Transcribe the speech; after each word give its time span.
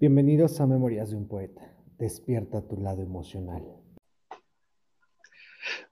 Bienvenidos 0.00 0.60
a 0.60 0.66
Memorias 0.68 1.10
de 1.10 1.16
un 1.16 1.26
Poeta. 1.26 1.74
Despierta 1.98 2.62
tu 2.62 2.76
lado 2.76 3.02
emocional. 3.02 3.64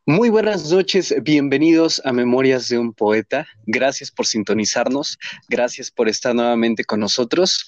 Muy 0.06 0.30
buenas 0.30 0.70
noches, 0.70 1.12
bienvenidos 1.24 2.00
a 2.04 2.12
Memorias 2.12 2.68
de 2.68 2.78
un 2.78 2.92
Poeta. 2.94 3.48
Gracias 3.66 4.12
por 4.12 4.28
sintonizarnos, 4.28 5.18
gracias 5.48 5.90
por 5.90 6.08
estar 6.08 6.36
nuevamente 6.36 6.84
con 6.84 7.00
nosotros. 7.00 7.66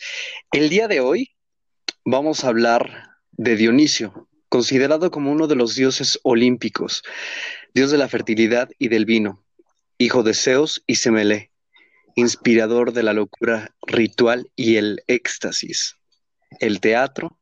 El 0.53 0.69
día 0.69 0.87
de 0.87 1.01
hoy 1.01 1.35
vamos 2.05 2.45
a 2.45 2.51
hablar 2.51 3.17
de 3.33 3.57
Dionisio, 3.57 4.29
considerado 4.49 5.11
como 5.11 5.33
uno 5.33 5.49
de 5.49 5.57
los 5.57 5.75
dioses 5.75 6.21
olímpicos, 6.23 7.03
dios 7.75 7.91
de 7.91 7.99
la 7.99 8.07
fertilidad 8.07 8.71
y 8.79 8.87
del 8.87 9.07
vino, 9.07 9.45
hijo 9.99 10.23
de 10.23 10.35
Zeus 10.35 10.85
y 10.87 10.95
Semele, 10.95 11.51
inspirador 12.15 12.93
de 12.93 13.03
la 13.03 13.13
locura 13.13 13.75
ritual 13.89 14.49
y 14.55 14.77
el 14.77 15.03
éxtasis, 15.09 15.98
el 16.61 16.81
teatro, 16.81 17.39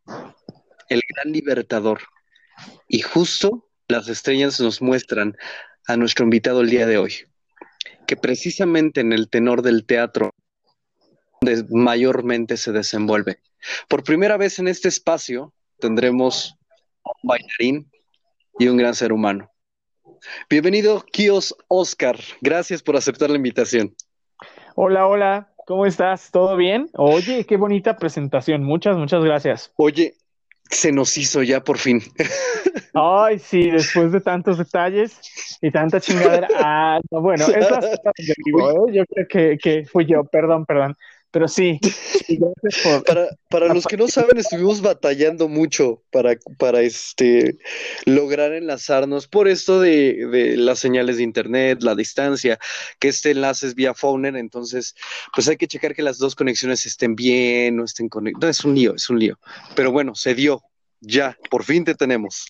el 0.89 1.03
gran 1.09 1.33
libertador. 1.33 2.01
Y 2.89 3.01
justo 3.01 3.69
las 3.89 4.09
estrellas 4.09 4.61
nos 4.61 4.83
muestran 4.83 5.37
a 5.87 5.97
nuestro 5.97 6.25
invitado 6.25 6.61
el 6.61 6.71
día 6.71 6.87
de 6.87 6.99
hoy, 6.99 7.15
que 8.07 8.17
precisamente 8.17 9.01
en 9.01 9.13
el 9.13 9.29
tenor 9.29 9.63
del 9.63 9.87
teatro 9.87 10.31
mayormente 11.71 12.57
se 12.57 12.73
desenvuelve. 12.73 13.41
Por 13.89 14.03
primera 14.05 14.37
vez 14.37 14.59
en 14.59 14.69
este 14.69 14.89
espacio 14.89 15.53
tendremos 15.79 16.57
un 17.05 17.29
bailarín 17.29 17.91
y 18.59 18.69
un 18.69 18.77
gran 18.77 18.95
ser 18.95 19.13
humano. 19.13 19.51
Bienvenido, 20.49 21.05
Kios 21.13 21.55
Oscar. 21.69 22.19
Gracias 22.41 22.83
por 22.83 22.97
aceptar 22.97 23.31
la 23.31 23.37
invitación. 23.37 23.95
Hola, 24.75 25.07
hola. 25.07 25.53
¿Cómo 25.67 25.85
estás? 25.85 26.31
¿Todo 26.31 26.57
bien? 26.57 26.89
Oye, 26.95 27.45
qué 27.45 27.57
bonita 27.57 27.97
presentación. 27.97 28.63
Muchas, 28.63 28.97
muchas 28.97 29.25
gracias. 29.25 29.73
Oye, 29.75 30.15
se 30.71 30.93
nos 30.93 31.19
hizo 31.19 31.43
ya 31.43 31.61
por 31.61 31.79
fin. 31.79 32.01
Ay, 32.95 33.41
sí, 33.41 33.69
después 33.69 34.13
de 34.13 34.21
tantos 34.21 34.59
detalles 34.59 35.21
y 35.61 35.73
tanta 35.73 36.01
chingadera. 36.01 36.47
Ah, 36.55 37.01
no, 37.11 37.21
bueno, 37.21 37.45
es 37.49 37.69
la 37.69 37.81
¿eh? 37.81 38.93
yo 38.93 39.05
creo 39.07 39.27
que, 39.29 39.59
que 39.61 39.85
fui 39.87 40.07
yo, 40.07 40.23
perdón, 40.23 40.67
perdón. 40.67 40.97
Pero 41.37 41.49
sí, 41.49 41.79
Para, 43.51 43.75
los 43.75 43.85
que 43.85 43.99
no 43.99 44.09
saben, 44.09 44.39
estuvimos 44.39 44.81
batallando 44.81 45.49
mucho 45.49 46.03
para, 46.11 46.35
para 46.57 46.81
este, 46.81 47.59
lograr 48.07 48.53
enlazarnos 48.53 49.29
por 49.29 49.47
esto 49.47 49.79
de, 49.79 50.55
las 50.57 50.79
señales 50.79 51.19
de 51.19 51.25
internet, 51.25 51.83
la 51.83 51.95
distancia, 51.95 52.59
que 52.99 53.09
este 53.09 53.33
enlace 53.33 53.67
es 53.67 53.75
vía 53.75 53.93
Fowner, 53.93 54.35
entonces 54.35 54.95
pues 55.35 55.47
hay 55.47 55.59
que 55.59 55.67
checar 55.67 55.95
que 55.95 56.01
las 56.01 56.17
dos 56.17 56.35
conexiones 56.35 56.87
estén 56.87 57.15
bien, 57.15 57.77
no 57.77 57.85
estén 57.85 58.09
conectadas. 58.09 58.61
es 58.61 58.65
un 58.65 58.75
lío, 58.75 58.95
es 58.95 59.11
un 59.11 59.19
lío. 59.19 59.39
Pero 59.75 59.93
bueno, 59.93 60.15
se 60.15 60.35
dio, 60.35 60.63
ya, 61.01 61.37
por 61.51 61.65
fin 61.65 61.85
te 61.85 61.95
tenemos. 61.95 62.47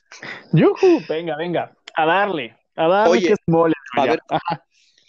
¡Yuhu! 0.52 1.02
Venga, 1.08 1.36
venga, 1.36 1.76
a 1.92 2.06
darle, 2.06 2.56
a 2.76 2.86
darle 2.86 3.10
Oye, 3.10 3.34
a 3.96 4.04
ver, 4.04 4.20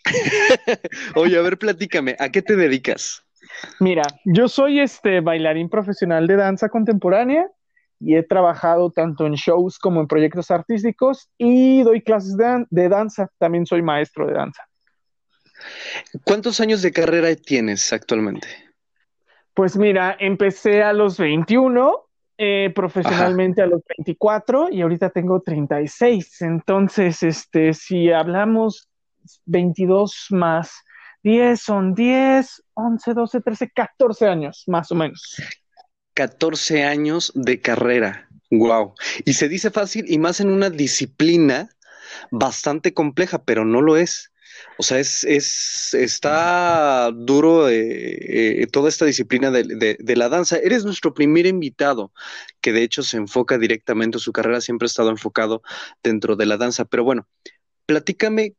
Oye, 1.13 1.37
a 1.37 1.41
ver, 1.43 1.59
platícame, 1.59 2.15
¿a 2.17 2.29
qué 2.29 2.41
te 2.41 2.55
dedicas? 2.55 3.23
Mira, 3.79 4.03
yo 4.25 4.47
soy 4.47 4.79
este 4.79 5.21
bailarín 5.21 5.69
profesional 5.69 6.27
de 6.27 6.35
danza 6.35 6.69
contemporánea 6.69 7.49
y 7.99 8.15
he 8.15 8.23
trabajado 8.23 8.91
tanto 8.91 9.25
en 9.25 9.33
shows 9.33 9.79
como 9.79 10.01
en 10.01 10.07
proyectos 10.07 10.51
artísticos 10.51 11.29
y 11.37 11.83
doy 11.83 12.01
clases 12.01 12.35
de, 12.37 12.89
danza. 12.89 13.29
También 13.37 13.65
soy 13.65 13.81
maestro 13.81 14.27
de 14.27 14.33
danza. 14.33 14.63
¿Cuántos 16.23 16.59
años 16.59 16.81
de 16.81 16.91
carrera 16.91 17.35
tienes 17.35 17.91
actualmente? 17.91 18.47
Pues 19.53 19.75
mira, 19.75 20.15
empecé 20.19 20.83
a 20.83 20.93
los 20.93 21.17
21, 21.17 22.07
eh, 22.37 22.71
profesionalmente 22.75 23.63
a 23.63 23.65
los 23.65 23.81
24 23.97 24.69
y 24.69 24.81
ahorita 24.81 25.09
tengo 25.09 25.41
36. 25.41 26.41
Entonces, 26.43 27.23
este, 27.23 27.73
si 27.73 28.11
hablamos 28.11 28.87
22 29.45 30.27
más 30.29 30.83
10 31.27 31.59
son 31.59 31.93
10, 31.93 32.63
11, 32.73 33.13
12, 33.13 33.41
13, 33.41 33.71
14 33.75 34.27
años, 34.27 34.63
más 34.67 34.89
o 34.93 34.95
menos. 34.95 35.35
14 36.13 36.85
años 36.85 37.33
de 37.35 37.59
carrera. 37.59 38.29
Wow. 38.49 38.93
Y 39.25 39.33
se 39.33 39.49
dice 39.49 39.69
fácil 39.69 40.05
y 40.07 40.19
más 40.19 40.39
en 40.39 40.49
una 40.49 40.69
disciplina 40.69 41.69
bastante 42.31 42.93
compleja, 42.93 43.43
pero 43.43 43.65
no 43.65 43.81
lo 43.81 43.97
es. 43.97 44.31
O 44.77 44.83
sea, 44.83 44.99
es, 44.99 45.25
es 45.25 45.93
está 45.93 47.11
duro 47.13 47.67
eh, 47.67 48.61
eh, 48.61 48.67
toda 48.67 48.87
esta 48.87 49.03
disciplina 49.03 49.51
de, 49.51 49.97
de, 49.99 50.15
la 50.15 50.29
danza. 50.29 50.57
Eres 50.57 50.85
nuestro 50.85 51.13
primer 51.13 51.45
invitado, 51.45 52.13
que 52.61 52.71
de 52.71 52.83
hecho 52.83 53.03
se 53.03 53.17
enfoca 53.17 53.57
directamente, 53.57 54.17
su 54.17 54.31
carrera 54.31 54.61
siempre 54.61 54.85
ha 54.85 54.87
estado 54.87 55.09
enfocado 55.09 55.61
dentro 56.01 56.37
de 56.37 56.45
la 56.45 56.55
danza. 56.55 56.85
Pero 56.85 57.03
bueno, 57.03 57.27
platícame 57.85 58.55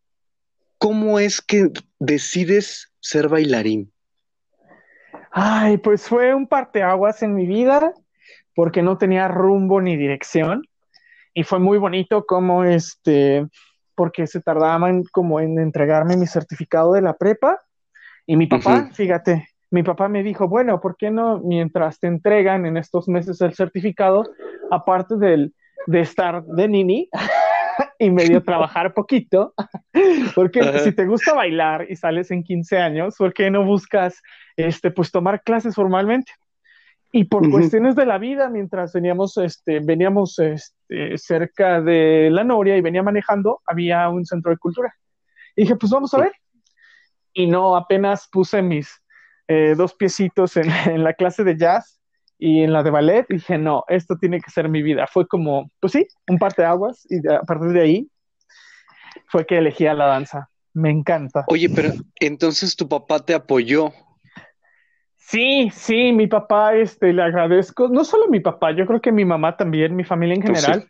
¿cómo 0.78 1.18
es 1.18 1.42
que 1.42 1.70
decides 1.98 2.92
ser 3.00 3.28
bailarín? 3.28 3.92
Ay, 5.30 5.76
pues 5.78 6.08
fue 6.08 6.34
un 6.34 6.46
parteaguas 6.46 7.22
en 7.22 7.34
mi 7.34 7.46
vida 7.46 7.92
porque 8.54 8.82
no 8.82 8.98
tenía 8.98 9.28
rumbo 9.28 9.80
ni 9.80 9.96
dirección 9.96 10.62
y 11.34 11.44
fue 11.44 11.58
muy 11.58 11.78
bonito 11.78 12.24
como 12.26 12.64
este 12.64 13.46
porque 13.94 14.26
se 14.26 14.40
tardaban 14.40 15.02
como 15.12 15.40
en 15.40 15.58
entregarme 15.58 16.16
mi 16.16 16.26
certificado 16.26 16.92
de 16.92 17.02
la 17.02 17.16
prepa 17.16 17.58
y 18.26 18.36
mi 18.36 18.46
papá, 18.46 18.90
fíjate, 18.92 19.48
mi 19.70 19.82
papá 19.82 20.08
me 20.08 20.22
dijo, 20.22 20.48
bueno, 20.48 20.80
¿por 20.80 20.96
qué 20.96 21.10
no 21.10 21.40
mientras 21.40 21.98
te 21.98 22.06
entregan 22.06 22.66
en 22.66 22.76
estos 22.76 23.08
meses 23.08 23.40
el 23.40 23.54
certificado, 23.54 24.24
aparte 24.70 25.16
del, 25.16 25.54
de 25.86 26.00
estar 26.00 26.44
de 26.44 26.68
nini, 26.68 27.08
y 27.98 28.10
medio 28.10 28.42
trabajar 28.44 28.94
poquito, 28.94 29.54
porque 30.34 30.78
si 30.80 30.92
te 30.92 31.06
gusta 31.06 31.34
bailar 31.34 31.86
y 31.88 31.96
sales 31.96 32.30
en 32.30 32.42
15 32.42 32.78
años, 32.78 33.14
¿por 33.16 33.32
qué 33.32 33.50
no 33.50 33.64
buscas, 33.64 34.20
este, 34.56 34.90
pues 34.90 35.10
tomar 35.10 35.42
clases 35.42 35.74
formalmente? 35.74 36.32
Y 37.10 37.24
por 37.24 37.48
cuestiones 37.50 37.96
de 37.96 38.04
la 38.04 38.18
vida, 38.18 38.50
mientras 38.50 38.92
veníamos, 38.92 39.38
este, 39.38 39.80
veníamos 39.80 40.38
este, 40.38 41.16
cerca 41.16 41.80
de 41.80 42.28
la 42.30 42.44
Noria 42.44 42.76
y 42.76 42.82
venía 42.82 43.02
manejando, 43.02 43.62
había 43.64 44.10
un 44.10 44.26
centro 44.26 44.50
de 44.50 44.58
cultura. 44.58 44.94
Y 45.56 45.62
dije, 45.62 45.76
pues 45.76 45.90
vamos 45.90 46.12
a 46.12 46.18
ver. 46.18 46.32
Y 47.32 47.46
no, 47.46 47.76
apenas 47.76 48.28
puse 48.30 48.60
mis 48.60 49.02
eh, 49.46 49.74
dos 49.74 49.94
piecitos 49.94 50.58
en, 50.58 50.70
en 50.70 51.02
la 51.02 51.14
clase 51.14 51.44
de 51.44 51.56
jazz 51.56 51.97
y 52.38 52.62
en 52.62 52.72
la 52.72 52.82
de 52.82 52.90
ballet 52.90 53.26
dije, 53.28 53.58
no, 53.58 53.84
esto 53.88 54.16
tiene 54.16 54.40
que 54.40 54.50
ser 54.50 54.68
mi 54.68 54.82
vida. 54.82 55.06
Fue 55.06 55.26
como, 55.26 55.70
pues 55.80 55.92
sí, 55.92 56.06
un 56.28 56.38
par 56.38 56.54
de 56.54 56.64
aguas 56.64 57.06
y 57.10 57.26
a 57.28 57.42
partir 57.42 57.70
de 57.70 57.82
ahí 57.82 58.10
fue 59.26 59.44
que 59.44 59.58
elegí 59.58 59.86
a 59.86 59.94
la 59.94 60.06
danza. 60.06 60.48
Me 60.72 60.90
encanta. 60.90 61.44
Oye, 61.48 61.68
pero 61.68 61.90
entonces 62.20 62.76
tu 62.76 62.88
papá 62.88 63.18
te 63.18 63.34
apoyó. 63.34 63.92
Sí, 65.16 65.68
sí, 65.72 66.12
mi 66.12 66.26
papá, 66.26 66.74
este, 66.74 67.12
le 67.12 67.22
agradezco, 67.22 67.88
no 67.88 68.04
solo 68.04 68.28
mi 68.28 68.40
papá, 68.40 68.70
yo 68.72 68.86
creo 68.86 69.00
que 69.00 69.12
mi 69.12 69.24
mamá 69.26 69.56
también, 69.56 69.94
mi 69.94 70.04
familia 70.04 70.36
en 70.36 70.42
general, 70.42 70.88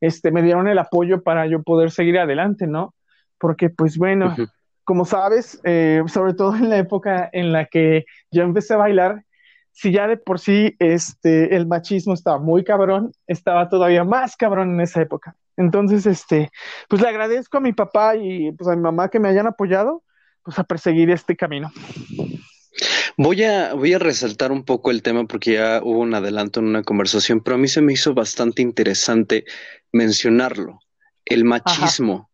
este, 0.00 0.30
me 0.30 0.42
dieron 0.42 0.68
el 0.68 0.78
apoyo 0.78 1.22
para 1.22 1.46
yo 1.46 1.62
poder 1.62 1.90
seguir 1.90 2.18
adelante, 2.18 2.68
¿no? 2.68 2.94
Porque, 3.38 3.70
pues 3.70 3.98
bueno, 3.98 4.36
como 4.84 5.04
sabes, 5.04 5.60
eh, 5.64 6.02
sobre 6.06 6.34
todo 6.34 6.54
en 6.54 6.68
la 6.68 6.78
época 6.78 7.28
en 7.32 7.50
la 7.52 7.64
que 7.64 8.04
yo 8.30 8.42
empecé 8.42 8.74
a 8.74 8.78
bailar, 8.78 9.24
si 9.72 9.90
ya 9.92 10.06
de 10.06 10.16
por 10.16 10.38
sí 10.38 10.76
este, 10.78 11.56
el 11.56 11.66
machismo 11.66 12.14
estaba 12.14 12.38
muy 12.38 12.64
cabrón, 12.64 13.12
estaba 13.26 13.68
todavía 13.68 14.04
más 14.04 14.36
cabrón 14.36 14.74
en 14.74 14.80
esa 14.80 15.02
época. 15.02 15.36
Entonces, 15.56 16.06
este, 16.06 16.50
pues 16.88 17.02
le 17.02 17.08
agradezco 17.08 17.58
a 17.58 17.60
mi 17.60 17.72
papá 17.72 18.16
y 18.16 18.52
pues 18.52 18.68
a 18.68 18.76
mi 18.76 18.82
mamá 18.82 19.08
que 19.08 19.18
me 19.18 19.28
hayan 19.28 19.46
apoyado, 19.46 20.02
pues 20.42 20.58
a 20.58 20.64
perseguir 20.64 21.10
este 21.10 21.36
camino. 21.36 21.70
Voy 23.16 23.42
a, 23.42 23.74
voy 23.74 23.92
a 23.92 23.98
resaltar 23.98 24.52
un 24.52 24.64
poco 24.64 24.90
el 24.90 25.02
tema 25.02 25.24
porque 25.26 25.54
ya 25.54 25.80
hubo 25.82 26.00
un 26.00 26.14
adelanto 26.14 26.60
en 26.60 26.66
una 26.66 26.82
conversación, 26.82 27.40
pero 27.40 27.56
a 27.56 27.58
mí 27.58 27.68
se 27.68 27.82
me 27.82 27.92
hizo 27.92 28.14
bastante 28.14 28.62
interesante 28.62 29.44
mencionarlo, 29.92 30.80
el 31.24 31.44
machismo. 31.44 32.30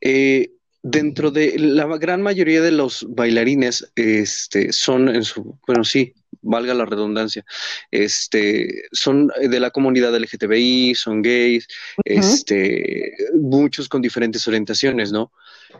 Eh, 0.00 0.50
dentro 0.82 1.30
de 1.30 1.58
la 1.58 1.86
gran 1.96 2.20
mayoría 2.22 2.60
de 2.60 2.70
los 2.70 3.06
bailarines, 3.08 3.90
este, 3.96 4.72
son 4.72 5.08
en 5.08 5.24
su, 5.24 5.58
bueno, 5.66 5.82
sí, 5.82 6.12
valga 6.44 6.74
la 6.74 6.84
redundancia, 6.84 7.44
este, 7.90 8.84
son 8.92 9.28
de 9.40 9.60
la 9.60 9.70
comunidad 9.70 10.14
LGTBI, 10.14 10.94
son 10.94 11.22
gays, 11.22 11.66
este, 12.04 13.14
muchos 13.34 13.88
con 13.88 14.02
diferentes 14.02 14.46
orientaciones, 14.46 15.10
¿no? 15.12 15.32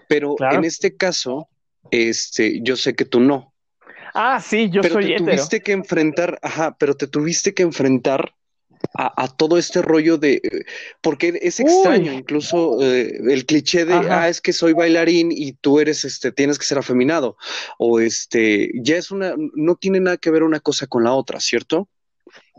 Pero 0.09 0.37
en 0.51 0.65
este 0.65 0.97
caso, 0.97 1.49
este, 1.91 2.61
yo 2.63 2.77
sé 2.77 2.95
que 2.95 3.05
tú 3.05 3.21
no. 3.21 3.55
Ah, 4.15 4.41
sí, 4.41 4.71
yo 4.71 4.81
pero 4.81 4.95
soy 4.95 5.17
te 5.17 5.17
tuviste 5.17 5.61
que 5.61 5.73
enfrentar, 5.73 6.39
ajá, 6.43 6.77
pero 6.79 6.95
te 6.97 7.09
tuviste 7.09 7.53
que 7.53 7.65
enfrentar 7.65 8.35
a, 8.97 9.29
todo 9.29 9.59
este 9.59 9.83
rollo 9.83 10.19
de, 10.19 10.41
porque 11.01 11.39
es 11.43 11.59
extraño 11.59 12.13
incluso 12.13 12.81
eh, 12.81 13.19
el 13.29 13.45
cliché 13.45 13.85
de, 13.85 13.95
ah, 13.95 14.29
es 14.29 14.41
que 14.41 14.53
soy 14.53 14.73
bailarín 14.73 15.31
y 15.33 15.55
tú 15.55 15.81
eres, 15.81 16.05
este, 16.05 16.31
tienes 16.31 16.59
que 16.59 16.65
ser 16.65 16.79
afeminado, 16.79 17.37
o 17.79 17.99
este, 17.99 18.71
ya 18.83 18.97
es 18.97 19.11
una, 19.11 19.35
no 19.55 19.75
tiene 19.75 20.01
nada 20.01 20.17
que 20.17 20.31
ver 20.31 20.45
una 20.45 20.61
cosa 20.61 20.87
con 20.87 21.03
la 21.03 21.13
otra, 21.13 21.41
¿cierto? 21.41 21.89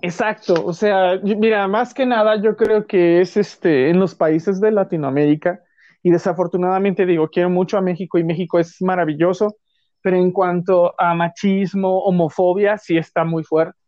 Exacto, 0.02 0.66
o 0.66 0.74
sea, 0.74 1.20
mira, 1.24 1.68
más 1.70 1.94
que 1.94 2.06
nada 2.06 2.42
yo 2.42 2.58
creo 2.58 2.86
que 2.86 3.22
es 3.22 3.38
este 3.38 3.90
en 3.90 4.00
los 4.00 4.14
países 4.14 4.60
de 4.60 4.72
Latinoamérica 4.72 5.62
y 6.04 6.12
desafortunadamente 6.12 7.06
digo, 7.06 7.30
quiero 7.30 7.50
mucho 7.50 7.78
a 7.78 7.82
México 7.82 8.18
y 8.18 8.26
México 8.26 8.60
es 8.60 8.82
maravilloso, 8.82 9.56
pero 10.02 10.18
en 10.18 10.32
cuanto 10.32 10.94
a 11.00 11.16
machismo, 11.16 12.00
homofobia, 12.04 12.78
sí 12.78 12.98
está 12.98 13.24
muy 13.24 13.44
fuerte. 13.44 13.85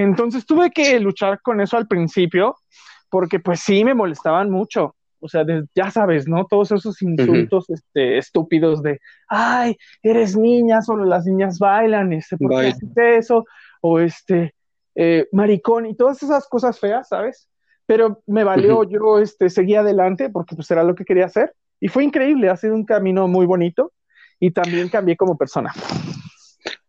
Entonces 0.00 0.46
tuve 0.46 0.70
que 0.70 0.98
luchar 0.98 1.42
con 1.42 1.60
eso 1.60 1.76
al 1.76 1.86
principio, 1.86 2.56
porque 3.10 3.38
pues 3.38 3.60
sí 3.60 3.84
me 3.84 3.92
molestaban 3.92 4.50
mucho. 4.50 4.96
O 5.18 5.28
sea, 5.28 5.44
ya 5.74 5.90
sabes, 5.90 6.26
¿no? 6.26 6.46
Todos 6.46 6.72
esos 6.72 7.02
insultos 7.02 7.68
este, 7.68 8.16
estúpidos 8.16 8.82
de, 8.82 8.98
ay, 9.28 9.76
eres 10.02 10.38
niña, 10.38 10.80
solo 10.80 11.04
las 11.04 11.26
niñas 11.26 11.58
bailan, 11.58 12.14
este, 12.14 12.38
¿por 12.38 12.48
qué 12.48 12.68
haces 12.68 12.88
eso? 12.96 13.44
O 13.82 14.00
este, 14.00 14.54
eh, 14.94 15.28
maricón 15.32 15.84
y 15.84 15.94
todas 15.94 16.22
esas 16.22 16.48
cosas 16.48 16.80
feas, 16.80 17.08
¿sabes? 17.08 17.50
Pero 17.84 18.22
me 18.26 18.42
valió, 18.42 18.84
yo 18.84 19.18
este, 19.18 19.50
seguí 19.50 19.74
adelante 19.74 20.30
porque 20.30 20.56
pues 20.56 20.70
era 20.70 20.82
lo 20.82 20.94
que 20.94 21.04
quería 21.04 21.26
hacer 21.26 21.52
y 21.78 21.88
fue 21.88 22.04
increíble, 22.04 22.48
ha 22.48 22.56
sido 22.56 22.74
un 22.74 22.86
camino 22.86 23.28
muy 23.28 23.44
bonito 23.44 23.92
y 24.38 24.50
también 24.52 24.88
cambié 24.88 25.18
como 25.18 25.36
persona. 25.36 25.74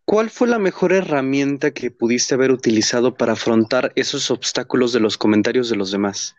¿Cuál 0.04 0.30
fue 0.30 0.48
la 0.48 0.58
mejor 0.58 0.92
herramienta 0.92 1.70
que 1.70 1.90
pudiste 1.90 2.34
haber 2.34 2.50
utilizado 2.50 3.14
para 3.14 3.32
afrontar 3.32 3.92
esos 3.94 4.30
obstáculos 4.30 4.92
de 4.92 5.00
los 5.00 5.16
comentarios 5.16 5.70
de 5.70 5.76
los 5.76 5.92
demás? 5.92 6.36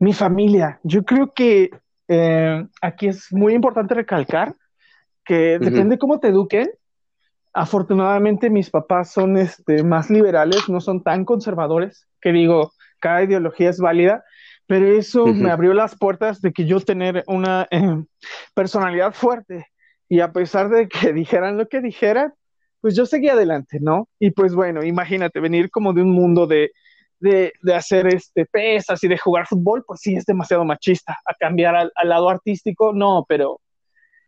Mi 0.00 0.12
familia. 0.12 0.80
Yo 0.82 1.04
creo 1.04 1.32
que 1.32 1.70
eh, 2.08 2.66
aquí 2.82 3.08
es 3.08 3.32
muy 3.32 3.54
importante 3.54 3.94
recalcar 3.94 4.54
que 5.24 5.58
depende 5.60 5.98
cómo 5.98 6.18
te 6.18 6.28
eduquen, 6.28 6.70
afortunadamente 7.52 8.50
mis 8.50 8.70
papás 8.70 9.12
son 9.12 9.36
este, 9.36 9.84
más 9.84 10.10
liberales, 10.10 10.68
no 10.68 10.80
son 10.80 11.02
tan 11.02 11.24
conservadores, 11.24 12.08
que 12.20 12.32
digo, 12.32 12.72
cada 13.00 13.22
ideología 13.22 13.70
es 13.70 13.78
válida, 13.78 14.24
pero 14.66 14.86
eso 14.86 15.26
me 15.26 15.50
abrió 15.50 15.74
las 15.74 15.96
puertas 15.96 16.40
de 16.40 16.52
que 16.52 16.66
yo 16.66 16.80
tener 16.80 17.24
una 17.26 17.66
eh, 17.70 18.04
personalidad 18.54 19.12
fuerte 19.14 19.66
y 20.08 20.20
a 20.20 20.32
pesar 20.32 20.68
de 20.68 20.88
que 20.88 21.12
dijeran 21.12 21.56
lo 21.56 21.68
que 21.68 21.80
dijeran, 21.80 22.34
pues 22.80 22.96
yo 22.96 23.06
seguí 23.06 23.28
adelante, 23.28 23.78
¿no? 23.80 24.08
Y 24.18 24.30
pues 24.30 24.54
bueno, 24.54 24.84
imagínate, 24.84 25.40
venir 25.40 25.70
como 25.70 25.92
de 25.92 26.02
un 26.02 26.10
mundo 26.10 26.46
de, 26.46 26.70
de, 27.18 27.52
de 27.62 27.74
hacer 27.74 28.06
este, 28.08 28.46
pesas 28.46 29.02
y 29.04 29.08
de 29.08 29.18
jugar 29.18 29.46
fútbol, 29.46 29.84
pues 29.86 30.00
sí, 30.00 30.14
es 30.14 30.24
demasiado 30.24 30.64
machista. 30.64 31.18
A 31.26 31.34
cambiar 31.34 31.76
al, 31.76 31.92
al 31.94 32.08
lado 32.08 32.30
artístico, 32.30 32.92
no, 32.92 33.24
pero 33.28 33.60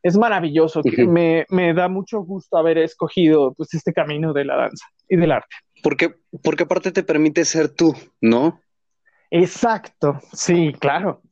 es 0.03 0.17
maravilloso. 0.17 0.83
me, 1.09 1.47
me, 1.49 1.75
da 1.75 1.89
mucho 1.89 2.21
gusto 2.21 2.57
haber 2.57 2.79
escogido 2.79 3.55
pues, 3.55 3.73
este 3.75 3.93
camino 3.93 4.33
de 4.33 4.45
la 4.45 4.57
danza 4.57 4.87
y 5.09 5.17
del 5.17 5.33
arte. 5.33 5.55
Porque, 5.83 6.15
porque 6.43 6.65
aparte 6.65 6.93
te 6.93 7.03
permite 7.03 7.45
ser 7.45 7.69
tú, 7.69 7.95
¿no? 8.21 8.61
Exacto, 9.31 10.21
sí, 10.33 10.75
claro. 10.79 11.23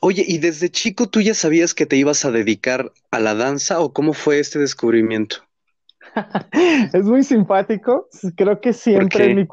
Oye, 0.00 0.24
¿y 0.26 0.38
desde 0.38 0.70
chico 0.70 1.08
tú 1.08 1.20
ya 1.20 1.34
sabías 1.34 1.74
que 1.74 1.86
te 1.86 1.96
ibas 1.96 2.24
a 2.24 2.30
dedicar 2.30 2.92
a 3.10 3.18
la 3.18 3.34
danza 3.34 3.80
o 3.80 3.92
cómo 3.92 4.12
fue 4.12 4.38
este 4.38 4.58
descubrimiento? 4.58 5.45
Es 6.92 7.04
muy 7.04 7.22
simpático. 7.22 8.08
Creo 8.36 8.60
que 8.60 8.72
siempre 8.72 9.34
mi, 9.34 9.46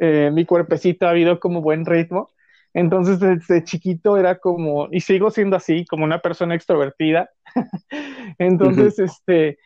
eh, 0.00 0.30
mi 0.32 0.44
cuerpecito 0.44 1.06
ha 1.06 1.10
habido 1.10 1.40
como 1.40 1.60
buen 1.60 1.84
ritmo. 1.84 2.28
Entonces, 2.74 3.20
desde 3.20 3.64
chiquito 3.64 4.18
era 4.18 4.38
como, 4.38 4.88
y 4.90 5.00
sigo 5.00 5.30
siendo 5.30 5.56
así, 5.56 5.86
como 5.86 6.04
una 6.04 6.20
persona 6.20 6.54
extrovertida. 6.54 7.30
Entonces, 8.38 8.98
este, 8.98 9.58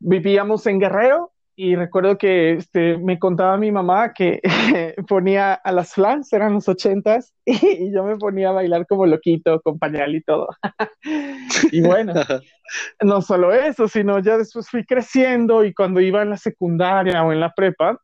vivíamos 0.00 0.66
en 0.66 0.80
Guerrero 0.80 1.33
y 1.56 1.76
recuerdo 1.76 2.18
que 2.18 2.54
este, 2.54 2.98
me 2.98 3.18
contaba 3.18 3.56
mi 3.56 3.70
mamá 3.70 4.12
que 4.12 4.40
ponía 5.08 5.54
a 5.54 5.72
las 5.72 5.94
flans, 5.94 6.32
eran 6.32 6.54
los 6.54 6.68
ochentas, 6.68 7.32
y, 7.44 7.92
yo 7.92 8.02
me 8.02 8.16
ponía 8.16 8.48
a 8.48 8.52
bailar 8.52 8.86
como 8.86 9.06
loquito, 9.06 9.60
con 9.60 9.78
pañal 9.78 10.14
y 10.16 10.22
todo. 10.22 10.48
y 11.72 11.80
bueno, 11.80 12.14
no 13.02 13.22
solo 13.22 13.52
eso, 13.52 13.86
sino 13.86 14.18
ya 14.18 14.36
después 14.36 14.68
fui 14.68 14.84
creciendo 14.84 15.64
y 15.64 15.72
cuando 15.72 16.00
iba 16.00 16.22
en 16.22 16.30
la 16.30 16.36
secundaria 16.36 17.22
o 17.22 17.32
en 17.32 17.40
la 17.40 17.52
prepa, 17.52 17.98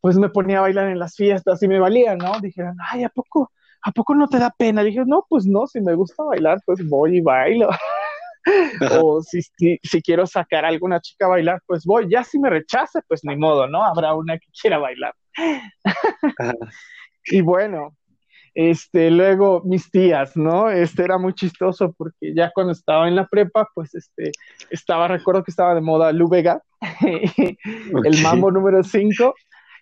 pues 0.00 0.16
me 0.16 0.28
ponía 0.28 0.58
a 0.58 0.62
bailar 0.62 0.88
en 0.88 0.98
las 0.98 1.16
fiestas 1.16 1.62
y 1.62 1.68
me 1.68 1.80
valía, 1.80 2.14
¿no? 2.14 2.38
Dijeron, 2.40 2.76
ay, 2.92 3.02
¿a 3.02 3.08
poco, 3.08 3.50
¿a 3.82 3.90
poco 3.90 4.14
no 4.14 4.28
te 4.28 4.38
da 4.38 4.54
pena? 4.56 4.84
Dije, 4.84 5.02
no, 5.04 5.26
pues 5.28 5.46
no, 5.46 5.66
si 5.66 5.80
me 5.80 5.94
gusta 5.94 6.22
bailar, 6.22 6.58
pues 6.64 6.88
voy 6.88 7.18
y 7.18 7.20
bailo. 7.20 7.70
O 9.02 9.22
si, 9.22 9.40
si, 9.82 10.02
quiero 10.02 10.26
sacar 10.26 10.64
a 10.64 10.68
alguna 10.68 11.00
chica 11.00 11.26
a 11.26 11.30
bailar, 11.30 11.60
pues 11.66 11.84
voy. 11.84 12.08
Ya 12.10 12.24
si 12.24 12.38
me 12.38 12.50
rechace, 12.50 13.00
pues 13.06 13.20
ni 13.24 13.36
modo, 13.36 13.66
¿no? 13.68 13.84
Habrá 13.84 14.14
una 14.14 14.38
que 14.38 14.46
quiera 14.60 14.78
bailar. 14.78 15.14
y 17.26 17.40
bueno, 17.42 17.94
este, 18.54 19.10
luego 19.10 19.62
mis 19.64 19.90
tías, 19.90 20.36
¿no? 20.36 20.70
Este 20.70 21.04
era 21.04 21.18
muy 21.18 21.34
chistoso 21.34 21.92
porque 21.96 22.34
ya 22.34 22.50
cuando 22.52 22.72
estaba 22.72 23.08
en 23.08 23.16
la 23.16 23.26
prepa, 23.26 23.68
pues 23.74 23.94
este, 23.94 24.32
estaba, 24.70 25.08
recuerdo 25.08 25.44
que 25.44 25.50
estaba 25.50 25.74
de 25.74 25.80
moda 25.80 26.12
Lu 26.12 26.28
Vega, 26.28 26.62
el 27.00 28.22
mambo 28.22 28.50
número 28.50 28.82
5, 28.82 29.34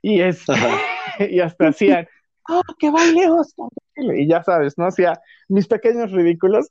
y, 0.02 0.20
es, 0.20 0.44
y 1.31 1.40
hasta 1.40 1.69
hacían, 1.69 2.08
¡oh, 2.49 2.62
que 2.78 2.90
baile 2.90 3.31
Oscar! 3.31 3.69
Y 3.96 4.28
ya 4.28 4.43
sabes, 4.43 4.76
¿no? 4.76 4.87
Hacía 4.87 5.19
mis 5.49 5.66
pequeños 5.66 6.12
ridículos 6.12 6.69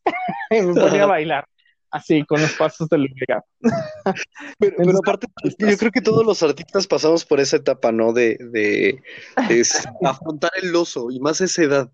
y 0.49 0.61
me 0.61 0.73
ponía 0.73 1.03
a 1.03 1.07
bailar 1.07 1.45
así, 1.91 2.23
con 2.25 2.41
los 2.41 2.53
pasos 2.53 2.87
de 2.89 2.97
Vega. 2.97 3.43
Pero, 4.59 4.75
pero, 4.77 4.97
aparte, 4.99 5.27
yo 5.59 5.77
creo 5.77 5.91
que 5.91 6.01
todos 6.01 6.25
los 6.25 6.41
artistas 6.41 6.87
pasamos 6.87 7.25
por 7.25 7.39
esa 7.39 7.57
etapa, 7.57 7.91
¿no? 7.91 8.13
De, 8.13 8.37
de, 8.39 9.01
afrontar 10.03 10.51
el 10.61 10.75
oso, 10.75 11.11
y 11.11 11.19
más 11.19 11.41
esa 11.41 11.63
edad. 11.63 11.91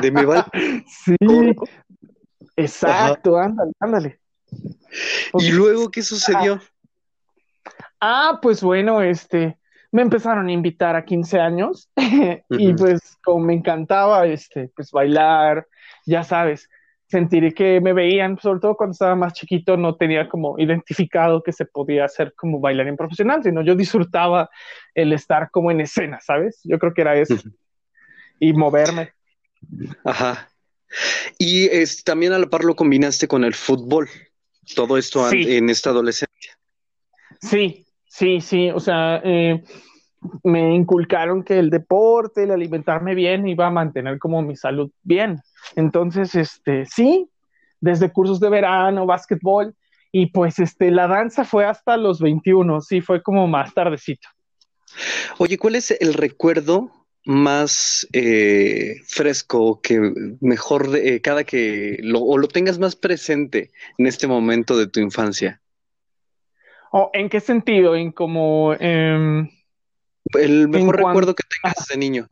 De 0.00 0.10
me 0.10 0.24
va. 0.24 0.46
Sí. 0.86 1.16
Exacto, 2.56 3.36
ándale, 3.36 3.72
ándale. 3.80 4.20
¿Y 5.34 5.52
luego 5.52 5.90
qué 5.90 6.02
sucedió? 6.02 6.60
Ah, 8.00 8.38
pues 8.42 8.62
bueno, 8.62 9.02
este, 9.02 9.58
me 9.92 10.02
empezaron 10.02 10.48
a 10.48 10.52
invitar 10.52 10.96
a 10.96 11.04
15 11.04 11.40
años 11.40 11.90
y 12.48 12.74
pues 12.74 13.18
como 13.22 13.46
me 13.46 13.54
encantaba, 13.54 14.26
este, 14.26 14.70
pues 14.74 14.90
bailar, 14.90 15.66
ya 16.06 16.22
sabes, 16.22 16.68
sentir 17.10 17.52
que 17.54 17.80
me 17.80 17.92
veían, 17.92 18.38
sobre 18.38 18.60
todo 18.60 18.76
cuando 18.76 18.92
estaba 18.92 19.16
más 19.16 19.32
chiquito, 19.32 19.76
no 19.76 19.96
tenía 19.96 20.28
como 20.28 20.56
identificado 20.58 21.42
que 21.42 21.52
se 21.52 21.64
podía 21.64 22.04
hacer 22.04 22.34
como 22.36 22.60
bailarín 22.60 22.96
profesional, 22.96 23.42
sino 23.42 23.62
yo 23.62 23.74
disfrutaba 23.74 24.48
el 24.94 25.12
estar 25.12 25.50
como 25.50 25.72
en 25.72 25.80
escena, 25.80 26.20
¿sabes? 26.20 26.60
Yo 26.62 26.78
creo 26.78 26.94
que 26.94 27.00
era 27.00 27.16
eso. 27.16 27.34
Y 28.38 28.52
moverme. 28.52 29.12
Ajá. 30.04 30.48
Y 31.36 31.66
es, 31.66 32.04
también 32.04 32.32
a 32.32 32.38
la 32.38 32.46
par 32.46 32.64
lo 32.64 32.76
combinaste 32.76 33.26
con 33.26 33.44
el 33.44 33.54
fútbol, 33.54 34.08
todo 34.74 34.96
esto 34.96 35.30
en 35.32 35.68
esta 35.68 35.90
adolescencia. 35.90 36.56
Sí, 37.40 37.86
sí, 38.06 38.40
sí, 38.40 38.70
o 38.70 38.80
sea, 38.80 39.20
eh, 39.24 39.62
me 40.42 40.74
inculcaron 40.74 41.42
que 41.42 41.58
el 41.58 41.70
deporte, 41.70 42.44
el 42.44 42.50
alimentarme 42.50 43.14
bien 43.14 43.48
iba 43.48 43.66
a 43.66 43.70
mantener 43.70 44.18
como 44.18 44.42
mi 44.42 44.56
salud 44.56 44.90
bien. 45.02 45.40
Entonces, 45.76 46.34
este, 46.34 46.84
sí, 46.86 47.28
desde 47.80 48.12
cursos 48.12 48.40
de 48.40 48.50
verano, 48.50 49.06
básquetbol, 49.06 49.74
y 50.12 50.26
pues 50.26 50.58
este, 50.58 50.90
la 50.90 51.06
danza 51.06 51.44
fue 51.44 51.64
hasta 51.64 51.96
los 51.96 52.20
21, 52.20 52.80
sí, 52.80 53.00
fue 53.00 53.22
como 53.22 53.46
más 53.46 53.72
tardecito. 53.72 54.28
Oye, 55.38 55.56
¿cuál 55.56 55.76
es 55.76 55.90
el 55.92 56.14
recuerdo 56.14 56.90
más 57.24 58.08
eh, 58.12 58.96
fresco 59.06 59.80
que 59.80 60.00
mejor 60.40 60.96
eh, 60.96 61.20
cada 61.20 61.44
que 61.44 61.98
lo, 62.02 62.20
o 62.20 62.38
lo 62.38 62.48
tengas 62.48 62.78
más 62.78 62.96
presente 62.96 63.70
en 63.98 64.06
este 64.06 64.26
momento 64.26 64.76
de 64.76 64.88
tu 64.88 65.00
infancia? 65.00 65.60
¿O 66.92 67.10
¿En 67.12 67.28
qué 67.28 67.40
sentido? 67.40 67.94
¿En 67.94 68.10
como... 68.10 68.74
Em, 68.74 69.48
el 70.38 70.68
mejor 70.68 70.96
recuerdo 70.96 71.34
que 71.34 71.44
tengas 71.48 71.86
de 71.88 71.96
niño. 71.96 72.28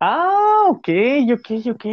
Ah, 0.00 0.66
ok, 0.68 0.88
ok, 1.32 1.66
ok. 1.72 1.84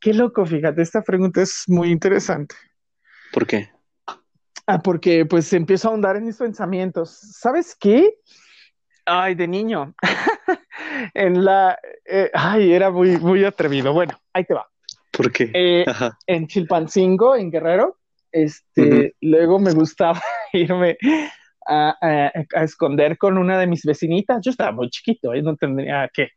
Qué 0.00 0.12
loco, 0.12 0.44
fíjate, 0.44 0.82
esta 0.82 1.02
pregunta 1.02 1.42
es 1.42 1.64
muy 1.68 1.90
interesante. 1.90 2.54
¿Por 3.32 3.46
qué? 3.46 3.70
Ah, 4.66 4.80
porque 4.82 5.24
pues 5.26 5.52
empiezo 5.52 5.88
a 5.88 5.90
ahondar 5.92 6.16
en 6.16 6.26
mis 6.26 6.36
pensamientos. 6.36 7.10
¿Sabes 7.10 7.76
qué? 7.78 8.14
Ay, 9.06 9.34
de 9.34 9.48
niño. 9.48 9.94
en 11.14 11.44
la. 11.44 11.78
Eh, 12.04 12.30
ay, 12.34 12.72
era 12.72 12.90
muy, 12.90 13.16
muy 13.18 13.44
atrevido. 13.44 13.92
Bueno, 13.92 14.20
ahí 14.32 14.44
te 14.44 14.54
va. 14.54 14.68
¿Por 15.10 15.30
qué? 15.30 15.50
Eh, 15.52 15.84
en 16.26 16.46
Chilpancingo, 16.46 17.36
en 17.36 17.50
Guerrero, 17.50 17.98
este, 18.30 19.14
luego 19.20 19.58
me 19.58 19.72
gustaba 19.72 20.20
irme 20.52 20.96
a, 21.66 22.32
esconder 22.62 23.18
con 23.18 23.38
una 23.38 23.58
de 23.58 23.66
mis 23.66 23.84
vecinitas. 23.84 24.40
Yo 24.42 24.50
estaba 24.50 24.72
muy 24.72 24.90
chiquito, 24.90 25.34
¿eh? 25.34 25.42
no 25.42 25.56
tendría 25.56 26.08
que, 26.12 26.28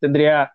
tendría 0.00 0.52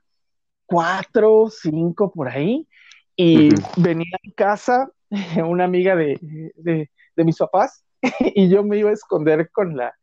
cuatro, 0.65 1.48
cinco 1.50 2.12
por 2.12 2.29
ahí, 2.29 2.67
y 3.15 3.50
venía 3.77 4.15
a 4.15 4.32
casa 4.36 4.89
una 5.46 5.65
amiga 5.65 5.96
de, 5.96 6.17
de, 6.55 6.89
mis 7.24 7.38
papás 7.38 7.86
y 8.20 8.50
yo 8.50 8.63
me 8.63 8.77
iba 8.77 8.89
a 8.89 8.94
esconder 8.94 9.50
con 9.51 9.77
la, 9.77 9.94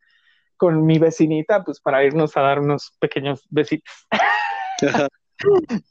con 0.57 0.87
mi 0.87 0.99
vecinita, 0.99 1.64
pues 1.64 1.81
para 1.81 2.05
irnos 2.05 2.37
a 2.37 2.43
dar 2.43 2.61
unos 2.61 2.97
pequeños 3.00 3.47
besitos. 3.50 3.93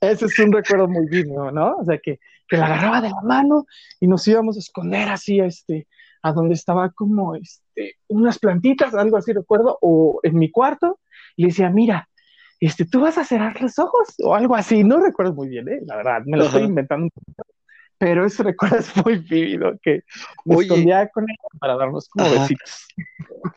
Ese 0.01 0.25
es 0.25 0.39
un 0.39 0.51
recuerdo 0.53 0.87
muy 0.87 1.07
vivo, 1.07 1.51
¿no? 1.51 1.75
O 1.77 1.83
sea, 1.83 1.97
que, 1.97 2.19
que 2.47 2.57
la 2.57 2.67
agarraba 2.67 3.01
de 3.01 3.09
la 3.09 3.21
mano 3.21 3.65
y 3.99 4.07
nos 4.07 4.25
íbamos 4.27 4.55
a 4.55 4.59
esconder 4.59 5.09
así, 5.09 5.39
este, 5.39 5.87
a 6.21 6.33
donde 6.33 6.53
estaba 6.53 6.89
como, 6.91 7.35
este, 7.35 7.95
unas 8.07 8.39
plantitas, 8.39 8.93
algo 8.93 9.17
así 9.17 9.33
recuerdo, 9.33 9.77
o 9.81 10.19
en 10.23 10.37
mi 10.37 10.51
cuarto, 10.51 10.99
y 11.35 11.43
le 11.43 11.47
decía, 11.49 11.69
mira, 11.69 12.07
este, 12.59 12.85
tú 12.85 13.01
vas 13.01 13.17
a 13.17 13.25
cerrar 13.25 13.59
los 13.61 13.79
ojos, 13.79 14.15
o 14.23 14.35
algo 14.35 14.55
así, 14.55 14.83
no 14.83 14.99
recuerdo 14.99 15.33
muy 15.33 15.49
bien, 15.49 15.67
¿eh? 15.67 15.79
La 15.85 15.95
verdad, 15.95 16.21
me 16.25 16.37
lo 16.37 16.45
estoy 16.45 16.63
inventando 16.63 17.09
pero 18.01 18.25
ese 18.25 18.41
recuerdo 18.41 18.77
es 18.77 19.05
muy 19.05 19.19
vívido, 19.19 19.73
que 19.79 20.03
me 20.43 20.55
escondía 20.55 21.07
con 21.09 21.23
ella 21.25 21.59
para 21.59 21.77
darnos 21.77 22.09
como 22.09 22.31
besitos. 22.31 22.87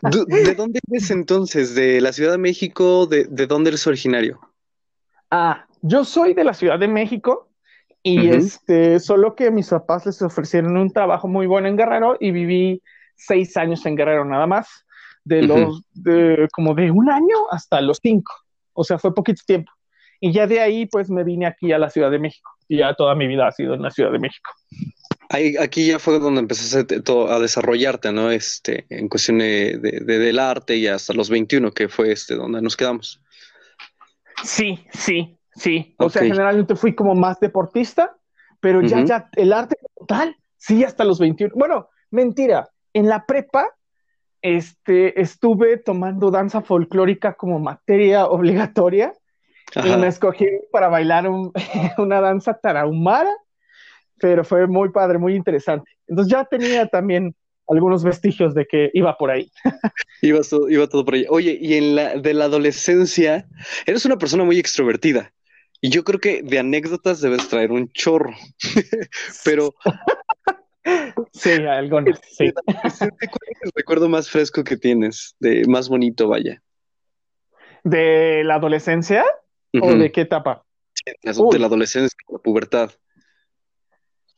¿De 0.02 0.54
dónde 0.54 0.80
eres 0.86 1.10
entonces? 1.10 1.74
¿De 1.74 2.02
la 2.02 2.12
Ciudad 2.12 2.32
de 2.32 2.38
México? 2.38 3.06
¿De, 3.06 3.24
de 3.24 3.46
dónde 3.46 3.70
eres 3.70 3.86
originario? 3.86 4.38
Ah, 5.30 5.64
yo 5.80 6.04
soy 6.04 6.34
de 6.34 6.44
la 6.44 6.52
Ciudad 6.52 6.78
de 6.78 6.88
México 6.88 7.48
y 8.06 8.28
este, 8.28 9.00
solo 9.00 9.34
que 9.34 9.50
mis 9.50 9.70
papás 9.70 10.04
les 10.04 10.20
ofrecieron 10.20 10.76
un 10.76 10.92
trabajo 10.92 11.26
muy 11.26 11.46
bueno 11.46 11.68
en 11.68 11.76
Guerrero 11.76 12.18
y 12.20 12.32
viví 12.32 12.82
seis 13.16 13.56
años 13.56 13.86
en 13.86 13.96
Guerrero 13.96 14.26
nada 14.26 14.46
más, 14.46 14.68
de 15.24 15.40
los, 15.40 15.82
de, 15.94 16.46
como 16.52 16.74
de 16.74 16.90
un 16.90 17.10
año 17.10 17.34
hasta 17.50 17.80
los 17.80 18.00
cinco, 18.02 18.30
o 18.74 18.84
sea, 18.84 18.98
fue 18.98 19.14
poquito 19.14 19.42
tiempo. 19.46 19.72
Y 20.20 20.32
ya 20.32 20.46
de 20.46 20.60
ahí, 20.60 20.84
pues 20.84 21.08
me 21.08 21.24
vine 21.24 21.46
aquí 21.46 21.72
a 21.72 21.78
la 21.78 21.88
Ciudad 21.88 22.10
de 22.10 22.18
México 22.18 22.50
y 22.68 22.78
ya 22.78 22.92
toda 22.92 23.14
mi 23.14 23.26
vida 23.26 23.46
ha 23.46 23.52
sido 23.52 23.72
en 23.72 23.80
la 23.80 23.90
Ciudad 23.90 24.12
de 24.12 24.18
México. 24.18 24.50
Ahí, 25.30 25.56
aquí 25.56 25.86
ya 25.86 25.98
fue 25.98 26.18
donde 26.18 26.40
empezaste 26.40 27.02
a 27.06 27.38
desarrollarte, 27.38 28.12
¿no? 28.12 28.30
Este, 28.30 28.84
en 28.90 29.08
cuestión 29.08 29.38
de, 29.38 29.78
del 29.78 30.38
arte 30.38 30.76
y 30.76 30.86
hasta 30.88 31.14
los 31.14 31.30
21, 31.30 31.72
que 31.72 31.88
fue 31.88 32.12
este, 32.12 32.34
donde 32.34 32.60
nos 32.60 32.76
quedamos. 32.76 33.22
Sí, 34.42 34.84
sí, 34.92 35.38
sí. 35.54 35.94
O 35.98 36.08
sea, 36.10 36.22
generalmente 36.22 36.76
fui 36.76 36.94
como 36.94 37.14
más 37.14 37.40
deportista, 37.40 38.16
pero 38.60 38.80
ya, 38.82 39.04
ya, 39.04 39.28
el 39.36 39.52
arte 39.52 39.76
total, 39.98 40.36
sí, 40.56 40.84
hasta 40.84 41.04
los 41.04 41.18
21. 41.18 41.52
Bueno, 41.54 41.88
mentira, 42.10 42.70
en 42.92 43.08
la 43.08 43.26
prepa, 43.26 43.68
este, 44.40 45.20
estuve 45.20 45.78
tomando 45.78 46.30
danza 46.30 46.62
folclórica 46.62 47.34
como 47.34 47.58
materia 47.58 48.26
obligatoria 48.26 49.12
y 49.76 49.96
me 49.96 50.06
escogí 50.06 50.46
para 50.70 50.88
bailar 50.88 51.28
una 51.98 52.20
danza 52.20 52.54
tarahumara, 52.54 53.32
pero 54.18 54.44
fue 54.44 54.66
muy 54.66 54.90
padre, 54.90 55.18
muy 55.18 55.34
interesante. 55.34 55.90
Entonces 56.06 56.32
ya 56.32 56.44
tenía 56.44 56.86
también 56.86 57.34
algunos 57.68 58.04
vestigios 58.04 58.54
de 58.54 58.66
que 58.66 58.90
iba 58.94 59.16
por 59.16 59.30
ahí. 59.30 59.50
iba, 60.22 60.40
todo, 60.48 60.68
iba 60.68 60.86
todo 60.86 61.04
por 61.04 61.14
ahí. 61.14 61.26
Oye, 61.28 61.58
y 61.60 61.74
en 61.74 61.96
la 61.96 62.16
de 62.16 62.34
la 62.34 62.44
adolescencia, 62.44 63.46
eres 63.86 64.04
una 64.04 64.16
persona 64.16 64.44
muy 64.44 64.58
extrovertida. 64.58 65.32
Y 65.84 65.90
yo 65.90 66.02
creo 66.02 66.18
que 66.18 66.42
de 66.42 66.58
anécdotas 66.58 67.20
debes 67.20 67.46
traer 67.46 67.70
un 67.70 67.92
chorro. 67.92 68.32
pero. 69.44 69.74
sí, 71.34 71.52
algunas. 71.52 72.18
Sí. 72.26 72.50
¿Cuál 72.54 72.80
es 73.50 73.58
el 73.60 73.70
recuerdo 73.74 74.08
más 74.08 74.30
fresco 74.30 74.64
que 74.64 74.78
tienes? 74.78 75.36
De 75.40 75.66
más 75.66 75.90
bonito, 75.90 76.26
vaya. 76.26 76.62
¿De 77.82 78.42
la 78.44 78.54
adolescencia? 78.54 79.26
¿O 79.78 79.94
de 79.94 80.10
qué 80.10 80.22
etapa? 80.22 80.64
de 81.04 81.58
la 81.58 81.66
adolescencia, 81.66 82.16
la 82.30 82.38
pubertad. 82.38 82.90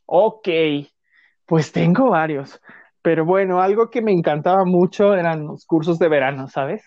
Ok, 0.06 0.48
pues 1.44 1.70
tengo 1.70 2.10
varios. 2.10 2.60
Pero 3.02 3.24
bueno, 3.24 3.62
algo 3.62 3.88
que 3.88 4.02
me 4.02 4.10
encantaba 4.10 4.64
mucho 4.64 5.14
eran 5.14 5.46
los 5.46 5.64
cursos 5.64 6.00
de 6.00 6.08
verano, 6.08 6.48
¿sabes? 6.48 6.82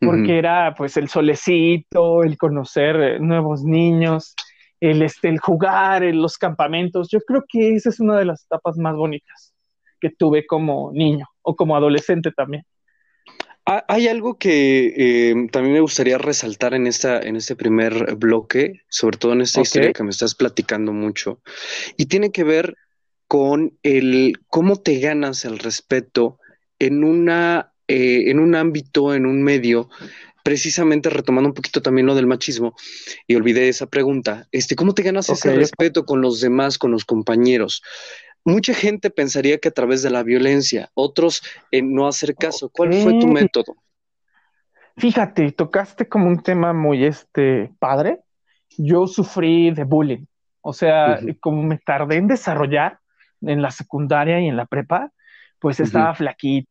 Porque 0.00 0.38
era 0.38 0.74
pues 0.76 0.96
el 0.96 1.08
solecito, 1.08 2.22
el 2.22 2.38
conocer 2.38 2.96
eh, 2.96 3.18
nuevos 3.18 3.64
niños, 3.64 4.34
el, 4.80 5.02
este, 5.02 5.28
el 5.28 5.38
jugar 5.38 6.04
en 6.04 6.22
los 6.22 6.38
campamentos. 6.38 7.08
Yo 7.10 7.18
creo 7.20 7.44
que 7.48 7.74
esa 7.74 7.88
es 7.88 7.98
una 7.98 8.16
de 8.16 8.24
las 8.24 8.44
etapas 8.44 8.76
más 8.78 8.94
bonitas 8.94 9.54
que 10.00 10.10
tuve 10.10 10.46
como 10.46 10.92
niño 10.92 11.26
o 11.42 11.56
como 11.56 11.76
adolescente 11.76 12.30
también. 12.30 12.64
Hay 13.86 14.08
algo 14.08 14.38
que 14.38 14.94
eh, 14.96 15.34
también 15.52 15.74
me 15.74 15.80
gustaría 15.80 16.16
resaltar 16.16 16.72
en, 16.72 16.86
esta, 16.86 17.20
en 17.20 17.36
este 17.36 17.54
primer 17.54 18.16
bloque, 18.16 18.80
sobre 18.88 19.18
todo 19.18 19.34
en 19.34 19.42
esta 19.42 19.60
historia 19.60 19.92
que 19.92 20.02
me 20.04 20.08
estás 20.08 20.34
platicando 20.34 20.94
mucho, 20.94 21.42
y 21.98 22.06
tiene 22.06 22.32
que 22.32 22.44
ver 22.44 22.76
con 23.26 23.78
el 23.82 24.38
cómo 24.48 24.76
te 24.76 24.98
ganas 25.00 25.44
el 25.44 25.58
respeto 25.58 26.38
en, 26.78 27.04
una, 27.04 27.67
eh, 27.88 28.30
en 28.30 28.38
un 28.38 28.54
ámbito, 28.54 29.14
en 29.14 29.26
un 29.26 29.42
medio, 29.42 29.88
precisamente 30.44 31.10
retomando 31.10 31.48
un 31.48 31.54
poquito 31.54 31.82
también 31.82 32.06
lo 32.06 32.14
del 32.14 32.26
machismo, 32.26 32.74
y 33.26 33.34
olvidé 33.34 33.68
esa 33.68 33.86
pregunta, 33.86 34.46
este, 34.52 34.76
¿cómo 34.76 34.94
te 34.94 35.02
ganas 35.02 35.28
ese 35.28 35.54
respeto 35.54 36.04
con 36.04 36.20
los 36.20 36.40
demás, 36.40 36.78
con 36.78 36.90
los 36.90 37.04
compañeros? 37.04 37.82
Mucha 38.44 38.72
gente 38.72 39.10
pensaría 39.10 39.58
que 39.58 39.68
a 39.68 39.72
través 39.72 40.02
de 40.02 40.10
la 40.10 40.22
violencia, 40.22 40.90
otros 40.94 41.42
en 41.70 41.92
no 41.92 42.06
hacer 42.06 42.34
caso. 42.34 42.70
¿Cuál 42.70 42.94
fue 42.94 43.18
tu 43.18 43.26
método? 43.26 43.76
Fíjate, 44.96 45.52
tocaste 45.52 46.08
como 46.08 46.28
un 46.28 46.42
tema 46.42 46.72
muy 46.72 47.04
este 47.04 47.70
padre. 47.78 48.20
Yo 48.78 49.06
sufrí 49.06 49.70
de 49.70 49.84
bullying. 49.84 50.24
O 50.62 50.72
sea, 50.72 51.20
como 51.40 51.62
me 51.62 51.78
tardé 51.78 52.16
en 52.16 52.26
desarrollar 52.26 53.00
en 53.42 53.60
la 53.60 53.70
secundaria 53.70 54.40
y 54.40 54.48
en 54.48 54.56
la 54.56 54.66
prepa, 54.66 55.12
pues 55.58 55.80
estaba 55.80 56.14
flaquito, 56.14 56.70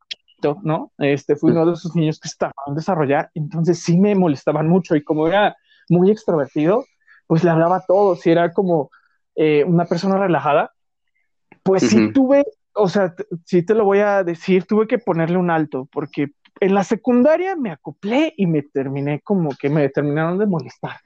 ¿no? 0.63 0.91
Este 0.97 1.35
fui 1.35 1.51
uno 1.51 1.65
de 1.65 1.73
esos 1.73 1.95
niños 1.95 2.19
que 2.19 2.27
estaban 2.27 2.53
desarrollar, 2.75 3.31
entonces 3.33 3.79
sí 3.81 3.97
me 3.97 4.15
molestaban 4.15 4.67
mucho 4.67 4.95
y 4.95 5.03
como 5.03 5.27
era 5.27 5.55
muy 5.89 6.11
extrovertido, 6.11 6.85
pues 7.27 7.43
le 7.43 7.49
hablaba 7.49 7.77
a 7.77 7.85
todos 7.85 8.25
y 8.25 8.31
era 8.31 8.53
como 8.53 8.89
eh, 9.35 9.63
una 9.63 9.85
persona 9.85 10.17
relajada, 10.17 10.71
pues 11.63 11.83
sí 11.83 12.11
tuve, 12.13 12.45
o 12.73 12.87
sea, 12.87 13.13
sí 13.45 13.63
te 13.63 13.73
lo 13.73 13.83
voy 13.83 13.99
a 13.99 14.23
decir, 14.23 14.65
tuve 14.65 14.87
que 14.87 14.99
ponerle 14.99 15.37
un 15.37 15.49
alto, 15.49 15.87
porque 15.91 16.27
en 16.59 16.73
la 16.73 16.83
secundaria 16.83 17.55
me 17.55 17.71
acoplé 17.71 18.33
y 18.37 18.47
me 18.47 18.63
terminé 18.63 19.21
como 19.21 19.49
que 19.59 19.69
me 19.69 19.89
terminaron 19.89 20.37
de 20.37 20.47
molestar. 20.47 20.97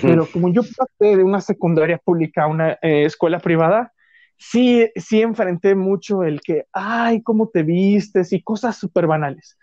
Pero 0.00 0.26
como 0.32 0.52
yo 0.52 0.62
pasé 0.62 1.16
de 1.16 1.24
una 1.24 1.40
secundaria 1.40 1.98
pública 1.98 2.44
a 2.44 2.46
una 2.46 2.72
eh, 2.80 3.04
escuela 3.06 3.40
privada, 3.40 3.92
sí, 4.40 4.90
sí 4.96 5.20
enfrenté 5.20 5.74
mucho 5.74 6.24
el 6.24 6.40
que, 6.40 6.64
ay, 6.72 7.22
cómo 7.22 7.48
te 7.48 7.62
vistes 7.62 8.32
y 8.32 8.42
cosas 8.42 8.76
súper 8.76 9.06
banales. 9.06 9.56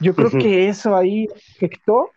Yo 0.00 0.14
creo 0.14 0.30
que 0.30 0.68
eso 0.68 0.96
ahí 0.96 1.28
afectó 1.54 2.10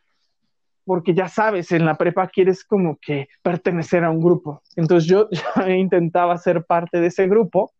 porque 0.83 1.13
ya 1.13 1.27
sabes, 1.27 1.71
en 1.71 1.85
la 1.85 1.95
prepa 1.95 2.27
quieres 2.27 2.63
como 2.63 2.97
que 2.97 3.27
pertenecer 3.43 4.03
a 4.03 4.09
un 4.09 4.21
grupo. 4.21 4.63
Entonces 4.75 5.07
yo 5.07 5.29
ya 5.55 5.69
intentaba 5.69 6.37
ser 6.37 6.65
parte 6.65 6.99
de 6.99 7.07
ese 7.07 7.27
grupo, 7.27 7.71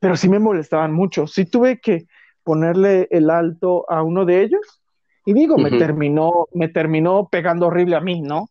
pero 0.00 0.16
sí 0.16 0.28
me 0.28 0.38
molestaban 0.38 0.92
mucho. 0.92 1.26
Sí 1.26 1.46
tuve 1.46 1.80
que 1.80 2.06
ponerle 2.42 3.08
el 3.10 3.30
alto 3.30 3.88
a 3.88 4.02
uno 4.02 4.24
de 4.24 4.42
ellos 4.42 4.82
y 5.24 5.32
digo, 5.32 5.56
me 5.56 5.70
terminó 5.70 6.48
me 6.52 6.68
terminó 6.68 7.28
pegando 7.30 7.68
horrible 7.68 7.96
a 7.96 8.00
mí, 8.00 8.20
¿no? 8.20 8.50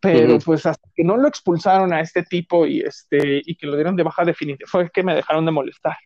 Pero 0.00 0.38
pues 0.38 0.64
hasta 0.64 0.88
que 0.94 1.04
no 1.04 1.18
lo 1.18 1.28
expulsaron 1.28 1.92
a 1.92 2.00
este 2.00 2.22
tipo 2.22 2.66
y 2.66 2.80
este 2.80 3.42
y 3.44 3.54
que 3.54 3.66
lo 3.66 3.76
dieron 3.76 3.96
de 3.96 4.02
baja 4.02 4.24
definitiva 4.24 4.66
fue 4.70 4.90
que 4.90 5.02
me 5.02 5.14
dejaron 5.14 5.44
de 5.44 5.52
molestar. 5.52 5.96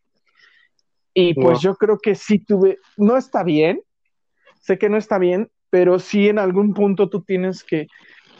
Y 1.14 1.34
pues 1.34 1.60
yo 1.60 1.76
creo 1.76 1.98
que 2.02 2.16
sí 2.16 2.40
tuve, 2.40 2.78
no 2.96 3.16
está 3.16 3.44
bien, 3.44 3.80
sé 4.60 4.78
que 4.78 4.88
no 4.88 4.96
está 4.96 5.18
bien, 5.18 5.48
pero 5.70 6.00
sí 6.00 6.28
en 6.28 6.40
algún 6.40 6.74
punto 6.74 7.08
tú 7.08 7.22
tienes 7.22 7.62
que, 7.62 7.86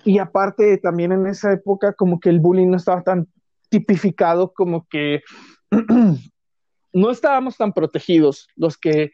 y 0.05 0.19
aparte 0.19 0.77
también 0.79 1.13
en 1.13 1.29
esa 1.29 1.53
época 1.53 1.93
como 1.93 2.19
que 2.19 2.31
el 2.31 2.41
bullying 2.41 2.71
no 2.71 2.77
estaba 2.77 3.03
tan 3.03 3.29
tipificado 3.69 4.53
como 4.53 4.89
que 4.89 5.23
no 6.93 7.11
estábamos 7.11 7.57
tan 7.57 7.73
protegidos 7.73 8.49
los 8.57 8.77
que 8.77 9.13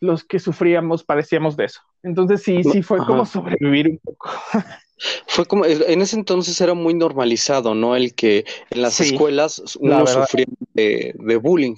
los 0.00 0.24
que 0.24 0.38
sufríamos 0.38 1.04
parecíamos 1.04 1.56
de 1.56 1.66
eso. 1.66 1.80
Entonces 2.02 2.42
sí, 2.42 2.62
sí 2.64 2.82
fue 2.82 2.98
como 2.98 3.26
sobrevivir 3.26 3.88
un 3.88 3.98
poco. 3.98 4.30
Fue 5.26 5.46
como, 5.46 5.64
en 5.64 6.02
ese 6.02 6.16
entonces 6.16 6.60
era 6.60 6.74
muy 6.74 6.94
normalizado, 6.94 7.74
¿no? 7.74 7.96
El 7.96 8.14
que 8.14 8.44
en 8.70 8.82
las 8.82 9.00
escuelas 9.00 9.76
uno 9.78 10.06
sufría 10.06 10.46
de, 10.74 11.14
de, 11.18 11.36
bullying 11.36 11.76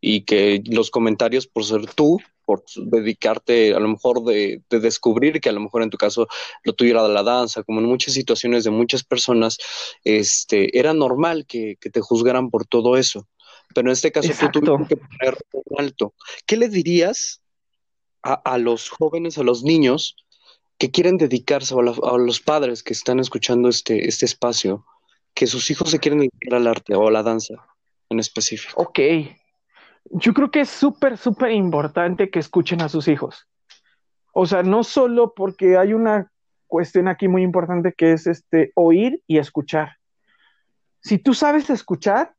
y 0.00 0.22
que 0.22 0.62
los 0.66 0.90
comentarios 0.90 1.46
por 1.46 1.64
ser 1.64 1.86
tú 1.94 2.18
por 2.50 2.64
dedicarte 2.74 3.74
a 3.74 3.78
lo 3.78 3.86
mejor 3.86 4.24
de, 4.24 4.60
descubrir 4.68 5.40
que 5.40 5.50
a 5.50 5.52
lo 5.52 5.60
mejor 5.60 5.84
en 5.84 5.90
tu 5.90 5.96
caso 5.96 6.26
lo 6.64 6.72
tuviera 6.72 7.00
de 7.04 7.14
la 7.14 7.22
danza, 7.22 7.62
como 7.62 7.78
en 7.78 7.86
muchas 7.86 8.12
situaciones 8.12 8.64
de 8.64 8.70
muchas 8.70 9.04
personas, 9.04 9.58
este, 10.02 10.76
era 10.76 10.92
normal 10.92 11.46
que, 11.46 11.76
te 11.80 12.00
juzgaran 12.00 12.50
por 12.50 12.66
todo 12.66 12.96
eso. 12.96 13.28
Pero 13.72 13.88
en 13.88 13.92
este 13.92 14.10
caso 14.10 14.32
tú 14.52 14.62
tuviste 14.62 14.96
que 14.96 14.96
poner 14.96 15.38
un 15.52 15.80
alto. 15.80 16.12
¿Qué 16.44 16.56
le 16.56 16.68
dirías 16.68 17.40
a, 18.24 18.58
los 18.58 18.88
jóvenes, 18.88 19.38
a 19.38 19.44
los 19.44 19.62
niños 19.62 20.16
que 20.80 20.90
quieren 20.90 21.18
dedicarse, 21.18 21.74
a, 21.74 22.16
los 22.16 22.40
padres 22.40 22.82
que 22.82 22.94
están 22.94 23.20
escuchando 23.20 23.68
este, 23.68 24.08
este 24.08 24.24
espacio, 24.24 24.86
que 25.34 25.46
sus 25.46 25.70
hijos 25.70 25.90
se 25.90 25.98
quieren 25.98 26.20
dedicar 26.20 26.54
al 26.54 26.66
arte 26.66 26.94
o 26.94 27.06
a 27.06 27.10
la 27.10 27.22
danza 27.22 27.54
en 28.08 28.18
específico? 28.18 28.80
Ok, 28.80 28.98
yo 30.06 30.32
creo 30.32 30.50
que 30.50 30.62
es 30.62 30.70
súper, 30.70 31.18
súper 31.18 31.50
importante 31.52 32.30
que 32.30 32.38
escuchen 32.38 32.80
a 32.80 32.88
sus 32.88 33.08
hijos. 33.08 33.46
O 34.32 34.46
sea, 34.46 34.62
no 34.62 34.82
solo 34.82 35.34
porque 35.36 35.76
hay 35.76 35.92
una 35.92 36.32
cuestión 36.66 37.08
aquí 37.08 37.28
muy 37.28 37.42
importante 37.42 37.92
que 37.92 38.12
es 38.12 38.26
este 38.26 38.72
oír 38.74 39.22
y 39.26 39.36
escuchar. 39.36 39.98
Si 41.02 41.18
tú 41.18 41.34
sabes 41.34 41.68
escuchar, 41.68 42.34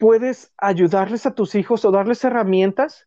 puedes 0.00 0.52
ayudarles 0.58 1.24
a 1.26 1.36
tus 1.36 1.54
hijos 1.54 1.84
o 1.84 1.92
darles 1.92 2.24
herramientas 2.24 3.06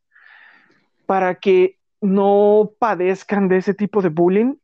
para 1.05 1.35
que 1.35 1.79
no 2.05 2.71
padezcan 2.79 3.47
de 3.47 3.57
ese 3.57 3.73
tipo 3.73 4.01
de 4.01 4.09
bullying 4.09 4.55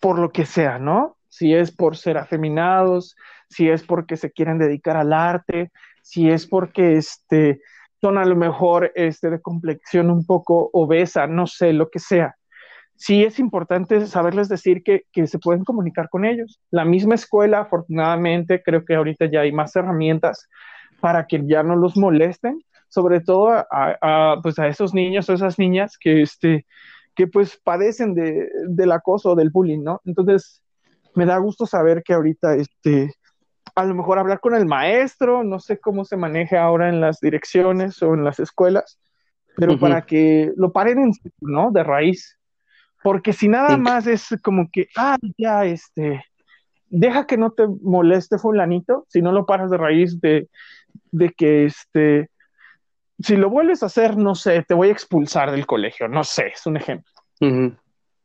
por 0.00 0.18
lo 0.18 0.30
que 0.30 0.44
sea, 0.46 0.78
¿no? 0.78 1.16
Si 1.28 1.54
es 1.54 1.72
por 1.72 1.96
ser 1.96 2.18
afeminados, 2.18 3.16
si 3.48 3.68
es 3.68 3.82
porque 3.82 4.16
se 4.16 4.30
quieren 4.30 4.58
dedicar 4.58 4.96
al 4.96 5.12
arte, 5.12 5.70
si 6.02 6.30
es 6.30 6.46
porque 6.46 6.96
este, 6.96 7.60
son 8.00 8.18
a 8.18 8.24
lo 8.24 8.36
mejor 8.36 8.92
este, 8.94 9.30
de 9.30 9.40
complexión 9.40 10.10
un 10.10 10.26
poco 10.26 10.68
obesa, 10.72 11.26
no 11.26 11.46
sé, 11.46 11.72
lo 11.72 11.88
que 11.88 11.98
sea. 11.98 12.34
Sí 12.96 13.24
es 13.24 13.38
importante 13.38 14.06
saberles 14.06 14.48
decir 14.48 14.82
que, 14.82 15.04
que 15.10 15.26
se 15.26 15.38
pueden 15.38 15.64
comunicar 15.64 16.08
con 16.08 16.24
ellos. 16.24 16.60
La 16.70 16.84
misma 16.84 17.14
escuela, 17.14 17.60
afortunadamente, 17.60 18.62
creo 18.62 18.84
que 18.84 18.94
ahorita 18.94 19.26
ya 19.26 19.40
hay 19.40 19.52
más 19.52 19.74
herramientas 19.74 20.48
para 21.00 21.26
que 21.26 21.42
ya 21.46 21.62
no 21.62 21.76
los 21.76 21.96
molesten, 21.96 22.60
sobre 22.94 23.20
todo 23.20 23.50
a, 23.50 23.66
a, 23.70 24.40
pues 24.40 24.56
a 24.60 24.68
esos 24.68 24.94
niños 24.94 25.28
o 25.28 25.32
esas 25.32 25.58
niñas 25.58 25.98
que, 25.98 26.22
este, 26.22 26.64
que 27.16 27.26
pues 27.26 27.60
padecen 27.62 28.14
de, 28.14 28.48
del 28.68 28.92
acoso, 28.92 29.34
del 29.34 29.50
bullying, 29.50 29.82
¿no? 29.82 30.00
Entonces, 30.04 30.62
me 31.16 31.26
da 31.26 31.38
gusto 31.38 31.66
saber 31.66 32.04
que 32.04 32.14
ahorita, 32.14 32.54
este, 32.54 33.12
a 33.74 33.84
lo 33.84 33.96
mejor 33.96 34.20
hablar 34.20 34.38
con 34.38 34.54
el 34.54 34.64
maestro, 34.64 35.42
no 35.42 35.58
sé 35.58 35.80
cómo 35.80 36.04
se 36.04 36.16
maneja 36.16 36.62
ahora 36.62 36.88
en 36.88 37.00
las 37.00 37.18
direcciones 37.18 38.00
o 38.00 38.14
en 38.14 38.22
las 38.22 38.38
escuelas, 38.38 39.00
pero 39.56 39.72
uh 39.72 39.76
-huh. 39.76 39.80
para 39.80 40.02
que 40.06 40.52
lo 40.56 40.70
paren 40.70 41.00
en, 41.00 41.12
¿no? 41.40 41.72
De 41.72 41.82
raíz. 41.82 42.38
Porque 43.02 43.32
si 43.32 43.48
nada 43.48 43.74
sí. 43.74 43.80
más 43.80 44.06
es 44.06 44.28
como 44.40 44.68
que, 44.72 44.86
ah, 44.96 45.18
ya, 45.36 45.64
este, 45.64 46.24
deja 46.88 47.26
que 47.26 47.36
no 47.36 47.50
te 47.50 47.66
moleste 47.82 48.38
fulanito, 48.38 49.04
si 49.08 49.20
no 49.20 49.32
lo 49.32 49.46
paras 49.46 49.70
de 49.70 49.78
raíz 49.78 50.20
de, 50.20 50.48
de 51.10 51.30
que, 51.30 51.64
este, 51.64 52.30
si 53.20 53.36
lo 53.36 53.50
vuelves 53.50 53.82
a 53.82 53.86
hacer, 53.86 54.16
no 54.16 54.34
sé, 54.34 54.62
te 54.62 54.74
voy 54.74 54.88
a 54.88 54.92
expulsar 54.92 55.50
del 55.50 55.66
colegio, 55.66 56.08
no 56.08 56.24
sé, 56.24 56.48
es 56.48 56.66
un 56.66 56.76
ejemplo. 56.76 57.10
Uh 57.40 57.46
-huh. 57.46 57.78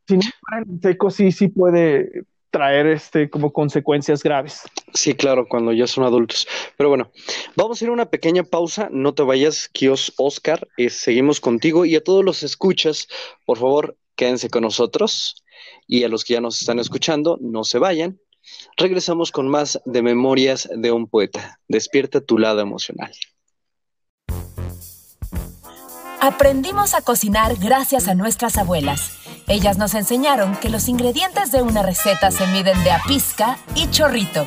Si 0.07 0.17
no 0.17 0.23
paran 0.49 0.69
en 0.69 0.81
seco, 0.81 1.09
sí, 1.11 1.31
sí 1.31 1.47
puede 1.49 2.23
traer 2.51 2.87
este 2.87 3.29
como 3.29 3.53
consecuencias 3.53 4.23
graves. 4.23 4.63
Sí, 4.93 5.13
claro, 5.13 5.47
cuando 5.47 5.71
ya 5.71 5.87
son 5.87 6.03
adultos. 6.03 6.47
Pero 6.77 6.89
bueno, 6.89 7.11
vamos 7.55 7.81
a 7.81 7.85
ir 7.85 7.89
a 7.89 7.93
una 7.93 8.09
pequeña 8.09 8.43
pausa. 8.43 8.89
No 8.91 9.13
te 9.13 9.23
vayas, 9.23 9.69
Kios 9.69 10.13
Oscar. 10.17 10.67
Eh, 10.77 10.89
seguimos 10.89 11.39
contigo 11.39 11.85
y 11.85 11.95
a 11.95 12.03
todos 12.03 12.25
los 12.25 12.43
escuchas, 12.43 13.07
por 13.45 13.59
favor, 13.59 13.97
quédense 14.15 14.49
con 14.49 14.63
nosotros. 14.63 15.43
Y 15.87 16.03
a 16.03 16.09
los 16.09 16.23
que 16.23 16.33
ya 16.33 16.41
nos 16.41 16.59
están 16.59 16.79
escuchando, 16.79 17.37
no 17.41 17.63
se 17.63 17.79
vayan. 17.79 18.19
Regresamos 18.77 19.31
con 19.31 19.47
más 19.47 19.79
de 19.85 20.01
Memorias 20.01 20.69
de 20.75 20.91
un 20.91 21.07
Poeta. 21.07 21.59
Despierta 21.67 22.21
tu 22.21 22.37
lado 22.37 22.61
emocional. 22.61 23.11
Aprendimos 26.21 26.95
a 26.95 27.01
cocinar 27.01 27.55
gracias 27.55 28.09
a 28.09 28.13
nuestras 28.13 28.57
abuelas. 28.57 29.11
Ellas 29.47 29.77
nos 29.77 29.93
enseñaron 29.93 30.57
que 30.57 30.69
los 30.69 30.89
ingredientes 30.89 31.49
de 31.53 31.61
una 31.61 31.81
receta 31.81 32.29
se 32.29 32.45
miden 32.47 32.83
de 32.83 32.91
a 32.91 33.01
pizca 33.07 33.57
y 33.73 33.89
chorrito. 33.89 34.45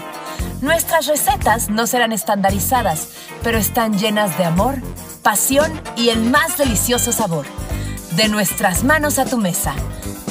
Nuestras 0.61 1.07
recetas 1.07 1.71
no 1.71 1.87
serán 1.87 2.13
estandarizadas, 2.13 3.09
pero 3.43 3.57
están 3.57 3.99
llenas 3.99 4.37
de 4.37 4.45
amor, 4.45 4.75
pasión 5.23 5.81
y 5.97 6.11
el 6.11 6.23
más 6.23 6.59
delicioso 6.59 7.11
sabor. 7.11 7.47
De 8.17 8.29
nuestras 8.29 8.85
manos 8.85 9.19
a 9.19 9.25
tu 9.25 9.39
mesa. 9.39 9.75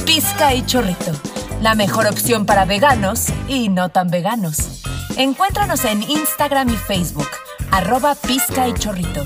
Pizca 0.05 0.53
y 0.53 0.63
chorrito. 0.63 1.11
La 1.59 1.73
mejor 1.73 2.05
opción 2.05 2.45
para 2.45 2.65
veganos 2.65 3.29
y 3.47 3.69
no 3.69 3.89
tan 3.89 4.09
veganos. 4.09 4.83
Encuéntranos 5.17 5.85
en 5.85 6.03
Instagram 6.03 6.69
y 6.69 6.77
Facebook, 6.77 7.27
arroba 7.71 8.15
pizca 8.15 8.67
y 8.67 8.73
chorrito. 8.73 9.25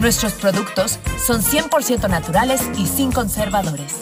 Nuestros 0.00 0.32
productos 0.32 0.98
son 1.24 1.42
100% 1.42 2.08
naturales 2.08 2.62
y 2.76 2.86
sin 2.86 3.12
conservadores. 3.12 4.00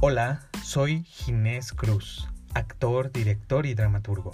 Hola, 0.00 0.48
soy 0.62 1.04
Ginés 1.04 1.72
Cruz, 1.72 2.28
actor, 2.54 3.10
director 3.10 3.66
y 3.66 3.74
dramaturgo. 3.74 4.32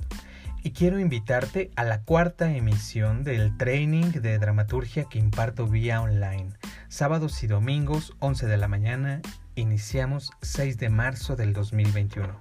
Y 0.66 0.70
quiero 0.70 0.98
invitarte 0.98 1.70
a 1.76 1.84
la 1.84 2.00
cuarta 2.00 2.50
emisión 2.50 3.22
del 3.22 3.54
training 3.58 4.12
de 4.12 4.38
dramaturgia 4.38 5.04
que 5.04 5.18
imparto 5.18 5.66
vía 5.66 6.00
online. 6.00 6.54
Sábados 6.88 7.42
y 7.42 7.46
domingos, 7.46 8.16
11 8.20 8.46
de 8.46 8.56
la 8.56 8.66
mañana, 8.66 9.20
iniciamos 9.56 10.30
6 10.40 10.78
de 10.78 10.88
marzo 10.88 11.36
del 11.36 11.52
2021. 11.52 12.40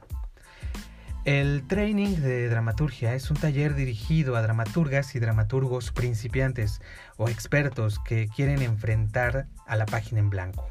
El 1.26 1.68
training 1.68 2.16
de 2.16 2.48
dramaturgia 2.48 3.14
es 3.14 3.30
un 3.30 3.36
taller 3.36 3.76
dirigido 3.76 4.38
a 4.38 4.42
dramaturgas 4.42 5.16
y 5.16 5.20
dramaturgos 5.20 5.92
principiantes 5.92 6.80
o 7.18 7.28
expertos 7.28 8.00
que 8.00 8.30
quieren 8.34 8.62
enfrentar 8.62 9.48
a 9.68 9.76
la 9.76 9.86
página 9.86 10.22
en 10.22 10.30
blanco. 10.30 10.70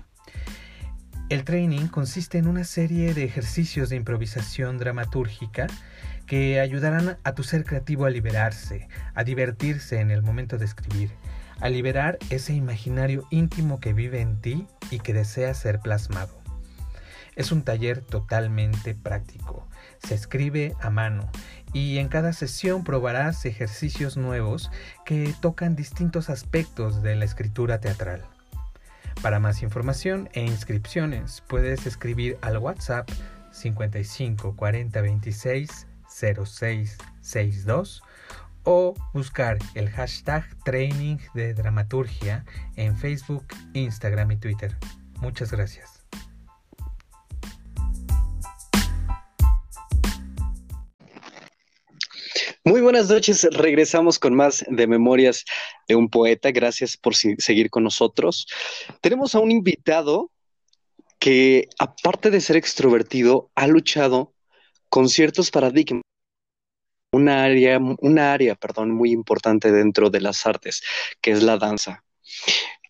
El 1.28 1.44
training 1.44 1.88
consiste 1.88 2.38
en 2.38 2.46
una 2.46 2.64
serie 2.64 3.12
de 3.12 3.24
ejercicios 3.24 3.90
de 3.90 3.96
improvisación 3.96 4.78
dramatúrgica 4.78 5.66
que 6.32 6.60
ayudarán 6.60 7.18
a 7.24 7.34
tu 7.34 7.42
ser 7.42 7.62
creativo 7.66 8.06
a 8.06 8.10
liberarse, 8.10 8.88
a 9.12 9.22
divertirse 9.22 10.00
en 10.00 10.10
el 10.10 10.22
momento 10.22 10.56
de 10.56 10.64
escribir, 10.64 11.10
a 11.60 11.68
liberar 11.68 12.18
ese 12.30 12.54
imaginario 12.54 13.26
íntimo 13.28 13.80
que 13.80 13.92
vive 13.92 14.22
en 14.22 14.40
ti 14.40 14.66
y 14.90 15.00
que 15.00 15.12
desea 15.12 15.52
ser 15.52 15.80
plasmado. 15.80 16.40
Es 17.36 17.52
un 17.52 17.60
taller 17.60 18.00
totalmente 18.00 18.94
práctico, 18.94 19.68
se 20.02 20.14
escribe 20.14 20.74
a 20.80 20.88
mano 20.88 21.30
y 21.74 21.98
en 21.98 22.08
cada 22.08 22.32
sesión 22.32 22.82
probarás 22.82 23.44
ejercicios 23.44 24.16
nuevos 24.16 24.70
que 25.04 25.34
tocan 25.42 25.76
distintos 25.76 26.30
aspectos 26.30 27.02
de 27.02 27.14
la 27.14 27.26
escritura 27.26 27.78
teatral. 27.78 28.24
Para 29.20 29.38
más 29.38 29.62
información 29.62 30.30
e 30.32 30.40
inscripciones 30.46 31.42
puedes 31.46 31.86
escribir 31.86 32.38
al 32.40 32.56
WhatsApp 32.56 33.06
55 33.50 34.56
40 34.56 34.98
26 35.02 35.88
06 36.22 36.96
62 37.20 38.02
o 38.64 38.94
buscar 39.12 39.58
el 39.74 39.90
hashtag 39.90 40.44
training 40.64 41.18
de 41.34 41.52
dramaturgia 41.54 42.44
en 42.76 42.96
Facebook, 42.96 43.44
Instagram 43.74 44.30
y 44.32 44.36
Twitter. 44.36 44.76
Muchas 45.20 45.50
gracias. 45.50 46.02
Muy 52.64 52.80
buenas 52.80 53.08
noches, 53.08 53.42
regresamos 53.50 54.20
con 54.20 54.36
más 54.36 54.64
de 54.68 54.86
Memorias 54.86 55.44
de 55.88 55.96
un 55.96 56.08
Poeta. 56.08 56.52
Gracias 56.52 56.96
por 56.96 57.16
seguir 57.16 57.70
con 57.70 57.82
nosotros. 57.82 58.46
Tenemos 59.00 59.34
a 59.34 59.40
un 59.40 59.50
invitado 59.50 60.30
que, 61.18 61.68
aparte 61.80 62.30
de 62.30 62.40
ser 62.40 62.56
extrovertido, 62.56 63.50
ha 63.56 63.66
luchado 63.66 64.32
con 64.88 65.08
ciertos 65.08 65.50
paradigmas. 65.50 66.02
Una 67.12 67.44
área, 67.44 67.78
una 68.00 68.32
área, 68.32 68.54
perdón, 68.54 68.90
muy 68.90 69.12
importante 69.12 69.70
dentro 69.70 70.10
de 70.10 70.20
las 70.20 70.46
artes, 70.46 70.82
que 71.20 71.30
es 71.30 71.42
la 71.42 71.58
danza. 71.58 72.04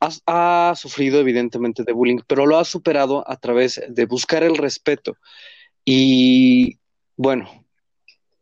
Ha, 0.00 0.70
ha 0.70 0.74
sufrido 0.76 1.20
evidentemente 1.20 1.82
de 1.84 1.92
bullying, 1.92 2.20
pero 2.26 2.46
lo 2.46 2.58
ha 2.58 2.64
superado 2.64 3.28
a 3.28 3.36
través 3.36 3.82
de 3.88 4.06
buscar 4.06 4.42
el 4.42 4.56
respeto. 4.56 5.16
Y 5.84 6.78
bueno, 7.16 7.62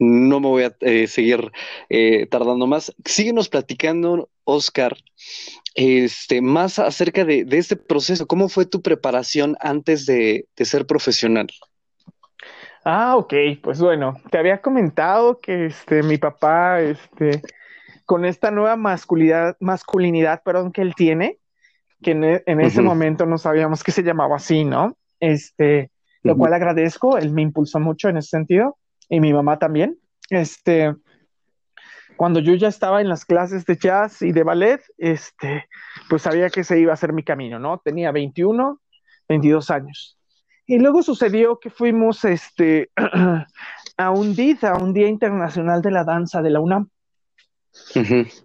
no 0.01 0.41
me 0.41 0.49
voy 0.49 0.63
a 0.65 0.77
eh, 0.81 1.07
seguir 1.07 1.53
eh, 1.91 2.27
tardando 2.27 2.67
más. 2.67 2.93
Síguenos 3.05 3.49
platicando, 3.49 4.31
Oscar, 4.45 4.97
este, 5.75 6.41
más 6.41 6.79
acerca 6.79 7.25
de, 7.25 7.45
de, 7.45 7.59
este 7.59 7.77
proceso. 7.77 8.27
¿Cómo 8.27 8.49
fue 8.49 8.65
tu 8.65 8.81
preparación 8.81 9.57
antes 9.61 10.07
de, 10.07 10.49
de, 10.57 10.65
ser 10.65 10.87
profesional? 10.87 11.49
Ah, 12.85 13.17
ok, 13.17 13.35
pues 13.63 13.81
bueno, 13.81 14.17
te 14.31 14.39
había 14.39 14.61
comentado 14.63 15.39
que 15.41 15.67
este, 15.67 16.03
mi 16.03 16.17
papá, 16.17 16.81
este, 16.81 17.43
con 18.07 18.25
esta 18.25 18.51
nueva 18.51 18.77
masculinidad, 18.77 19.57
masculinidad 19.61 20.43
perdón, 20.43 20.73
que 20.73 20.83
él 20.83 20.95
tiene, 20.95 21.39
que 22.03 22.13
en, 22.13 22.25
en 22.25 22.61
ese 22.61 22.81
uh 22.81 22.85
-huh. 22.85 22.87
momento 22.87 23.27
no 23.27 23.37
sabíamos 23.37 23.85
que 23.85 23.93
se 23.93 24.03
llamaba 24.03 24.37
así, 24.37 24.65
¿no? 24.65 24.97
Este, 25.21 25.91
lo 26.23 26.33
uh 26.33 26.35
-huh. 26.37 26.39
cual 26.39 26.55
agradezco, 26.55 27.19
él 27.19 27.33
me 27.33 27.43
impulsó 27.43 27.81
mucho 27.81 28.09
en 28.09 28.17
ese 28.17 28.29
sentido 28.31 28.79
y 29.09 29.21
mi 29.21 29.33
mamá 29.33 29.59
también. 29.59 29.99
Este, 30.31 30.95
cuando 32.17 32.41
yo 32.41 32.55
ya 32.55 32.69
estaba 32.69 33.01
en 33.01 33.09
las 33.09 33.25
clases 33.25 33.65
de 33.67 33.77
jazz 33.77 34.23
y 34.23 34.33
de 34.33 34.43
ballet, 34.43 34.81
este, 34.99 35.69
pues 36.09 36.23
sabía 36.23 36.49
que 36.51 36.65
se 36.65 36.79
iba 36.79 36.93
a 36.93 36.95
hacer 36.95 37.13
mi 37.13 37.25
camino, 37.25 37.59
¿no? 37.59 37.79
Tenía 37.85 38.11
21, 38.13 38.81
22 39.29 39.71
años. 39.71 40.20
Y 40.71 40.79
luego 40.79 41.03
sucedió 41.03 41.59
que 41.59 41.69
fuimos 41.69 42.25
este, 42.25 42.91
a 43.97 44.11
un 44.13 44.37
DID, 44.37 44.63
a 44.67 44.77
un 44.77 44.93
Día 44.93 45.09
Internacional 45.09 45.83
de 45.83 45.91
la 45.91 46.05
Danza 46.05 46.43
de 46.43 46.51
la 46.51 46.61
UNAM. 46.61 46.89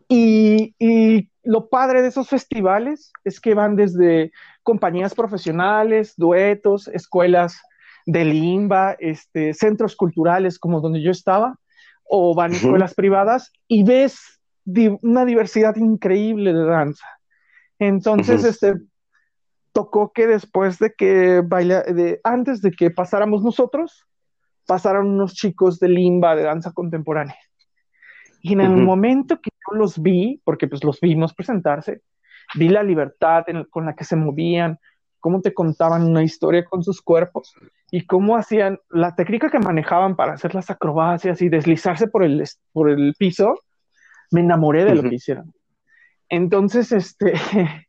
y, 0.10 0.74
y, 0.80 1.30
lo 1.44 1.70
padre 1.70 2.02
de 2.02 2.08
esos 2.08 2.28
festivales 2.28 3.12
es 3.26 3.40
que 3.40 3.54
van 3.54 3.76
desde 3.76 4.32
compañías 4.64 5.14
profesionales, 5.14 6.16
duetos, 6.18 6.88
escuelas 6.88 7.62
de 8.08 8.26
limba, 8.26 8.96
este, 8.98 9.54
centros 9.54 9.96
culturales 9.96 10.58
como 10.58 10.82
donde 10.82 11.04
yo 11.04 11.12
estaba, 11.12 11.60
o 12.06 12.34
van 12.34 12.54
a 12.54 12.56
escuelas 12.56 12.96
privadas 12.96 13.52
y 13.68 13.84
ves 13.84 14.40
una 15.04 15.26
diversidad 15.26 15.76
increíble 15.76 16.54
de 16.54 16.66
danza. 16.66 17.06
Entonces, 17.78 18.44
este, 18.44 18.74
tocó 19.76 20.14
que 20.14 20.26
después 20.26 20.80
de 20.80 20.94
que 20.94 21.42
baila, 21.42 21.84
de, 21.84 22.22
antes 22.24 22.62
de 22.62 22.72
que 22.72 22.92
pasáramos 22.92 23.44
nosotros, 23.44 24.08
pasaron 24.66 25.08
unos 25.08 25.34
chicos 25.34 25.80
de 25.82 25.90
limba 25.90 26.34
de 26.34 26.44
danza 26.44 26.72
contemporánea. 26.72 27.36
Y 28.42 28.54
en 28.54 28.62
el 28.62 28.78
momento 28.78 29.42
que 29.42 29.50
yo 29.50 29.78
los 29.78 30.02
vi, 30.02 30.42
porque 30.46 30.70
pues 30.70 30.82
los 30.86 31.02
vimos 31.02 31.34
presentarse, 31.34 32.04
vi 32.54 32.70
la 32.70 32.84
libertad 32.84 33.44
con 33.70 33.86
la 33.86 33.96
que 33.96 34.06
se 34.06 34.16
movían, 34.16 34.80
cómo 35.20 35.42
te 35.42 35.54
contaban 35.54 36.04
una 36.04 36.24
historia 36.24 36.64
con 36.64 36.82
sus 36.82 37.02
cuerpos 37.02 37.54
y 37.92 38.06
cómo 38.06 38.38
hacían 38.38 38.80
la 38.90 39.14
técnica 39.14 39.50
que 39.50 39.60
manejaban 39.60 40.16
para 40.16 40.34
hacer 40.34 40.56
las 40.56 40.70
acrobacias 40.70 41.42
y 41.42 41.50
deslizarse 41.50 42.08
por 42.08 42.24
el, 42.24 42.42
por 42.72 42.90
el 42.90 43.14
piso, 43.18 43.56
me 44.32 44.40
enamoré 44.40 44.86
de 44.86 44.96
lo 44.96 45.02
que 45.02 45.16
hicieron. 45.16 45.54
Entonces, 46.30 46.94
este, 46.94 47.34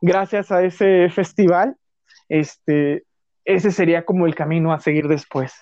gracias 0.00 0.52
a 0.52 0.62
ese 0.62 1.08
festival, 1.10 1.76
este, 2.28 3.04
ese 3.44 3.70
sería 3.70 4.04
como 4.04 4.26
el 4.26 4.34
camino 4.34 4.72
a 4.72 4.80
seguir 4.80 5.08
después. 5.08 5.52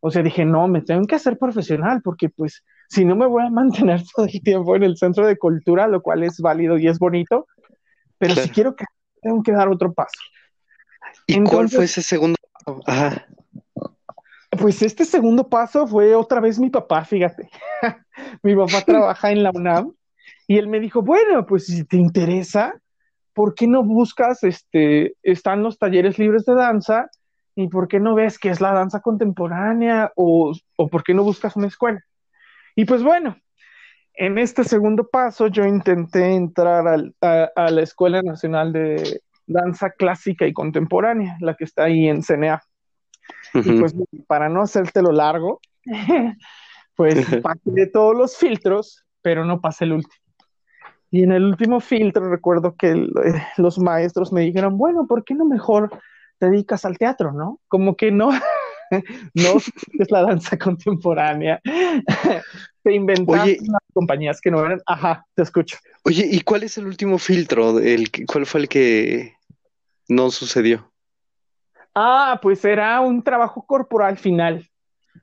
O 0.00 0.10
sea, 0.10 0.22
dije, 0.22 0.44
no, 0.44 0.66
me 0.66 0.82
tengo 0.82 1.06
que 1.06 1.14
hacer 1.14 1.38
profesional 1.38 2.02
porque 2.02 2.28
pues 2.28 2.64
si 2.88 3.04
no 3.04 3.14
me 3.14 3.26
voy 3.26 3.44
a 3.44 3.50
mantener 3.50 4.02
todo 4.14 4.26
el 4.26 4.42
tiempo 4.42 4.74
en 4.76 4.82
el 4.82 4.96
centro 4.96 5.26
de 5.26 5.38
cultura, 5.38 5.86
lo 5.86 6.02
cual 6.02 6.24
es 6.24 6.40
válido 6.40 6.76
y 6.78 6.88
es 6.88 6.98
bonito, 6.98 7.46
pero 8.18 8.34
si 8.34 8.48
quiero 8.50 8.74
que 8.74 8.84
tengo 9.20 9.42
que 9.42 9.52
dar 9.52 9.68
otro 9.68 9.92
paso. 9.92 10.18
¿Y 11.26 11.40
cuál 11.44 11.68
fue 11.68 11.84
ese 11.84 12.02
segundo 12.02 12.36
paso? 12.52 12.80
Ajá. 12.86 13.26
Pues 14.50 14.82
este 14.82 15.04
segundo 15.04 15.48
paso 15.48 15.86
fue 15.86 16.14
otra 16.14 16.40
vez 16.40 16.58
mi 16.58 16.68
papá, 16.68 17.04
fíjate. 17.04 17.48
mi 18.42 18.54
papá 18.54 18.82
trabaja 18.82 19.30
en 19.30 19.42
la 19.42 19.50
UNAM 19.50 19.94
y 20.46 20.58
él 20.58 20.66
me 20.68 20.80
dijo, 20.80 21.00
bueno, 21.00 21.46
pues 21.46 21.66
si 21.66 21.84
te 21.84 21.96
interesa, 21.96 22.74
¿por 23.34 23.54
qué 23.54 23.66
no 23.66 23.82
buscas, 23.82 24.44
este, 24.44 25.14
están 25.22 25.62
los 25.62 25.78
talleres 25.78 26.18
libres 26.18 26.44
de 26.44 26.54
danza 26.54 27.10
y 27.54 27.68
por 27.68 27.88
qué 27.88 28.00
no 28.00 28.14
ves 28.14 28.38
qué 28.38 28.50
es 28.50 28.60
la 28.60 28.72
danza 28.72 29.00
contemporánea 29.00 30.12
o, 30.16 30.52
o 30.76 30.88
por 30.88 31.02
qué 31.02 31.14
no 31.14 31.22
buscas 31.22 31.56
una 31.56 31.66
escuela? 31.66 32.00
Y 32.74 32.84
pues 32.84 33.02
bueno, 33.02 33.36
en 34.14 34.38
este 34.38 34.64
segundo 34.64 35.08
paso 35.08 35.48
yo 35.48 35.64
intenté 35.64 36.34
entrar 36.34 36.86
a 37.20 37.70
la 37.70 37.82
Escuela 37.82 38.22
Nacional 38.22 38.72
de, 38.72 39.20
danza 39.46 39.90
clásica 39.90 40.46
y 40.46 40.52
contemporánea, 40.52 41.36
la 41.40 41.54
que 41.54 41.64
está 41.64 41.84
ahí 41.84 42.08
en 42.08 42.22
CNA. 42.22 42.62
Y 43.54 43.78
pues 43.78 43.94
para 44.26 44.48
no 44.48 44.62
hacértelo 44.62 45.12
largo, 45.12 45.60
pues 46.96 47.14
pasé 47.42 47.86
todos 47.92 48.16
los 48.16 48.36
filtros, 48.36 49.04
pero 49.20 49.44
no 49.44 49.60
pasé 49.60 49.84
el 49.84 49.92
último. 49.92 50.21
Y 51.12 51.24
en 51.24 51.30
el 51.30 51.44
último 51.44 51.78
filtro 51.78 52.30
recuerdo 52.30 52.74
que 52.74 52.92
eh, 52.92 53.46
los 53.58 53.78
maestros 53.78 54.32
me 54.32 54.40
dijeron, 54.40 54.78
bueno, 54.78 55.06
¿por 55.06 55.24
qué 55.24 55.34
no 55.34 55.44
mejor 55.44 55.90
te 56.38 56.48
dedicas 56.48 56.86
al 56.86 56.96
teatro, 56.96 57.32
no? 57.32 57.60
Como 57.68 57.96
que 57.96 58.10
no, 58.10 58.30
no 59.34 59.56
es 59.98 60.10
la 60.10 60.22
danza 60.22 60.58
contemporánea. 60.58 61.60
te 62.82 62.94
inventaste 62.94 63.58
unas 63.60 63.82
compañías 63.92 64.40
que 64.40 64.50
no 64.50 64.64
eran, 64.64 64.80
ajá, 64.86 65.26
te 65.34 65.42
escucho. 65.42 65.76
Oye, 66.04 66.26
¿y 66.30 66.40
cuál 66.40 66.62
es 66.62 66.78
el 66.78 66.86
último 66.86 67.18
filtro? 67.18 67.78
El, 67.78 68.10
¿Cuál 68.26 68.46
fue 68.46 68.62
el 68.62 68.68
que 68.70 69.34
no 70.08 70.30
sucedió? 70.30 70.90
Ah, 71.94 72.40
pues 72.40 72.64
era 72.64 72.98
un 73.02 73.22
trabajo 73.22 73.66
corporal 73.66 74.16
final, 74.16 74.66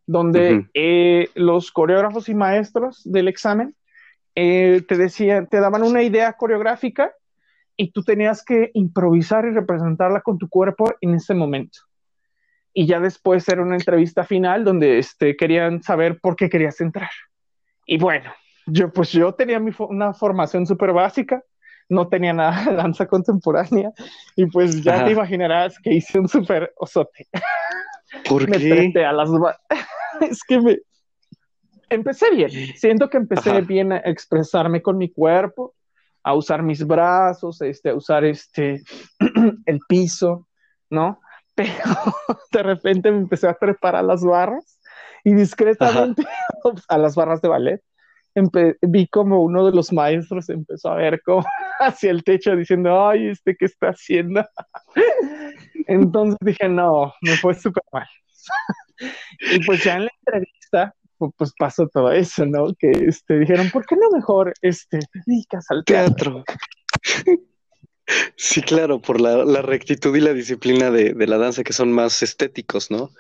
donde 0.06 0.70
eh, 0.76 1.30
los 1.34 1.72
coreógrafos 1.72 2.30
y 2.30 2.36
maestros 2.36 3.02
del 3.06 3.28
examen 3.28 3.76
eh, 4.42 4.82
te 4.88 4.96
decían, 4.96 5.48
te 5.48 5.60
daban 5.60 5.84
una 5.84 6.02
idea 6.02 6.32
coreográfica 6.32 7.12
y 7.76 7.92
tú 7.92 8.04
tenías 8.04 8.42
que 8.42 8.72
improvisar 8.74 9.46
y 9.46 9.52
representarla 9.52 10.22
con 10.22 10.38
tu 10.38 10.48
cuerpo 10.48 10.94
en 11.02 11.16
ese 11.16 11.34
momento. 11.34 11.80
Y 12.74 12.88
ya 12.88 13.02
después 13.02 13.50
era 13.50 13.62
una 13.62 13.76
entrevista 13.76 14.24
final 14.24 14.64
donde 14.64 14.98
este, 14.98 15.36
querían 15.36 15.84
saber 15.84 16.22
por 16.22 16.38
qué 16.38 16.50
querías 16.50 16.80
entrar. 16.80 17.10
Y 17.86 17.98
bueno, 17.98 18.32
yo 18.66 18.94
pues 18.94 19.12
yo 19.12 19.34
tenía 19.34 19.60
una 19.80 20.14
formación 20.14 20.66
súper 20.66 20.94
básica, 20.94 21.44
no 21.90 22.08
tenía 22.08 22.32
nada 22.32 22.64
de 22.64 22.78
danza 22.78 23.08
contemporánea 23.08 23.92
y 24.38 24.46
pues 24.46 24.82
ya 24.82 25.04
te 25.04 25.12
imaginarás 25.12 25.78
que 25.84 25.96
hice 25.96 26.18
un 26.18 26.30
súper 26.30 26.72
osote. 26.78 27.28
¿Por 28.30 28.46
qué? 28.50 28.94
a 29.06 29.12
las... 29.12 29.30
es 30.22 30.44
que 30.46 30.62
me... 30.62 30.78
Empecé 31.90 32.32
bien, 32.32 32.50
siento 32.76 33.10
que 33.10 33.18
empecé 33.18 33.62
bien 33.62 33.92
a 33.92 33.98
expresarme 33.98 34.82
con 34.82 34.98
mi 34.98 35.12
cuerpo, 35.12 35.76
a 36.24 36.34
usar 36.36 36.64
mis 36.64 36.86
brazos, 36.86 37.62
este, 37.62 37.90
a 37.90 37.96
usar 37.96 38.26
este, 38.26 38.84
el 39.66 39.80
piso, 39.88 40.48
¿no? 40.90 41.20
Pero 41.56 41.74
de 42.52 42.64
repente 42.64 43.12
me 43.12 43.18
empecé 43.18 43.48
a 43.48 43.54
trepar 43.54 43.96
a 43.96 44.02
las 44.02 44.24
barras 44.24 44.80
y 45.24 45.34
discretamente 45.34 46.26
a 46.88 46.98
las 46.98 47.16
barras 47.16 47.42
de 47.42 47.50
ballet 47.50 47.82
vi 48.82 49.08
como 49.08 49.42
uno 49.42 49.66
de 49.66 49.76
los 49.76 49.92
maestros 49.92 50.50
empezó 50.50 50.90
a 50.90 50.96
ver 50.96 51.22
como 51.24 51.46
hacia 51.80 52.12
el 52.12 52.24
techo 52.24 52.56
diciendo, 52.56 53.08
ay, 53.08 53.30
¿este 53.30 53.56
qué 53.56 53.66
está 53.66 53.90
haciendo? 53.90 54.46
Entonces 55.88 56.38
dije, 56.42 56.68
no, 56.68 57.14
me 57.22 57.36
fue 57.38 57.54
súper 57.54 57.84
mal. 57.92 58.08
y 59.52 59.64
pues 59.66 59.84
ya 59.84 59.98
en 59.98 60.06
la 60.06 60.12
entrevista, 60.26 60.96
pues 61.28 61.54
pasó 61.58 61.88
todo 61.88 62.12
eso, 62.12 62.46
¿no? 62.46 62.74
Que 62.76 62.92
este, 62.92 63.40
dijeron, 63.40 63.70
¿por 63.72 63.86
qué 63.86 63.96
no 63.96 64.10
mejor 64.10 64.54
este, 64.62 65.00
te 65.00 65.22
dedicas 65.26 65.66
al 65.70 65.84
teatro? 65.84 66.44
Sí, 68.36 68.62
claro, 68.62 69.00
por 69.02 69.22
la, 69.22 69.62
rectitud 69.62 70.16
y 70.16 70.22
la 70.22 70.34
disciplina 70.34 70.90
de, 70.90 71.14
la 71.28 71.38
danza 71.38 71.64
que 71.64 71.74
son 71.74 71.92
más 71.92 72.24
estéticos, 72.24 72.90
¿no? 72.90 73.12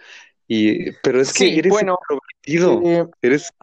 Y, 0.47 0.93
pero 1.03 1.21
es 1.21 1.31
que 1.31 1.59
eres 1.59 1.71
bueno, 1.71 1.99
eh, 2.43 3.05
eres 3.21 3.53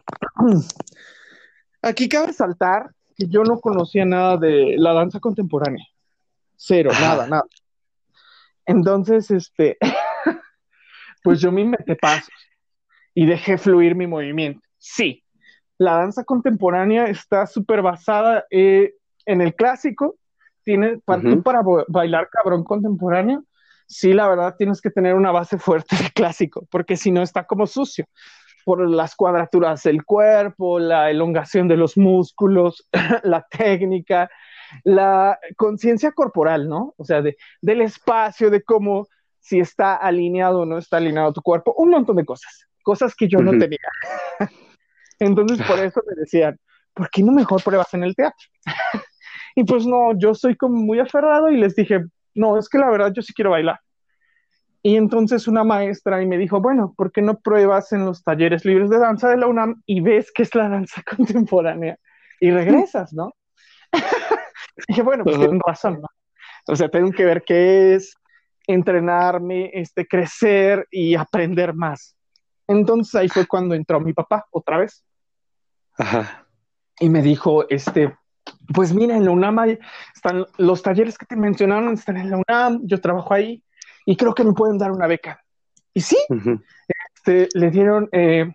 Aquí 1.81 2.07
cabe 2.07 2.31
saltar 2.31 2.91
que 3.17 3.27
yo 3.27 3.43
no 3.43 3.59
conocía 3.59 4.05
nada 4.05 4.37
de 4.37 4.75
la 4.77 4.93
danza 4.93 5.19
contemporánea. 5.19 5.85
Cero, 6.55 6.91
nada, 6.93 7.27
nada. 7.27 7.45
Entonces, 8.65 9.29
este, 9.31 9.77
pues 11.23 11.41
yo 11.41 11.51
me 11.51 11.65
metí 11.65 11.95
pasos 11.95 12.46
y 13.17 13.25
dejé 13.25 13.57
fluir 13.57 13.95
mi 13.95 14.05
movimiento. 14.05 14.61
Sí, 14.77 15.23
la 15.79 15.95
danza 15.95 16.23
contemporánea 16.23 17.07
está 17.07 17.47
súper 17.47 17.81
basada 17.81 18.45
eh, 18.51 18.93
en 19.25 19.41
el 19.41 19.55
clásico. 19.55 20.17
Tiene, 20.63 20.99
para, 21.03 21.23
para 21.41 21.63
bailar 21.87 22.29
cabrón 22.29 22.63
contemporáneo, 22.63 23.43
sí, 23.87 24.13
la 24.13 24.27
verdad 24.27 24.53
tienes 24.55 24.81
que 24.81 24.91
tener 24.91 25.15
una 25.15 25.31
base 25.31 25.57
fuerte 25.57 25.95
de 25.95 26.11
clásico, 26.11 26.67
porque 26.69 26.95
si 26.95 27.09
no 27.09 27.23
está 27.23 27.47
como 27.47 27.65
sucio 27.65 28.05
por 28.63 28.87
las 28.87 29.15
cuadraturas 29.15 29.81
del 29.81 30.05
cuerpo, 30.05 30.77
la 30.77 31.09
elongación 31.09 31.67
de 31.67 31.77
los 31.77 31.97
músculos, 31.97 32.87
la 33.23 33.47
técnica, 33.49 34.29
la 34.83 35.39
conciencia 35.55 36.11
corporal, 36.11 36.69
¿no? 36.69 36.93
O 36.97 37.03
sea, 37.03 37.23
de, 37.23 37.35
del 37.63 37.81
espacio, 37.81 38.51
de 38.51 38.61
cómo 38.61 39.07
si 39.39 39.59
está 39.59 39.95
alineado 39.95 40.59
o 40.59 40.65
no 40.65 40.77
está 40.77 40.97
alineado 40.97 41.33
tu 41.33 41.41
cuerpo, 41.41 41.73
un 41.77 41.89
montón 41.89 42.17
de 42.17 42.25
cosas, 42.25 42.66
cosas 42.87 43.13
que 43.13 43.27
yo 43.27 43.39
no 43.39 43.51
tenía. 43.51 43.89
Entonces, 45.19 45.61
por 45.67 45.77
eso 45.77 46.01
me 46.07 46.15
decían, 46.15 46.57
¿por 46.93 47.09
qué 47.09 47.21
no 47.21 47.33
mejor 47.33 47.61
pruebas 47.61 47.93
en 47.93 48.03
el 48.05 48.15
teatro? 48.15 48.47
y 49.57 49.65
pues 49.65 49.85
no, 49.85 50.17
yo 50.17 50.33
soy 50.33 50.55
como 50.55 50.77
muy 50.77 50.97
aferrado 51.01 51.49
y 51.49 51.57
les 51.57 51.75
dije, 51.75 52.05
no, 52.33 52.57
es 52.57 52.69
que 52.69 52.77
la 52.77 52.89
verdad 52.89 53.11
yo 53.13 53.21
sí 53.21 53.33
quiero 53.33 53.51
bailar. 53.51 53.77
Y 54.81 54.95
entonces 54.95 55.49
una 55.49 55.65
maestra 55.65 56.21
y 56.21 56.25
me 56.25 56.37
dijo, 56.37 56.61
bueno, 56.61 56.93
¿por 56.95 57.11
qué 57.11 57.21
no 57.21 57.37
pruebas 57.39 57.91
en 57.91 58.05
los 58.05 58.23
talleres 58.23 58.63
libres 58.63 58.89
de 58.89 58.99
danza 58.99 59.27
de 59.27 59.37
la 59.37 59.47
UNAM 59.47 59.81
y 59.85 59.99
ves 59.99 60.31
qué 60.33 60.43
es 60.43 60.55
la 60.55 60.69
danza 60.69 61.03
contemporánea 61.17 61.97
y 62.39 62.51
regresas, 62.51 63.11
¿no? 63.11 63.33
dije, 64.87 65.01
bueno, 65.01 65.25
pues 65.25 65.37
tienen 65.37 65.59
razón, 65.59 65.99
¿no? 66.01 66.07
O 66.69 66.75
sea, 66.75 66.87
tengo 66.87 67.11
que 67.11 67.25
ver 67.25 67.43
qué 67.43 67.95
es 67.95 68.13
entrenarme, 68.65 69.71
este, 69.73 70.05
crecer 70.05 70.87
y 70.89 71.15
aprender 71.15 71.73
más. 71.73 72.16
Entonces 72.67 73.15
ahí 73.15 73.29
fue 73.29 73.45
cuando 73.45 73.75
entró 73.75 73.99
mi 73.99 74.13
papá 74.13 74.45
otra 74.51 74.77
vez. 74.77 75.05
Ajá. 75.97 76.45
Y 76.99 77.09
me 77.09 77.21
dijo, 77.21 77.67
este, 77.69 78.15
pues 78.73 78.93
mira, 78.93 79.15
en 79.15 79.25
la 79.25 79.31
UNAM 79.31 79.77
están 80.13 80.45
los 80.57 80.81
talleres 80.81 81.17
que 81.17 81.25
te 81.25 81.35
mencionaron, 81.35 81.93
están 81.93 82.17
en 82.17 82.31
la 82.31 82.37
UNAM, 82.47 82.81
yo 82.83 82.99
trabajo 82.99 83.33
ahí 83.33 83.63
y 84.05 84.15
creo 84.15 84.33
que 84.33 84.43
me 84.43 84.53
pueden 84.53 84.77
dar 84.77 84.91
una 84.91 85.07
beca. 85.07 85.43
Y 85.93 86.01
sí, 86.01 86.17
este, 87.15 87.49
le 87.53 87.71
dieron, 87.71 88.09
eh, 88.11 88.51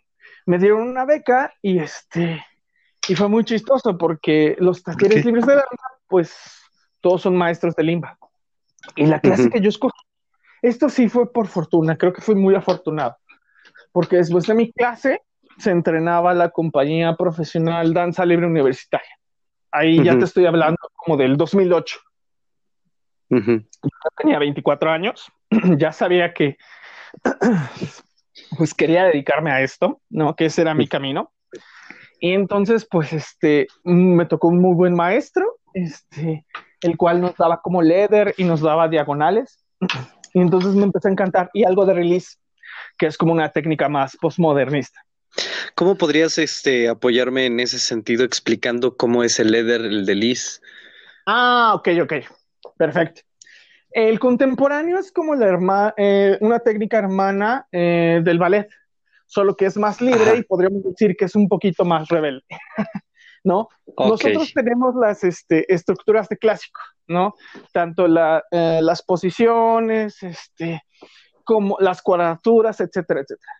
me 0.46 0.58
dieron 0.58 0.88
una 0.88 1.04
beca 1.04 1.52
y 1.60 1.78
este, 1.78 2.44
y 3.08 3.14
fue 3.14 3.28
muy 3.28 3.44
chistoso 3.44 3.98
porque 3.98 4.56
los 4.58 4.82
talleres 4.82 5.24
libres 5.24 5.46
de 5.46 5.54
danza, 5.54 5.86
pues 6.06 6.34
todos 7.00 7.22
son 7.22 7.36
maestros 7.36 7.74
de 7.74 7.82
limba. 7.82 8.18
Y 8.96 9.06
la 9.06 9.20
clase 9.20 9.50
que 9.50 9.60
yo 9.60 9.68
escogí, 9.68 9.98
esto 10.62 10.88
sí 10.88 11.08
fue 11.08 11.32
por 11.32 11.48
fortuna, 11.48 11.96
creo 11.96 12.12
que 12.12 12.20
fui 12.20 12.34
muy 12.34 12.54
afortunado, 12.54 13.16
porque 13.92 14.16
después 14.16 14.46
de 14.46 14.54
mi 14.54 14.72
clase 14.72 15.20
se 15.58 15.70
entrenaba 15.70 16.34
la 16.34 16.50
compañía 16.50 17.14
profesional 17.14 17.92
Danza 17.92 18.24
Libre 18.24 18.46
Universitaria. 18.46 19.18
Ahí 19.70 20.02
ya 20.02 20.18
te 20.18 20.24
estoy 20.24 20.46
hablando 20.46 20.78
como 20.94 21.16
del 21.16 21.36
2008. 21.36 21.98
Yo 23.30 24.10
tenía 24.16 24.38
24 24.38 24.90
años, 24.90 25.32
ya 25.78 25.92
sabía 25.92 26.34
que 26.34 26.56
pues 28.58 28.74
quería 28.74 29.04
dedicarme 29.04 29.50
a 29.50 29.62
esto, 29.62 30.00
¿no? 30.10 30.36
Que 30.36 30.46
ese 30.46 30.62
era 30.62 30.74
mi 30.74 30.86
camino. 30.86 31.32
Y 32.20 32.32
entonces, 32.32 32.86
pues, 32.88 33.12
este, 33.12 33.66
me 33.82 34.26
tocó 34.26 34.48
un 34.48 34.60
muy 34.60 34.76
buen 34.76 34.94
maestro, 34.94 35.56
este, 35.74 36.46
el 36.80 36.96
cual 36.96 37.20
nos 37.20 37.36
daba 37.36 37.60
como 37.60 37.82
leather 37.82 38.34
y 38.36 38.44
nos 38.44 38.60
daba 38.60 38.88
diagonales. 38.88 39.64
Y 40.34 40.40
entonces 40.40 40.74
me 40.74 40.84
empezó 40.84 41.08
a 41.08 41.10
encantar. 41.10 41.50
Y 41.52 41.64
algo 41.64 41.84
de 41.84 41.92
release, 41.92 42.38
que 42.98 43.06
es 43.06 43.16
como 43.16 43.32
una 43.32 43.50
técnica 43.50 43.88
más 43.88 44.16
postmodernista. 44.16 45.04
¿Cómo 45.74 45.96
podrías 45.96 46.36
este, 46.38 46.88
apoyarme 46.88 47.46
en 47.46 47.60
ese 47.60 47.78
sentido 47.78 48.24
explicando 48.24 48.96
cómo 48.96 49.24
es 49.24 49.40
el 49.40 49.50
leather, 49.50 49.80
el 49.80 50.04
de 50.04 50.14
Liz? 50.14 50.60
Ah, 51.26 51.72
ok, 51.74 51.88
ok. 52.02 52.12
Perfecto. 52.76 53.22
El 53.92 54.18
contemporáneo 54.18 54.98
es 54.98 55.12
como 55.12 55.34
la 55.34 55.94
eh, 55.96 56.38
una 56.40 56.58
técnica 56.60 56.98
hermana 56.98 57.66
eh, 57.72 58.20
del 58.24 58.38
ballet, 58.38 58.68
solo 59.26 59.54
que 59.54 59.66
es 59.66 59.76
más 59.76 60.00
libre 60.00 60.38
y 60.38 60.42
podríamos 60.42 60.82
decir 60.82 61.14
que 61.16 61.26
es 61.26 61.34
un 61.34 61.48
poquito 61.48 61.84
más 61.84 62.08
rebelde, 62.08 62.44
¿no? 63.44 63.68
Nosotros 63.98 64.52
tenemos 64.54 64.94
las 64.94 65.24
este, 65.24 65.72
estructuras 65.72 66.28
de 66.28 66.38
clásico, 66.38 66.80
¿no? 67.06 67.34
Tanto 67.72 68.06
eh, 68.06 68.80
las 68.80 69.02
posiciones, 69.02 70.22
este, 70.22 70.82
como 71.44 71.76
las 71.80 72.02
cuadraturas, 72.02 72.80
etcétera, 72.80 73.20
etcétera. 73.20 73.52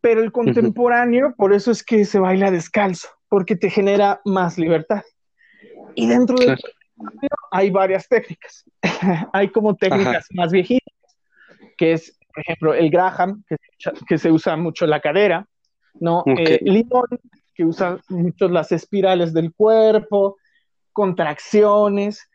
Pero 0.00 0.22
el 0.22 0.32
contemporáneo, 0.32 1.34
por 1.36 1.52
eso 1.52 1.70
es 1.70 1.82
que 1.82 2.04
se 2.04 2.18
baila 2.18 2.50
descalzo, 2.50 3.08
porque 3.28 3.56
te 3.56 3.68
genera 3.68 4.20
más 4.24 4.58
libertad. 4.58 5.02
Y 5.94 6.06
dentro 6.06 6.36
de 6.36 6.56
hay 7.50 7.70
varias 7.70 8.08
técnicas. 8.08 8.64
hay 9.32 9.48
como 9.48 9.76
técnicas 9.76 10.26
más 10.32 10.52
viejitas, 10.52 11.16
que 11.76 11.92
es, 11.92 12.16
por 12.32 12.40
ejemplo, 12.40 12.74
el 12.74 12.90
Graham, 12.90 13.44
que, 14.06 14.18
se 14.18 14.30
usa 14.30 14.56
mucho 14.56 14.86
la 14.86 15.00
cadera, 15.00 15.46
¿no? 15.94 16.22
Eh, 16.26 16.58
limón, 16.62 17.08
que 17.54 17.64
usa 17.64 17.98
mucho 18.08 18.48
las 18.48 18.72
espirales 18.72 19.32
del 19.32 19.52
cuerpo, 19.52 20.36
contracciones, 20.92 22.28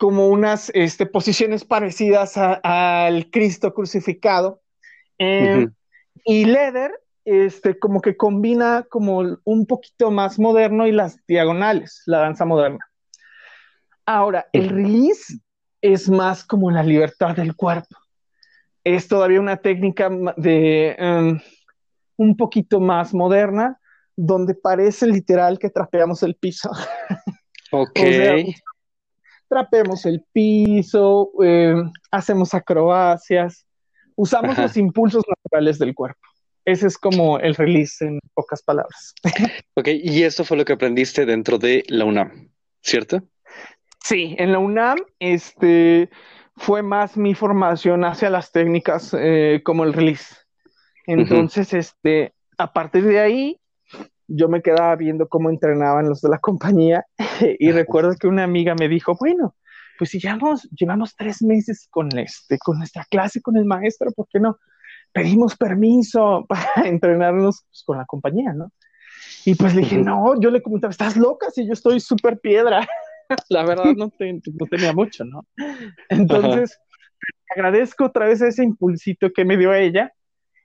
como 0.00 0.28
unas 0.28 0.70
este, 0.72 1.04
posiciones 1.04 1.66
parecidas 1.66 2.38
al 2.38 3.30
Cristo 3.30 3.74
crucificado. 3.74 4.62
Eh, 5.18 5.68
y 6.24 6.46
Leder, 6.46 6.92
este, 7.26 7.78
como 7.78 8.00
que 8.00 8.16
combina 8.16 8.86
como 8.88 9.36
un 9.44 9.66
poquito 9.66 10.10
más 10.10 10.38
moderno 10.38 10.86
y 10.86 10.92
las 10.92 11.18
diagonales, 11.28 12.02
la 12.06 12.20
danza 12.20 12.46
moderna. 12.46 12.78
Ahora, 14.06 14.46
el 14.54 14.70
release 14.70 15.38
es 15.82 16.08
más 16.08 16.44
como 16.44 16.70
la 16.70 16.82
libertad 16.82 17.36
del 17.36 17.54
cuerpo. 17.54 17.98
Es 18.82 19.06
todavía 19.06 19.38
una 19.38 19.58
técnica 19.58 20.08
de 20.38 20.96
em, 20.98 21.38
un 22.16 22.38
poquito 22.38 22.80
más 22.80 23.12
moderna, 23.12 23.78
donde 24.16 24.54
parece 24.54 25.06
literal 25.06 25.58
que 25.58 25.68
trapeamos 25.68 26.22
el 26.22 26.36
piso. 26.36 26.70
Ok. 27.72 28.00
Trapeamos 29.50 30.06
el 30.06 30.24
piso, 30.32 31.32
em, 31.42 31.90
hacemos 32.10 32.54
acrobacias, 32.54 33.66
usamos 34.14 34.56
los 34.56 34.76
impulsos 34.76 35.24
naturales 35.28 35.78
del 35.78 35.94
cuerpo. 35.94 36.20
Ese 36.64 36.86
es 36.86 36.96
como 36.96 37.38
el 37.40 37.54
release 37.56 38.06
en 38.06 38.20
pocas 38.32 38.62
palabras. 38.62 39.14
Ok, 39.74 39.88
y 39.88 40.22
eso 40.24 40.44
fue 40.44 40.56
lo 40.56 40.64
que 40.64 40.74
aprendiste 40.74 41.24
dentro 41.24 41.58
de 41.58 41.84
la 41.88 42.04
UNAM, 42.04 42.50
¿cierto? 42.82 43.22
Sí, 44.04 44.34
en 44.38 44.52
la 44.52 44.58
UNAM 44.58 44.98
este, 45.18 46.10
fue 46.56 46.82
más 46.82 47.16
mi 47.16 47.34
formación 47.34 48.04
hacia 48.04 48.28
las 48.28 48.52
técnicas 48.52 49.16
eh, 49.18 49.62
como 49.64 49.84
el 49.84 49.94
release. 49.94 50.36
Entonces, 51.06 51.72
este, 51.72 52.34
a 52.58 52.72
partir 52.72 53.04
de 53.04 53.20
ahí, 53.20 53.60
yo 54.32 54.48
me 54.48 54.62
quedaba 54.62 54.94
viendo 54.96 55.28
cómo 55.28 55.50
entrenaban 55.50 56.08
los 56.08 56.20
de 56.20 56.28
la 56.28 56.38
compañía 56.40 57.04
y 57.58 57.72
recuerdo 57.72 58.14
que 58.18 58.28
una 58.28 58.44
amiga 58.44 58.74
me 58.74 58.88
dijo, 58.88 59.16
bueno, 59.18 59.54
pues 59.98 60.10
si 60.10 60.18
llevamos, 60.18 60.68
llevamos 60.70 61.14
tres 61.14 61.42
meses 61.42 61.86
con, 61.90 62.16
este, 62.18 62.58
con 62.58 62.78
nuestra 62.78 63.04
clase, 63.10 63.42
con 63.42 63.56
el 63.56 63.66
maestro, 63.66 64.10
¿por 64.12 64.26
qué 64.28 64.40
no? 64.40 64.58
Pedimos 65.12 65.56
permiso 65.56 66.46
para 66.48 66.88
entrenarnos 66.88 67.64
pues, 67.68 67.82
con 67.84 67.98
la 67.98 68.06
compañía, 68.06 68.52
¿no? 68.52 68.72
Y 69.44 69.54
pues 69.54 69.74
le 69.74 69.82
dije, 69.82 69.98
no, 69.98 70.40
yo 70.40 70.50
le 70.50 70.62
comentaba, 70.62 70.90
estás 70.90 71.16
loca 71.16 71.50
si 71.50 71.66
yo 71.66 71.72
estoy 71.72 72.00
súper 72.00 72.38
piedra. 72.40 72.86
la 73.48 73.64
verdad 73.64 73.92
no, 73.96 74.10
tenía 74.10 74.92
mucho, 74.92 75.24
¿no? 75.24 75.46
Entonces, 76.08 76.78
agradezco 77.54 78.06
otra 78.06 78.26
vez 78.26 78.40
ese 78.40 78.64
impulsito 78.64 79.30
que 79.32 79.44
me 79.44 79.56
dio 79.56 79.72
ella. 79.72 80.12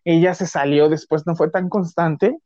Ella 0.04 0.34
se 0.34 0.46
salió 0.46 0.90
después, 0.90 1.26
no 1.26 1.36
fue 1.36 1.50
tan 1.50 1.70
constante. 1.70 2.38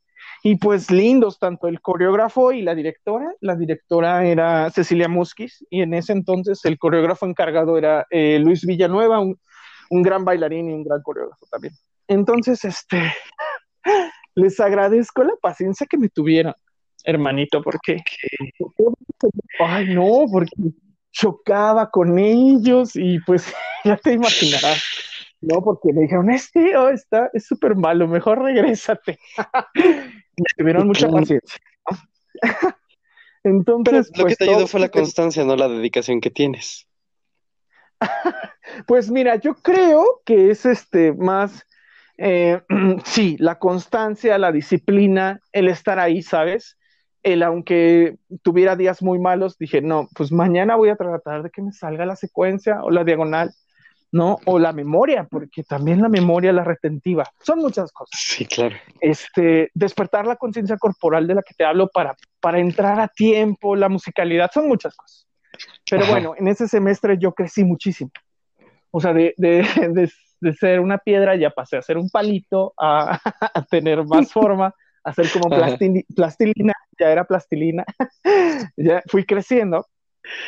Y 0.44 0.56
pues 0.58 0.90
lindos, 0.90 1.38
tanto 1.38 1.68
el 1.68 1.82
coreógrafo 1.82 2.52
y 2.52 2.62
la 2.62 2.76
directora. 2.76 3.34
La 3.42 3.56
directora 3.56 4.26
era 4.26 4.70
Cecilia 4.70 5.08
Musquiz 5.08 5.66
y 5.70 5.82
en 5.82 5.94
ese 5.94 6.14
entonces 6.14 6.64
el 6.64 6.78
coreógrafo 6.78 7.26
encargado 7.26 7.78
era 7.78 8.06
eh, 8.10 8.40
Luis 8.40 8.66
Villanueva, 8.66 9.20
un, 9.20 9.38
un 9.90 10.02
gran 10.02 10.24
bailarín 10.24 10.70
y 10.70 10.74
un 10.74 10.84
gran 10.84 11.02
coreógrafo 11.02 11.46
también. 11.52 11.74
Entonces, 12.08 12.64
este, 12.64 13.14
les 14.36 14.60
agradezco 14.60 15.24
la 15.24 15.36
paciencia 15.42 15.86
que 15.88 15.98
me 15.98 16.10
tuvieron 16.10 16.54
hermanito, 17.04 17.62
porque, 17.62 18.04
ay 19.60 19.94
no, 19.94 20.26
porque 20.32 20.52
chocaba 21.12 21.90
con 21.90 22.18
ellos 22.20 22.96
y 22.96 23.20
pues 23.20 23.54
ya 23.84 23.98
te 23.98 24.14
imaginarás, 24.14 24.84
¿no? 25.42 25.62
Porque 25.62 25.94
me 25.94 26.02
dijeron, 26.02 26.30
este 26.30 26.76
oh, 26.78 26.90
está, 26.90 27.30
es 27.34 27.48
súper 27.48 27.76
malo, 27.76 28.08
mejor 28.08 28.42
regrésate. 28.42 29.20
me 30.40 30.48
tuvieron 30.58 30.88
mucha 30.88 31.10
paciencia. 31.10 31.60
Entonces, 33.44 34.10
lo 34.16 34.26
que 34.26 34.36
pues, 34.36 34.38
te 34.38 34.50
ayudó 34.50 34.68
fue 34.68 34.80
la 34.80 34.90
constancia, 34.90 35.44
no 35.46 35.56
la 35.56 35.70
dedicación 35.70 36.20
que 36.20 36.30
tienes. 36.30 36.88
pues 38.88 39.10
mira, 39.10 39.36
yo 39.38 39.56
creo 39.56 40.22
que 40.26 40.52
es 40.52 40.66
este 40.66 41.14
más, 41.14 41.66
eh, 42.18 42.62
sí, 43.06 43.38
la 43.40 43.60
constancia, 43.60 44.38
la 44.38 44.52
disciplina, 44.52 45.40
el 45.52 45.70
estar 45.70 46.00
ahí, 46.00 46.22
¿sabes? 46.22 46.78
él, 47.24 47.44
aunque 47.44 48.18
tuviera 48.44 48.76
días 48.76 49.02
muy 49.02 49.20
malos, 49.20 49.58
dije, 49.58 49.82
no, 49.82 50.08
pues 50.16 50.32
mañana 50.32 50.76
voy 50.76 50.90
a 50.90 50.96
tratar 50.96 51.44
de 51.44 51.50
que 51.50 51.62
me 51.62 51.74
salga 51.74 52.06
la 52.06 52.16
secuencia 52.16 52.84
o 52.84 52.92
la 52.92 53.04
diagonal, 53.04 53.54
¿no? 54.12 54.40
O 54.46 54.60
la 54.60 54.74
memoria, 54.74 55.28
porque 55.30 55.64
también 55.64 56.02
la 56.02 56.10
memoria, 56.10 56.52
la 56.52 56.64
retentiva, 56.64 57.24
son 57.44 57.60
muchas 57.60 57.92
cosas. 57.92 58.20
Sí, 58.20 58.46
claro. 58.46 58.76
Este, 59.00 59.70
despertar 59.74 60.26
la 60.26 60.36
conciencia 60.36 60.78
corporal 60.78 61.28
de 61.28 61.36
la 61.36 61.44
que 61.44 61.54
te 61.54 61.66
hablo 61.66 61.88
para, 61.90 62.16
para 62.40 62.60
entrar 62.60 63.00
a 63.00 63.08
tiempo, 63.08 63.76
la 63.76 63.90
musicalidad, 63.90 64.50
son 64.54 64.68
muchas 64.68 64.96
cosas. 64.96 65.28
Pero 65.90 66.06
bueno, 66.08 66.34
en 66.38 66.48
ese 66.48 66.68
semestre 66.68 67.18
yo 67.20 67.34
crecí 67.34 67.64
muchísimo. 67.64 68.12
O 68.92 69.00
sea, 69.00 69.14
de, 69.14 69.34
de, 69.38 70.12
de, 70.42 70.54
ser 70.54 70.80
una 70.80 70.98
piedra 70.98 71.36
ya 71.36 71.52
pasé 71.52 71.78
a 71.78 71.82
ser 71.82 71.98
un 71.98 72.10
palito, 72.10 72.74
a, 72.78 73.20
a 73.54 73.62
tener 73.66 74.06
más 74.06 74.32
forma 74.34 74.74
hacer 75.04 75.28
como 75.32 75.50
plastilina, 76.16 76.74
ya 77.00 77.10
era 77.10 77.24
plastilina, 77.24 77.86
ya 78.76 79.02
fui 79.08 79.26
creciendo 79.26 79.88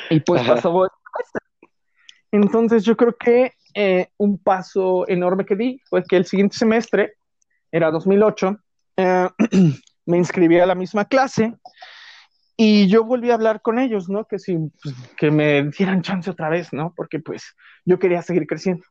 y 0.10 0.20
pues 0.20 0.46
pasó. 0.48 0.88
Entonces 2.32 2.84
yo 2.84 2.96
creo 2.96 3.16
que 3.18 3.54
eh, 3.74 4.08
un 4.18 4.38
paso 4.38 5.08
enorme 5.08 5.46
que 5.46 5.56
di 5.56 5.82
fue 5.90 6.04
que 6.04 6.18
el 6.18 6.26
siguiente 6.26 6.58
semestre, 6.58 7.14
era 7.72 7.92
2008, 7.92 8.58
eh, 8.98 9.30
me 10.06 10.18
inscribí 10.18 10.60
a 10.60 10.66
la 10.66 10.76
misma 10.76 11.06
clase 11.06 11.54
y 12.58 12.88
yo 12.88 13.04
volví 13.04 13.32
a 13.32 13.36
hablar 13.36 13.62
con 13.62 13.80
ellos, 13.80 14.10
¿no? 14.10 14.26
Que 14.26 14.38
si 14.40 14.58
pues, 14.84 14.96
que 15.18 15.32
me 15.32 15.64
dieran 15.78 16.02
chance 16.02 16.30
otra 16.30 16.50
vez, 16.50 16.72
¿no? 16.74 16.94
Porque 16.96 17.20
pues 17.20 17.56
yo 17.86 17.98
quería 17.98 18.22
seguir 18.22 18.46
creciendo. 18.46 18.84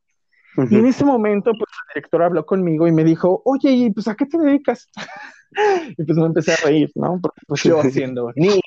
Y 0.57 0.77
en 0.77 0.87
ese 0.87 1.05
momento, 1.05 1.53
pues 1.53 1.71
la 1.71 1.95
directora 1.95 2.27
habló 2.27 2.45
conmigo 2.45 2.89
y 2.89 2.93
me 2.93 3.05
dijo, 3.05 3.41
oye, 3.45 3.71
¿y 3.71 3.91
pues 3.91 4.09
a 4.09 4.17
qué 4.17 4.27
te 4.27 4.37
dedicas? 4.37 4.89
y 5.97 6.05
pues 6.05 6.19
me 6.19 6.27
empecé 6.27 6.53
a 6.53 6.57
reír, 6.65 6.91
¿no? 6.97 7.21
Porque 7.23 7.41
pues 7.47 7.63
yo 7.63 7.81
haciendo 7.81 8.33
ni 8.35 8.61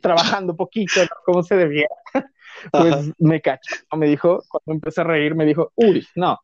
trabajando 0.00 0.54
poquito, 0.54 1.00
como 1.24 1.42
se 1.42 1.56
debía, 1.56 1.88
pues 2.70 3.12
me 3.18 3.40
cacho. 3.40 3.76
Me 3.96 4.06
dijo, 4.06 4.42
cuando 4.48 4.72
empecé 4.72 5.00
a 5.00 5.04
reír, 5.04 5.34
me 5.34 5.44
dijo, 5.44 5.72
uy, 5.76 6.06
no, 6.14 6.38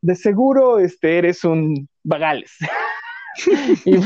de 0.00 0.14
seguro 0.14 0.78
este, 0.78 1.18
eres 1.18 1.44
un 1.44 1.88
vagales. 2.02 2.56
y 3.84 3.96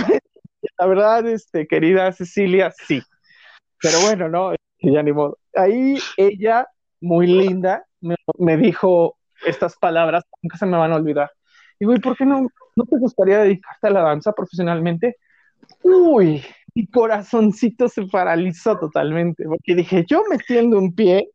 la 0.79 0.87
verdad, 0.87 1.27
este, 1.27 1.67
querida 1.67 2.13
Cecilia, 2.13 2.73
sí. 2.87 3.03
Pero 3.81 4.01
bueno, 4.01 4.29
no, 4.29 4.55
ya 4.81 5.03
ni 5.03 5.13
modo. 5.13 5.39
Ahí 5.55 5.99
ella, 6.17 6.67
muy 7.01 7.27
linda, 7.27 7.85
me, 8.01 8.57
dijo 8.57 9.17
estas 9.47 9.77
palabras, 9.77 10.25
nunca 10.41 10.57
se 10.57 10.67
me 10.67 10.77
van 10.77 10.93
a 10.93 10.97
olvidar. 10.97 11.31
Digo, 11.79 11.95
¿y 11.95 12.01
por 12.01 12.17
qué 12.17 12.25
no, 12.25 12.47
no 12.77 12.85
te 12.85 12.99
gustaría 12.99 13.39
dedicarte 13.39 13.89
a 13.89 13.91
la 13.91 14.03
danza 14.03 14.33
profesionalmente? 14.33 15.17
Uy, 15.83 16.45
mi 16.75 16.87
corazoncito 16.87 17.89
se 17.89 18.07
paralizó 18.07 18.79
totalmente, 18.79 19.45
porque 19.45 19.75
dije, 19.75 20.05
yo 20.09 20.23
metiendo 20.31 20.79
un 20.79 20.95
pie, 20.95 21.29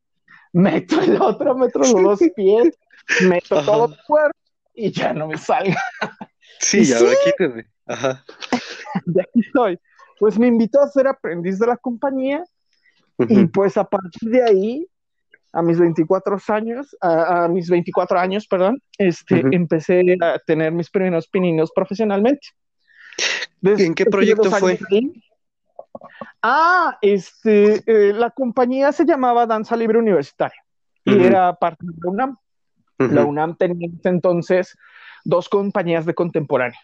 meto 0.57 0.99
el 1.01 1.21
otro, 1.21 1.55
meto 1.55 1.79
los 1.79 1.93
dos 1.93 2.19
pies, 2.35 2.77
meto 3.21 3.63
todo 3.63 3.85
el 3.85 3.97
cuerpo 4.05 4.37
y 4.73 4.91
ya 4.91 5.13
no 5.13 5.27
me 5.27 5.37
salga. 5.37 5.81
Sí, 6.59 6.83
ya, 6.83 6.97
quíteme. 7.23 7.67
Ajá. 7.85 8.23
de 9.05 9.21
aquí 9.21 9.39
estoy. 9.39 9.79
Pues 10.19 10.39
me 10.39 10.47
invitó 10.47 10.81
a 10.81 10.87
ser 10.87 11.07
aprendiz 11.07 11.59
de 11.59 11.67
la 11.67 11.77
compañía 11.77 12.43
y 13.19 13.45
pues 13.47 13.77
a 13.77 13.83
partir 13.83 14.29
de 14.29 14.43
ahí, 14.43 14.87
a 15.53 15.61
mis 15.61 15.79
24 15.79 16.37
años, 16.49 16.95
a, 17.01 17.47
mis 17.47 17.69
24 17.69 18.19
años, 18.19 18.47
perdón, 18.47 18.81
este, 18.97 19.43
empecé 19.51 20.03
a 20.21 20.39
tener 20.39 20.71
mis 20.71 20.89
primeros 20.89 21.27
pininos 21.27 21.71
profesionalmente. 21.73 22.47
¿En 23.63 23.93
qué 23.93 24.05
proyecto 24.05 24.51
fue? 24.51 24.79
Ah, 26.43 26.97
este, 27.01 27.83
eh, 27.85 28.13
la 28.13 28.31
compañía 28.31 28.91
se 28.91 29.05
llamaba 29.05 29.45
Danza 29.45 29.75
Libre 29.75 29.99
Universitaria 29.99 30.63
y 31.05 31.23
era 31.23 31.53
parte 31.53 31.85
de 31.85 31.93
la 32.03 32.11
UNAM. 32.11 32.37
La 32.97 33.25
UNAM 33.25 33.55
tenía 33.55 33.89
entonces 34.03 34.75
dos 35.23 35.49
compañías 35.49 36.05
de 36.05 36.13
contemporáneo. 36.13 36.79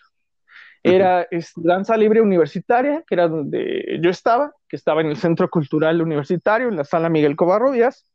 Era 0.83 1.27
Danza 1.55 1.95
Libre 1.95 2.21
Universitaria, 2.21 3.03
que 3.07 3.15
era 3.15 3.27
donde 3.27 3.99
yo 4.01 4.09
estaba, 4.09 4.51
que 4.67 4.75
estaba 4.75 5.01
en 5.01 5.07
el 5.07 5.17
Centro 5.17 5.49
Cultural 5.49 6.01
Universitario, 6.01 6.67
en 6.67 6.75
la 6.75 6.83
sala 6.83 7.09
Miguel 7.09 7.35
Covarrubias. 7.35 8.05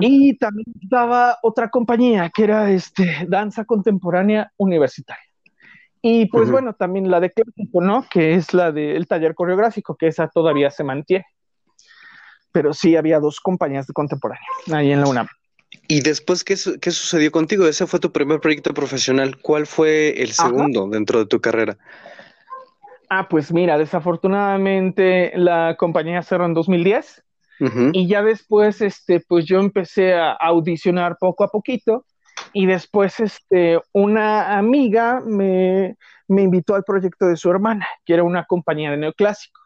Y 0.00 0.36
también 0.38 0.66
estaba 0.80 1.38
otra 1.42 1.68
compañía, 1.68 2.30
que 2.34 2.44
era 2.44 2.70
este, 2.70 3.26
Danza 3.28 3.64
Contemporánea 3.64 4.52
Universitaria. 4.56 5.29
Y 6.02 6.26
pues 6.26 6.50
bueno, 6.50 6.72
también 6.74 7.10
la 7.10 7.20
de 7.20 7.30
clásico, 7.30 7.80
¿no? 7.82 8.06
Que 8.10 8.34
es 8.34 8.54
la 8.54 8.72
del 8.72 9.06
taller 9.06 9.34
coreográfico, 9.34 9.96
que 9.96 10.06
esa 10.06 10.28
todavía 10.28 10.70
se 10.70 10.82
mantiene. 10.82 11.26
Pero 12.52 12.72
sí 12.72 12.96
había 12.96 13.20
dos 13.20 13.40
compañías 13.40 13.86
de 13.86 13.92
contemporánea 13.92 14.46
ahí 14.72 14.92
en 14.92 15.00
la 15.00 15.08
UNAM. 15.08 15.28
¿Y 15.86 16.00
después 16.00 16.42
qué, 16.42 16.56
qué, 16.80 16.90
sucedió 16.90 17.30
contigo? 17.30 17.66
Ese 17.66 17.86
fue 17.86 18.00
tu 18.00 18.12
primer 18.12 18.40
proyecto 18.40 18.72
profesional. 18.72 19.40
¿Cuál 19.40 19.66
fue 19.66 20.22
el 20.22 20.32
segundo 20.32 20.88
dentro 20.88 21.18
de 21.18 21.26
tu 21.26 21.40
carrera? 21.40 21.76
Ah, 23.08 23.28
pues 23.28 23.52
mira, 23.52 23.76
desafortunadamente 23.76 25.32
la 25.34 25.76
compañía 25.76 26.22
cerró 26.22 26.46
en 26.46 26.54
2010 26.54 27.24
y 27.92 28.06
ya 28.06 28.22
después, 28.22 28.80
este, 28.80 29.20
pues 29.20 29.44
yo 29.44 29.58
empecé 29.58 30.14
a 30.14 30.32
audicionar 30.32 31.18
poco 31.20 31.44
a 31.44 31.48
poquito 31.48 32.06
y 32.52 32.66
después, 32.66 33.20
este, 33.20 33.80
una 33.92 34.56
amiga 34.56 35.20
me, 35.20 35.96
me 36.28 36.42
invitó 36.42 36.74
al 36.74 36.84
proyecto 36.84 37.26
de 37.26 37.36
su 37.36 37.50
hermana, 37.50 37.86
que 38.04 38.14
era 38.14 38.22
una 38.22 38.44
compañía 38.44 38.90
de 38.90 38.96
neoclásico. 38.96 39.60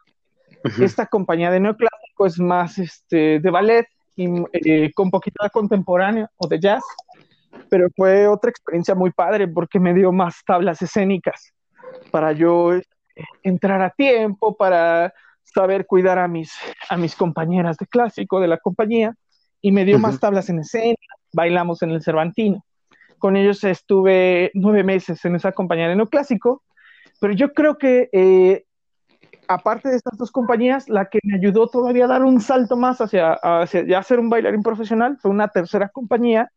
Esta 0.79 1.05
compañía 1.05 1.51
de 1.51 1.59
neoclásico 1.59 2.25
es 2.25 2.39
más, 2.39 2.79
este, 2.79 3.39
de 3.39 3.49
ballet 3.51 3.87
y 4.15 4.27
eh, 4.53 4.91
con 4.93 5.11
poquito 5.11 5.43
de 5.43 5.51
contemporáneo 5.51 6.27
o 6.37 6.47
de 6.47 6.59
jazz, 6.59 6.83
pero 7.69 7.87
fue 7.95 8.27
otra 8.27 8.49
experiencia 8.49 8.95
muy 8.95 9.11
padre 9.11 9.47
porque 9.47 9.79
me 9.79 9.93
dio 9.93 10.11
más 10.11 10.43
tablas 10.43 10.81
escénicas 10.81 11.53
para 12.09 12.31
yo 12.31 12.73
eh, 12.73 12.83
entrar 13.43 13.81
a 13.83 13.91
tiempo, 13.91 14.55
para 14.55 15.13
saber 15.43 15.85
cuidar 15.85 16.17
a 16.17 16.27
mis, 16.27 16.51
a 16.89 16.97
mis 16.97 17.15
compañeras 17.15 17.77
de 17.77 17.85
clásico 17.85 18.39
de 18.39 18.47
la 18.47 18.57
compañía 18.57 19.13
y 19.61 19.71
me 19.71 19.85
dio 19.85 19.99
más 19.99 20.19
tablas 20.19 20.49
en 20.49 20.59
escena, 20.59 20.95
bailamos 21.31 21.81
en 21.83 21.91
el 21.91 22.01
Cervantino. 22.01 22.64
Con 23.25 23.37
ellos 23.37 23.63
estuve 23.63 24.51
nueve 24.53 24.83
meses 24.83 25.25
en 25.25 25.33
esa 25.33 25.51
compañía 25.51 25.87
de 25.87 25.95
neoclásico, 25.95 26.61
pero 27.19 27.33
yo 27.33 27.53
creo 27.53 27.75
que 27.75 28.07
eh, 28.11 28.65
aparte 29.47 29.89
de 29.89 29.95
estas 29.95 30.15
dos 30.19 30.29
compañías, 30.29 30.87
la 30.89 31.05
que 31.09 31.17
me 31.23 31.37
ayudó 31.37 31.67
todavía 31.67 32.05
a 32.05 32.09
dar 32.09 32.23
un 32.23 32.39
salto 32.39 32.77
más 32.77 33.01
hacia, 33.01 33.33
hacia 33.33 34.19
un 34.19 34.29
bailarín 34.29 34.61
profesional 34.61 35.17
fue 35.19 35.31
una 35.31 35.47
tercera 35.47 35.89
compañía, 35.89 36.51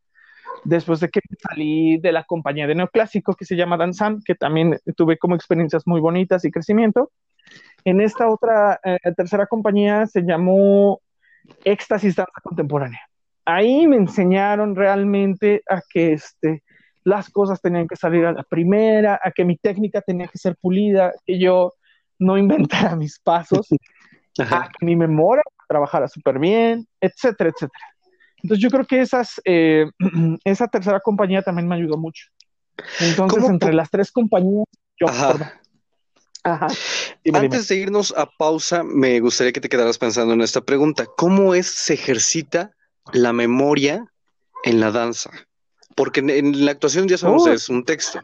después 0.62 1.00
de 1.00 1.08
que 1.08 1.20
salí 1.40 1.96
de 2.00 2.12
la 2.12 2.24
compañía 2.24 2.66
de 2.66 2.74
neoclásico 2.74 3.32
que 3.32 3.46
se 3.46 3.56
llama 3.56 3.78
Danzam, 3.78 4.20
que 4.22 4.34
también 4.34 4.78
tuve 4.94 5.16
como 5.16 5.36
experiencias 5.36 5.86
muy 5.86 6.02
bonitas 6.02 6.44
y 6.44 6.50
crecimiento. 6.50 7.12
En 7.82 8.02
esta 8.02 8.28
otra 8.28 8.78
eh, 8.84 8.98
tercera 9.16 9.46
compañía 9.46 10.06
se 10.06 10.20
llamó 10.20 11.00
Éxtasis 11.64 12.14
Danza 12.14 12.42
Contemporánea. 12.42 13.07
Ahí 13.50 13.86
me 13.86 13.96
enseñaron 13.96 14.76
realmente 14.76 15.62
a 15.70 15.80
que 15.88 16.12
este, 16.12 16.62
las 17.02 17.30
cosas 17.30 17.62
tenían 17.62 17.88
que 17.88 17.96
salir 17.96 18.26
a 18.26 18.32
la 18.32 18.42
primera, 18.42 19.18
a 19.24 19.30
que 19.30 19.42
mi 19.42 19.56
técnica 19.56 20.02
tenía 20.02 20.28
que 20.28 20.36
ser 20.36 20.54
pulida, 20.56 21.14
que 21.24 21.38
yo 21.38 21.72
no 22.18 22.36
inventara 22.36 22.94
mis 22.94 23.18
pasos, 23.18 23.68
a 24.38 24.68
que 24.68 24.84
mi 24.84 24.96
memoria 24.96 25.42
trabajara 25.66 26.08
súper 26.08 26.38
bien, 26.38 26.86
etcétera, 27.00 27.48
etcétera. 27.48 27.86
Entonces 28.42 28.62
yo 28.62 28.68
creo 28.68 28.86
que 28.86 29.00
esas, 29.00 29.40
eh, 29.46 29.86
esa 30.44 30.68
tercera 30.68 31.00
compañía 31.00 31.40
también 31.40 31.66
me 31.66 31.76
ayudó 31.76 31.96
mucho. 31.96 32.26
Entonces, 33.00 33.44
entre 33.48 33.72
las 33.72 33.90
tres 33.90 34.12
compañías, 34.12 34.66
yo... 35.00 35.08
Ajá. 35.08 35.58
Ajá. 36.44 36.66
Antes 37.32 37.68
de 37.68 37.76
irnos 37.76 38.14
a 38.14 38.26
pausa, 38.26 38.82
me 38.84 39.18
gustaría 39.20 39.52
que 39.52 39.60
te 39.60 39.70
quedaras 39.70 39.96
pensando 39.96 40.34
en 40.34 40.42
esta 40.42 40.60
pregunta. 40.60 41.06
¿Cómo 41.16 41.54
es 41.54 41.66
se 41.66 41.94
ejercita 41.94 42.74
la 43.12 43.32
memoria 43.32 44.04
en 44.64 44.80
la 44.80 44.90
danza? 44.90 45.30
Porque 45.94 46.20
en, 46.20 46.64
la 46.64 46.72
actuación 46.72 47.08
ya 47.08 47.18
sabemos, 47.18 47.46
es 47.48 47.68
un 47.68 47.84
texto. 47.84 48.20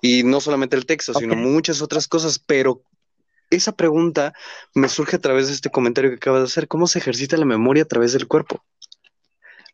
Y 0.00 0.24
no 0.24 0.40
solamente 0.40 0.76
el 0.76 0.86
texto, 0.86 1.14
sino 1.14 1.36
muchas 1.36 1.80
otras 1.80 2.08
cosas, 2.08 2.38
pero 2.38 2.82
esa 3.50 3.72
pregunta 3.72 4.32
me 4.74 4.88
surge 4.88 5.16
a 5.16 5.20
través 5.20 5.48
de 5.48 5.54
este 5.54 5.70
comentario 5.70 6.10
que 6.10 6.16
acabas 6.16 6.40
de 6.40 6.46
hacer. 6.46 6.68
¿Cómo 6.68 6.86
se 6.86 6.98
ejercita 6.98 7.36
la 7.36 7.44
memoria 7.44 7.84
a 7.84 7.86
través 7.86 8.12
del 8.12 8.26
cuerpo? 8.26 8.64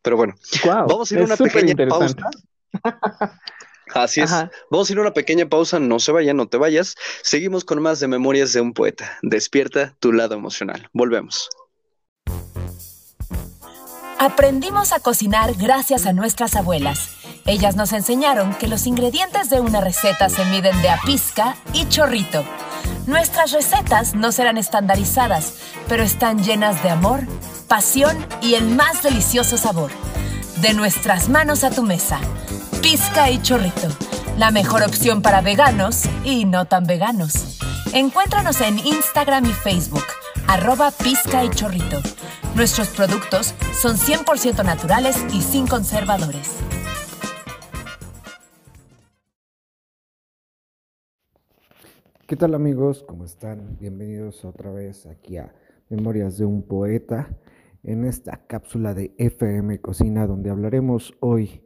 Pero 0.02 0.16
bueno, 0.16 0.34
vamos 0.64 1.10
a 1.10 1.14
ir 1.14 1.20
a 1.20 1.24
una 1.24 1.36
pequeña 1.36 1.74
pausa. 1.88 2.16
Así 3.94 4.20
es. 4.20 4.30
Vamos 4.70 4.88
a 4.88 4.92
ir 4.92 4.98
a 4.98 5.02
una 5.02 5.14
pequeña 5.14 5.48
pausa. 5.48 5.78
No 5.78 5.98
se 5.98 6.12
vayan, 6.12 6.36
no 6.36 6.48
te 6.48 6.56
vayas. 6.56 6.94
Seguimos 7.22 7.64
con 7.64 7.80
más 7.80 8.00
de 8.00 8.08
Memorias 8.08 8.52
de 8.52 8.60
un 8.60 8.72
Poeta. 8.72 9.18
Despierta 9.22 9.96
tu 10.00 10.12
lado 10.12 10.34
emocional. 10.34 10.88
Volvemos. 10.92 11.48
Aprendimos 14.20 14.92
a 14.92 14.98
cocinar 14.98 15.54
gracias 15.54 16.04
a 16.04 16.12
nuestras 16.12 16.56
abuelas. 16.56 17.10
Ellas 17.46 17.76
nos 17.76 17.92
enseñaron 17.92 18.52
que 18.54 18.66
los 18.66 18.88
ingredientes 18.88 19.48
de 19.48 19.60
una 19.60 19.80
receta 19.80 20.28
se 20.28 20.44
miden 20.46 20.82
de 20.82 20.90
a 20.90 21.00
pizca 21.06 21.54
y 21.72 21.88
chorrito. 21.88 22.44
Nuestras 23.06 23.52
recetas 23.52 24.16
no 24.16 24.32
serán 24.32 24.58
estandarizadas, 24.58 25.54
pero 25.88 26.02
están 26.02 26.42
llenas 26.42 26.82
de 26.82 26.90
amor, 26.90 27.20
pasión 27.68 28.26
y 28.42 28.54
el 28.54 28.68
más 28.68 29.04
delicioso 29.04 29.56
sabor. 29.56 29.92
De 30.62 30.74
nuestras 30.74 31.28
manos 31.28 31.62
a 31.62 31.70
tu 31.70 31.84
mesa. 31.84 32.18
Pizca 32.82 33.30
y 33.30 33.40
chorrito. 33.40 33.88
La 34.36 34.50
mejor 34.50 34.82
opción 34.82 35.22
para 35.22 35.42
veganos 35.42 36.02
y 36.24 36.44
no 36.44 36.64
tan 36.64 36.84
veganos. 36.84 37.60
Encuéntranos 37.92 38.60
en 38.62 38.80
Instagram 38.80 39.46
y 39.46 39.52
Facebook, 39.52 40.04
arroba 40.48 40.90
pizca 40.90 41.44
y 41.44 41.50
chorrito. 41.50 41.98
Nuestros 42.56 42.88
productos 42.88 43.54
son 43.74 43.96
100% 43.96 44.64
naturales 44.64 45.22
y 45.32 45.42
sin 45.42 45.66
conservadores. 45.66 46.56
¿Qué 52.26 52.36
tal 52.36 52.54
amigos? 52.54 53.04
¿Cómo 53.06 53.24
están? 53.24 53.76
Bienvenidos 53.78 54.44
otra 54.44 54.70
vez 54.70 55.06
aquí 55.06 55.36
a 55.36 55.54
Memorias 55.90 56.38
de 56.38 56.46
un 56.46 56.62
Poeta 56.62 57.28
en 57.82 58.04
esta 58.04 58.46
cápsula 58.46 58.94
de 58.94 59.14
FM 59.18 59.80
Cocina 59.80 60.26
donde 60.26 60.50
hablaremos 60.50 61.14
hoy 61.20 61.62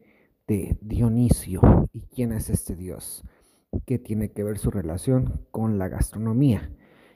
de 0.49 0.76
Dionisio 0.80 1.89
y 1.93 2.03
quién 2.03 2.33
es 2.33 2.51
este 2.51 2.74
dios, 2.74 3.24
qué 3.87 3.99
tiene 3.99 4.33
que 4.33 4.43
ver 4.43 4.59
su 4.59 4.70
relación 4.70 5.47
con 5.53 5.78
la 5.78 5.89
gastronomía. 5.89 6.70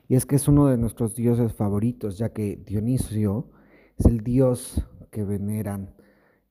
Y 0.08 0.14
es 0.14 0.26
que 0.26 0.36
es 0.36 0.46
uno 0.48 0.66
de 0.66 0.78
nuestros 0.78 1.14
dioses 1.14 1.52
favoritos 1.52 2.18
ya 2.18 2.32
que 2.32 2.56
Dionisio 2.56 3.50
es 3.96 4.06
el 4.06 4.20
dios 4.20 4.86
que 5.10 5.24
veneran 5.24 5.94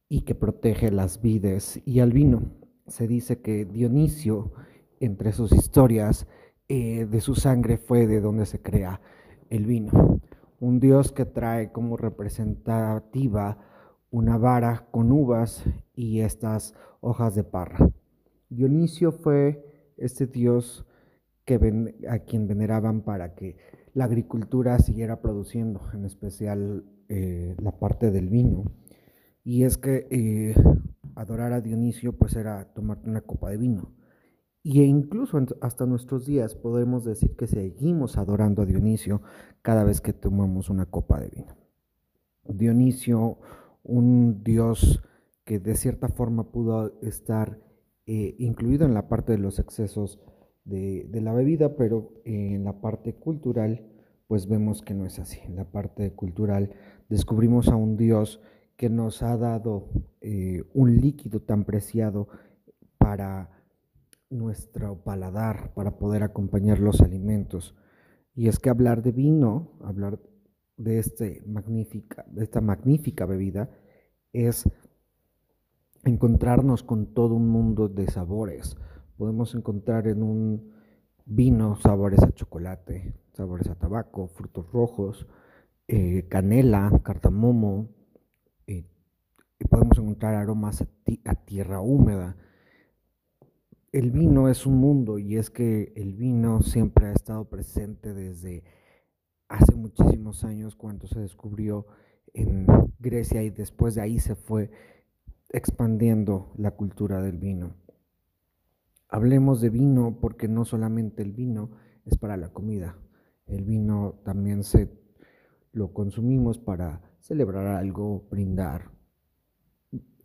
y 0.10 0.22
que 0.22 0.36
protege 0.36 0.91
las 0.91 1.22
vides 1.22 1.82
y 1.86 1.99
al 1.99 2.12
vino. 2.12 2.43
Se 2.88 3.08
dice 3.08 3.41
que 3.41 3.66
Dionisio, 3.66 4.51
entre 4.99 5.32
sus 5.32 5.51
historias, 5.51 6.28
eh, 6.68 7.06
de 7.06 7.22
su 7.22 7.36
sangre 7.36 7.78
fue 7.78 8.08
de 8.08 8.22
donde 8.22 8.45
se 8.45 8.62
crea 8.62 9.01
el 9.49 9.66
vino. 9.66 10.20
Un 10.60 10.80
dios 10.80 11.12
que 11.12 11.26
trae 11.26 11.72
como 11.72 11.97
representativa 11.97 13.58
una 14.10 14.38
vara 14.38 14.88
con 14.91 15.12
uvas 15.12 15.64
y 15.93 16.22
estas 16.22 16.74
hojas 17.01 17.36
de 17.36 17.43
parra. 17.43 17.89
Dionisio 18.49 19.12
fue 19.12 19.93
este 19.97 20.28
dios 20.28 20.84
que 21.45 21.95
a 22.09 22.19
quien 22.19 22.47
veneraban 22.47 23.01
para 23.01 23.35
que 23.35 23.57
la 23.93 24.05
agricultura 24.05 24.77
siguiera 24.79 25.21
produciendo, 25.21 25.81
en 25.93 26.05
especial 26.05 26.83
eh, 27.07 27.55
la 27.59 27.71
parte 27.71 28.11
del 28.11 28.29
vino. 28.29 28.71
Y 29.43 29.63
es 29.63 29.77
que 29.77 30.07
eh, 30.09 30.55
adorar 31.15 31.53
a 31.53 31.61
Dionisio 31.61 32.17
pues 32.17 32.35
era 32.35 32.73
tomarte 32.73 33.09
una 33.09 33.21
copa 33.21 33.51
de 33.51 33.57
vino. 33.57 33.93
Y 34.63 34.81
incluso 34.81 35.39
hasta 35.61 35.85
nuestros 35.85 36.25
días 36.25 36.55
podemos 36.55 37.05
decir 37.05 37.35
que 37.35 37.45
seguimos 37.45 38.17
adorando 38.17 38.63
a 38.63 38.65
Dionisio 38.65 39.21
cada 39.61 39.83
vez 39.83 40.01
que 40.01 40.13
tomamos 40.13 40.71
una 40.71 40.87
copa 40.87 41.19
de 41.19 41.29
vino. 41.29 41.55
Dionisio, 42.43 43.37
un 43.83 44.43
dios 44.43 45.03
que 45.43 45.59
de 45.59 45.75
cierta 45.75 46.09
forma 46.09 46.51
pudo 46.51 46.99
estar 47.01 47.59
eh, 48.07 48.35
incluido 48.39 48.85
en 48.85 48.95
la 48.95 49.07
parte 49.07 49.33
de 49.33 49.37
los 49.37 49.59
excesos 49.59 50.19
de, 50.66 51.22
la 51.22 51.34
bebida, 51.34 51.76
pero 51.76 52.11
en 52.26 52.63
la 52.63 52.82
parte 52.82 53.13
cultural, 53.13 53.86
pues 54.28 54.47
vemos 54.47 54.82
que 54.82 54.93
no 54.93 55.05
es 55.05 55.20
así. 55.20 55.39
En 55.45 55.55
la 55.55 55.66
parte 55.66 56.11
cultural 56.11 56.72
descubrimos 57.07 57.70
a 57.70 57.76
un 57.76 57.97
Dios 57.97 58.41
que 58.76 58.89
nos 58.89 59.24
ha 59.24 59.38
dado 59.38 59.88
eh, 60.22 60.63
un 60.74 60.97
líquido 60.97 61.41
tan 61.41 61.63
preciado 61.63 62.28
para 62.97 63.51
nuestro 64.30 65.03
paladar, 65.03 65.74
para 65.74 65.97
poder 65.97 66.24
acompañar 66.24 66.80
los 66.80 67.01
alimentos. 67.01 67.76
Y 68.34 68.47
es 68.47 68.59
que 68.59 68.70
hablar 68.70 69.01
de 69.01 69.11
vino, 69.11 69.78
hablar 69.82 70.20
de, 70.78 70.99
este 70.99 71.43
magnífica, 71.45 72.26
de 72.28 72.43
esta 72.43 72.59
magnífica 72.59 73.26
bebida, 73.26 73.70
es 74.34 74.70
encontrarnos 76.03 76.84
con 76.84 77.13
todo 77.13 77.36
un 77.36 77.47
mundo 77.47 77.88
de 77.88 78.07
sabores, 78.07 78.76
podemos 79.18 79.55
encontrar 79.55 80.07
en 80.07 80.24
un 80.24 80.74
vino 81.26 81.76
sabores 81.78 82.22
a 82.24 82.32
chocolate, 82.32 83.13
sabores 83.34 83.68
a 83.70 83.76
tabaco, 83.76 84.28
frutos 84.28 84.72
rojos, 84.72 85.28
eh, 85.88 86.28
canela, 86.30 87.01
cardamomo, 87.03 87.89
eh, 88.68 88.86
podemos 89.70 89.97
encontrar 89.97 90.36
aromas 90.36 90.82
a, 90.82 91.36
tierra 91.45 91.82
húmeda. 91.82 92.38
El 93.91 94.11
vino 94.11 94.49
es 94.49 94.66
un 94.66 94.78
mundo 94.78 95.20
y 95.20 95.38
es 95.38 95.49
que 95.49 95.93
el 95.95 96.13
vino 96.13 96.61
siempre 96.61 97.07
ha 97.07 97.11
estado 97.13 97.45
presente 97.45 98.13
desde 98.13 98.63
hace 99.47 99.76
muchísimos 99.76 100.43
años 100.43 100.76
cuando 100.76 101.07
se 101.07 101.20
descubrió 101.20 101.86
en 102.34 102.66
Grecia 102.99 103.43
y 103.43 103.51
después 103.51 103.95
de 103.95 104.01
ahí 104.01 104.20
se 104.20 104.36
fue 104.36 104.70
expandiendo 105.49 106.51
la 106.57 106.72
cultura 106.72 107.22
del 107.22 107.38
vino. 107.38 107.84
Hablemos 109.08 109.62
de 109.62 109.70
vino 109.70 110.20
porque 110.20 110.47
no 110.47 110.66
solamente 110.66 111.22
el 111.22 111.32
vino 111.32 111.72
es 112.06 112.18
para 112.18 112.38
la 112.38 112.49
comida, 112.49 112.97
el 113.47 113.64
vino 113.64 114.22
también 114.24 114.64
se 114.64 114.89
lo 115.72 115.93
consumimos 115.93 116.58
para 116.58 117.01
celebrar 117.20 117.68
algo, 117.68 118.28
brindar 118.32 118.91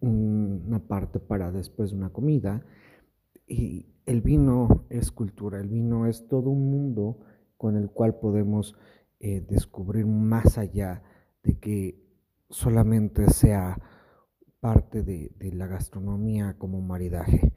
una 0.01 0.87
parte 0.87 1.19
para 1.19 1.53
después 1.53 1.91
de 1.91 1.97
una 1.97 2.11
comida. 2.11 2.65
Y 3.47 3.87
el 4.07 4.23
vino 4.23 4.87
es 4.91 5.11
cultura, 5.11 5.61
el 5.61 5.69
vino 5.69 6.07
es 6.07 6.29
todo 6.29 6.51
un 6.51 6.71
mundo 6.71 7.19
con 7.57 7.77
el 7.77 7.91
cual 7.91 8.19
podemos 8.19 8.77
eh, 9.19 9.45
descubrir 9.47 10.07
más 10.07 10.57
allá 10.57 11.03
de 11.43 11.59
que 11.59 12.03
solamente 12.49 13.29
sea 13.29 13.79
parte 14.61 15.03
de 15.03 15.53
la 15.53 15.67
gastronomía 15.67 16.57
como 16.59 16.81
maridaje. 16.81 17.53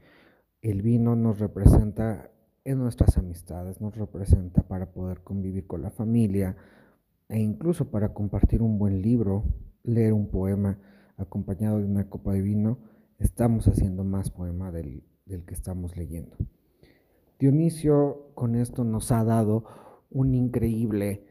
El 0.64 0.80
vino 0.80 1.14
nos 1.14 1.40
representa 1.40 2.30
en 2.64 2.78
nuestras 2.78 3.18
amistades, 3.18 3.82
nos 3.82 3.94
representa 3.98 4.62
para 4.62 4.92
poder 4.92 5.20
convivir 5.20 5.66
con 5.66 5.82
la 5.82 5.90
familia 5.90 6.56
e 7.28 7.38
incluso 7.38 7.90
para 7.90 8.14
compartir 8.14 8.62
un 8.62 8.78
buen 8.78 9.02
libro, 9.02 9.44
leer 9.82 10.14
un 10.14 10.30
poema 10.30 10.78
acompañado 11.18 11.80
de 11.80 11.84
una 11.84 12.08
copa 12.08 12.32
de 12.32 12.40
vino, 12.40 12.78
estamos 13.18 13.68
haciendo 13.68 14.04
más 14.04 14.30
poema 14.30 14.72
del, 14.72 15.02
que 15.26 15.52
estamos 15.52 15.98
leyendo. 15.98 16.34
Dionisio 17.38 18.30
con 18.34 18.54
esto 18.54 18.84
nos 18.84 19.12
ha 19.12 19.22
dado 19.22 19.64
un 20.10 20.34
increíble 20.34 21.26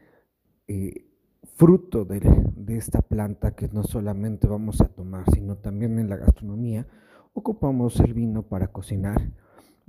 eh, 0.68 1.10
fruto 1.56 2.04
de, 2.04 2.20
de, 2.54 2.76
esta 2.76 3.02
planta 3.02 3.56
que 3.56 3.66
no 3.66 3.82
solamente 3.82 4.46
vamos 4.46 4.80
a 4.80 4.86
tomar, 4.86 5.28
sino 5.32 5.56
también 5.56 5.98
en 5.98 6.08
la 6.08 6.18
gastronomía 6.18 6.86
ocupamos 7.34 8.00
el 8.00 8.14
vino 8.14 8.44
para 8.44 8.68
cocinar. 8.68 9.30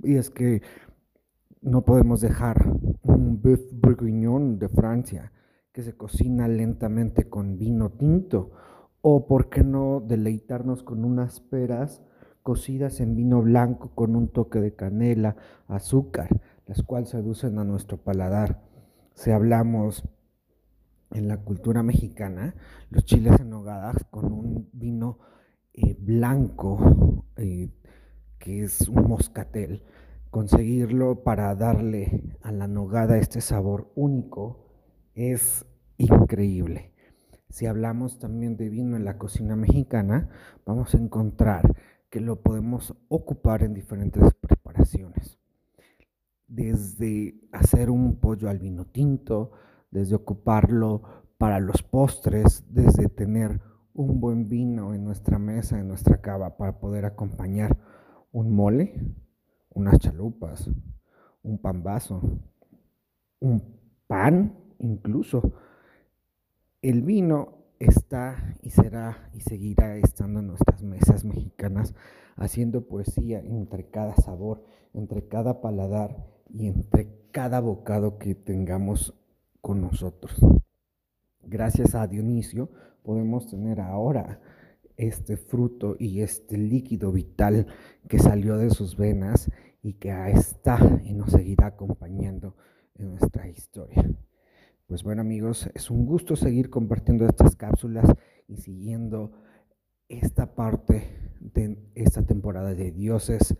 Y 0.00 0.16
es 0.16 0.28
que 0.30 0.62
no 1.62 1.84
podemos 1.84 2.20
dejar 2.20 2.66
un 3.02 3.40
bœuf 3.40 3.60
bourguignon 3.72 4.58
de 4.58 4.68
Francia 4.68 5.32
que 5.72 5.82
se 5.82 5.96
cocina 5.96 6.48
lentamente 6.48 7.28
con 7.28 7.58
vino 7.58 7.90
tinto. 7.90 8.50
O 9.00 9.26
por 9.26 9.48
qué 9.48 9.62
no 9.62 10.00
deleitarnos 10.00 10.82
con 10.82 11.04
unas 11.04 11.40
peras 11.40 12.02
cocidas 12.42 13.00
en 13.00 13.16
vino 13.16 13.42
blanco 13.42 13.90
con 13.94 14.16
un 14.16 14.28
toque 14.28 14.60
de 14.60 14.74
canela, 14.74 15.36
azúcar, 15.68 16.28
las 16.66 16.82
cuales 16.82 17.10
seducen 17.10 17.58
a 17.58 17.64
nuestro 17.64 17.98
paladar. 17.98 18.62
Si 19.14 19.30
hablamos 19.30 20.08
en 21.12 21.28
la 21.28 21.38
cultura 21.38 21.82
mexicana, 21.82 22.54
los 22.90 23.04
chiles 23.04 23.40
en 23.40 23.50
nogadas 23.50 24.04
con 24.10 24.32
un 24.32 24.68
vino 24.72 25.18
eh, 25.76 25.96
blanco, 25.98 27.24
eh, 27.36 27.70
que 28.38 28.64
es 28.64 28.88
un 28.88 29.08
moscatel, 29.08 29.82
conseguirlo 30.30 31.22
para 31.22 31.54
darle 31.54 32.22
a 32.42 32.50
la 32.50 32.66
nogada 32.66 33.18
este 33.18 33.40
sabor 33.40 33.92
único 33.94 34.66
es 35.14 35.66
increíble. 35.98 36.92
Si 37.48 37.66
hablamos 37.66 38.18
también 38.18 38.56
de 38.56 38.68
vino 38.68 38.96
en 38.96 39.04
la 39.04 39.18
cocina 39.18 39.54
mexicana, 39.54 40.30
vamos 40.64 40.94
a 40.94 40.98
encontrar 40.98 41.74
que 42.10 42.20
lo 42.20 42.40
podemos 42.42 42.94
ocupar 43.08 43.62
en 43.62 43.74
diferentes 43.74 44.34
preparaciones. 44.34 45.38
Desde 46.48 47.40
hacer 47.52 47.90
un 47.90 48.16
pollo 48.16 48.48
al 48.48 48.58
vino 48.58 48.86
tinto, 48.86 49.52
desde 49.90 50.14
ocuparlo 50.14 51.02
para 51.38 51.60
los 51.60 51.82
postres, 51.82 52.64
desde 52.70 53.08
tener 53.08 53.60
un 53.96 54.20
buen 54.20 54.48
vino 54.48 54.94
en 54.94 55.04
nuestra 55.04 55.38
mesa, 55.38 55.80
en 55.80 55.88
nuestra 55.88 56.20
cava, 56.20 56.56
para 56.56 56.78
poder 56.78 57.06
acompañar 57.06 57.78
un 58.30 58.54
mole, 58.54 58.94
unas 59.70 59.98
chalupas, 59.98 60.70
un 61.42 61.58
pambazo, 61.58 62.20
un 63.40 63.78
pan 64.06 64.54
incluso. 64.78 65.54
El 66.82 67.02
vino 67.02 67.56
está 67.78 68.54
y 68.62 68.70
será 68.70 69.30
y 69.32 69.40
seguirá 69.40 69.96
estando 69.96 70.40
en 70.40 70.48
nuestras 70.48 70.82
mesas 70.82 71.24
mexicanas, 71.24 71.94
haciendo 72.36 72.86
poesía 72.86 73.40
entre 73.40 73.88
cada 73.88 74.14
sabor, 74.16 74.62
entre 74.92 75.26
cada 75.26 75.62
paladar 75.62 76.26
y 76.50 76.66
entre 76.66 77.28
cada 77.30 77.60
bocado 77.60 78.18
que 78.18 78.34
tengamos 78.34 79.14
con 79.62 79.80
nosotros. 79.80 80.38
Gracias 81.42 81.94
a 81.94 82.06
Dionisio 82.06 82.70
podemos 83.06 83.46
tener 83.46 83.80
ahora 83.80 84.40
este 84.96 85.36
fruto 85.36 85.94
y 85.98 86.22
este 86.22 86.58
líquido 86.58 87.12
vital 87.12 87.68
que 88.08 88.18
salió 88.18 88.56
de 88.58 88.70
sus 88.70 88.96
venas 88.96 89.48
y 89.80 89.94
que 89.94 90.10
está 90.30 90.78
y 91.04 91.14
nos 91.14 91.30
seguirá 91.30 91.68
acompañando 91.68 92.56
en 92.96 93.10
nuestra 93.10 93.48
historia. 93.48 94.04
Pues 94.88 95.04
bueno 95.04 95.20
amigos, 95.20 95.70
es 95.74 95.90
un 95.90 96.04
gusto 96.04 96.34
seguir 96.34 96.68
compartiendo 96.68 97.26
estas 97.26 97.54
cápsulas 97.54 98.12
y 98.48 98.56
siguiendo 98.56 99.32
esta 100.08 100.54
parte 100.54 101.04
de 101.40 101.78
esta 101.94 102.26
temporada 102.26 102.74
de 102.74 102.90
dioses, 102.90 103.56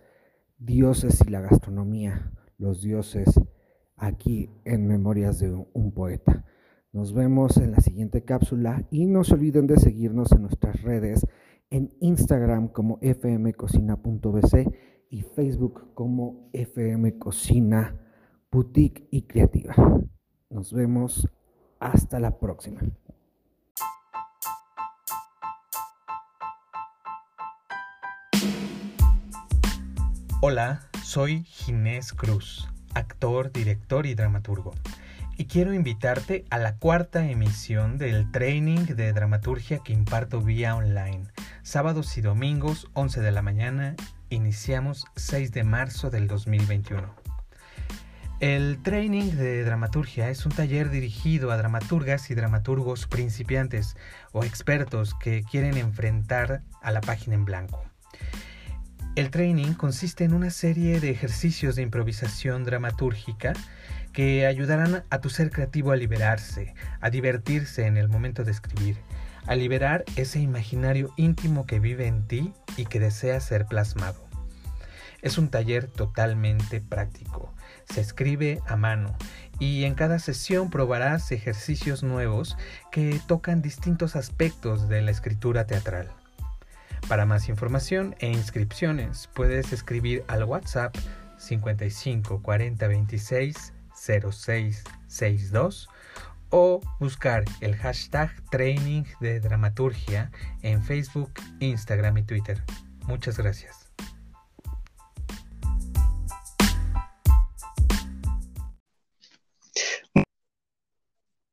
dioses 0.59 1.21
y 1.25 1.31
la 1.31 1.41
gastronomía, 1.41 2.33
los 2.59 2.83
dioses 2.83 3.29
aquí 3.97 4.51
en 4.65 4.89
Memorias 4.89 5.39
de 5.39 5.51
un 5.51 5.93
Poeta. 5.93 6.45
Nos 6.97 7.13
vemos 7.13 7.59
en 7.59 7.73
la 7.73 7.81
siguiente 7.81 8.25
cápsula 8.25 8.87
y 8.91 9.05
no 9.05 9.23
se 9.23 9.35
olviden 9.35 9.67
de 9.67 9.77
seguirnos 9.77 10.33
en 10.33 10.41
nuestras 10.41 10.81
redes 10.81 11.27
en 11.69 11.93
Instagram 12.01 12.69
como 12.69 12.99
fmcocina.bc 13.03 14.73
y 15.11 15.21
Facebook 15.21 15.93
como 15.93 16.49
fmcocina 16.55 18.01
boutique 18.51 19.07
y 19.11 19.27
creativa. 19.27 19.75
Nos 20.49 20.73
vemos 20.73 21.29
hasta 21.81 22.19
la 22.19 22.39
próxima. 22.39 22.81
Hola, 30.41 30.89
soy 31.05 31.45
Ginés 31.45 32.15
Cruz, 32.15 32.67
actor, 32.95 33.53
director 33.53 34.07
y 34.07 34.15
dramaturgo 34.15 34.73
y 35.37 35.47
quiero 35.47 35.75
invitarte 35.75 36.45
a 36.51 36.59
la 36.59 36.77
cuarta 36.77 37.29
emisión 37.29 37.99
del 37.99 38.31
training 38.31 38.87
de 38.87 39.13
dramaturgia 39.13 39.81
que 39.85 39.93
imparto 39.93 40.41
vía 40.41 40.75
online. 40.75 41.27
Sábados 41.63 42.17
y 42.17 42.23
domingos, 42.23 42.89
11 42.95 43.21
de 43.21 43.33
la 43.33 43.43
mañana, 43.43 43.97
iniciamos 44.31 45.05
6 45.17 45.53
de 45.53 45.65
marzo 45.65 46.11
del 46.11 46.27
2021. 46.27 47.15
El 48.41 48.83
training 48.83 49.33
de 49.33 49.65
dramaturgia 49.65 50.29
es 50.31 50.45
un 50.45 50.53
taller 50.53 50.91
dirigido 50.91 51.51
a 51.51 51.57
dramaturgas 51.57 52.31
y 52.31 52.35
dramaturgos 52.35 53.07
principiantes 53.07 53.97
o 54.33 54.45
expertos 54.45 55.15
que 55.15 55.43
quieren 55.43 55.77
enfrentar 55.77 56.63
a 56.83 56.93
la 56.93 57.01
página 57.01 57.35
en 57.35 57.45
blanco. 57.45 57.83
El 59.17 59.31
training 59.31 59.73
consiste 59.73 60.25
en 60.25 60.35
una 60.35 60.51
serie 60.51 61.01
de 61.01 61.09
ejercicios 61.11 61.77
de 61.77 61.83
improvisación 61.83 62.65
dramatúrgica 62.65 63.55
que 64.17 64.47
ayudarán 64.47 65.05
a 65.11 65.21
tu 65.21 65.31
ser 65.31 65.51
creativo 65.51 65.93
a 65.93 65.97
liberarse, 65.97 66.75
a 67.01 67.11
divertirse 67.11 67.87
en 67.87 67.97
el 67.97 68.09
momento 68.09 68.43
de 68.43 68.51
escribir, 68.51 68.97
a 69.47 69.55
liberar 69.55 70.05
ese 70.17 70.41
imaginario 70.41 71.13
íntimo 71.17 71.67
que 71.67 71.79
vive 71.79 72.09
en 72.09 72.27
ti 72.27 72.53
y 72.77 72.87
que 72.87 72.99
desea 72.99 73.39
ser 73.39 73.67
plasmado. 73.67 74.27
Es 75.23 75.39
un 75.39 75.51
taller 75.51 75.87
totalmente 75.87 76.81
práctico 76.81 77.55
se 77.89 78.01
escribe 78.01 78.61
a 78.67 78.77
mano 78.77 79.15
y 79.59 79.85
en 79.85 79.95
cada 79.95 80.19
sesión 80.19 80.71
probarás 80.71 81.31
ejercicios 81.33 82.03
nuevos 82.03 82.57
que 82.91 83.21
tocan 83.27 83.63
distintos 83.63 84.17
aspectos 84.17 84.89
de 84.89 85.03
la 85.03 85.11
escritura 85.11 85.67
teatral. 85.67 86.11
Para 87.09 87.27
más 87.27 87.49
información 87.49 88.17
e 88.19 88.29
inscripciones 88.29 89.29
puedes 89.35 89.73
escribir 89.73 90.25
al 90.27 90.45
WhatsApp 90.45 90.97
55 91.39 92.43
40 92.43 92.89
26 92.89 93.73
06 94.07 94.85
62 95.09 95.89
o 96.51 96.81
buscar 97.01 97.45
el 97.61 97.75
hashtag 97.77 98.31
training 98.51 99.05
de 99.21 99.41
dramaturgia 99.41 100.31
en 100.63 100.83
Facebook, 100.83 101.33
Instagram 101.61 102.19
y 102.19 102.23
Twitter. 102.23 102.63
Muchas 103.07 103.37
gracias. 103.39 103.91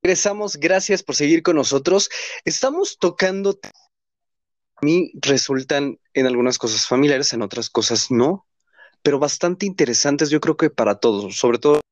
Regresamos, 0.04 0.58
gracias 0.58 1.02
por 1.02 1.16
seguir 1.16 1.44
con 1.44 1.56
nosotros. 1.56 2.10
Estamos 2.44 2.98
tocando, 3.00 3.58
a 3.64 4.86
mí 4.86 5.12
resultan 5.16 5.98
en 6.14 6.28
algunas 6.28 6.58
cosas 6.58 6.86
familiares, 6.86 7.32
en 7.32 7.42
otras 7.42 7.70
cosas 7.70 8.12
no, 8.12 8.46
pero 9.02 9.18
bastante 9.18 9.66
interesantes 9.66 10.30
yo 10.30 10.42
creo 10.42 10.58
que 10.58 10.70
para 10.70 10.96
todos, 11.00 11.38
sobre 11.38 11.58
todo 11.58 11.83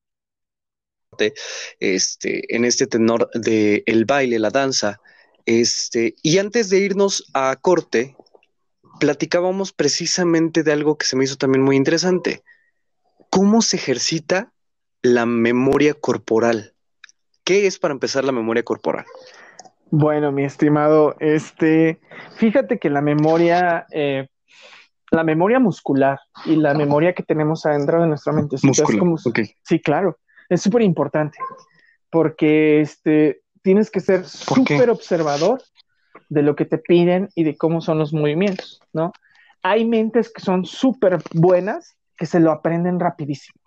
este, 1.79 2.55
en 2.55 2.65
este 2.65 2.87
tenor 2.87 3.29
de 3.33 3.83
el 3.85 4.05
baile, 4.05 4.39
la 4.39 4.49
danza. 4.49 4.99
Este, 5.45 6.15
y 6.21 6.37
antes 6.37 6.69
de 6.69 6.79
irnos 6.79 7.29
a 7.33 7.55
corte, 7.59 8.15
platicábamos 8.99 9.73
precisamente 9.73 10.63
de 10.63 10.71
algo 10.71 10.97
que 10.97 11.05
se 11.05 11.15
me 11.15 11.23
hizo 11.23 11.37
también 11.37 11.63
muy 11.63 11.75
interesante. 11.75 12.43
¿Cómo 13.29 13.61
se 13.61 13.77
ejercita 13.77 14.51
la 15.01 15.25
memoria 15.25 15.93
corporal? 15.93 16.73
¿Qué 17.43 17.65
es 17.65 17.79
para 17.79 17.93
empezar 17.93 18.23
la 18.23 18.31
memoria 18.31 18.63
corporal? 18.63 19.05
Bueno, 19.89 20.31
mi 20.31 20.45
estimado, 20.45 21.15
este, 21.19 21.99
fíjate 22.37 22.79
que 22.79 22.89
la 22.89 23.01
memoria, 23.01 23.87
eh, 23.91 24.27
la 25.09 25.23
memoria 25.25 25.59
muscular 25.59 26.19
y 26.45 26.55
la 26.55 26.73
memoria 26.73 27.13
que 27.13 27.23
tenemos 27.23 27.65
adentro 27.65 28.01
de 28.01 28.07
nuestra 28.07 28.31
mente, 28.31 28.55
como, 28.97 29.17
sí, 29.17 29.81
claro, 29.81 30.17
es 30.51 30.61
súper 30.61 30.81
importante 30.81 31.37
porque 32.09 32.81
este, 32.81 33.41
tienes 33.61 33.89
que 33.89 34.01
ser 34.01 34.25
súper 34.25 34.89
observador 34.89 35.61
de 36.27 36.41
lo 36.41 36.55
que 36.55 36.65
te 36.65 36.77
piden 36.77 37.29
y 37.35 37.45
de 37.45 37.55
cómo 37.55 37.79
son 37.79 37.97
los 37.97 38.13
movimientos, 38.13 38.81
¿no? 38.91 39.13
Hay 39.63 39.85
mentes 39.85 40.31
que 40.31 40.41
son 40.41 40.65
súper 40.65 41.19
buenas 41.33 41.95
que 42.17 42.25
se 42.25 42.39
lo 42.39 42.51
aprenden 42.51 42.99
rapidísimo. 42.99 43.59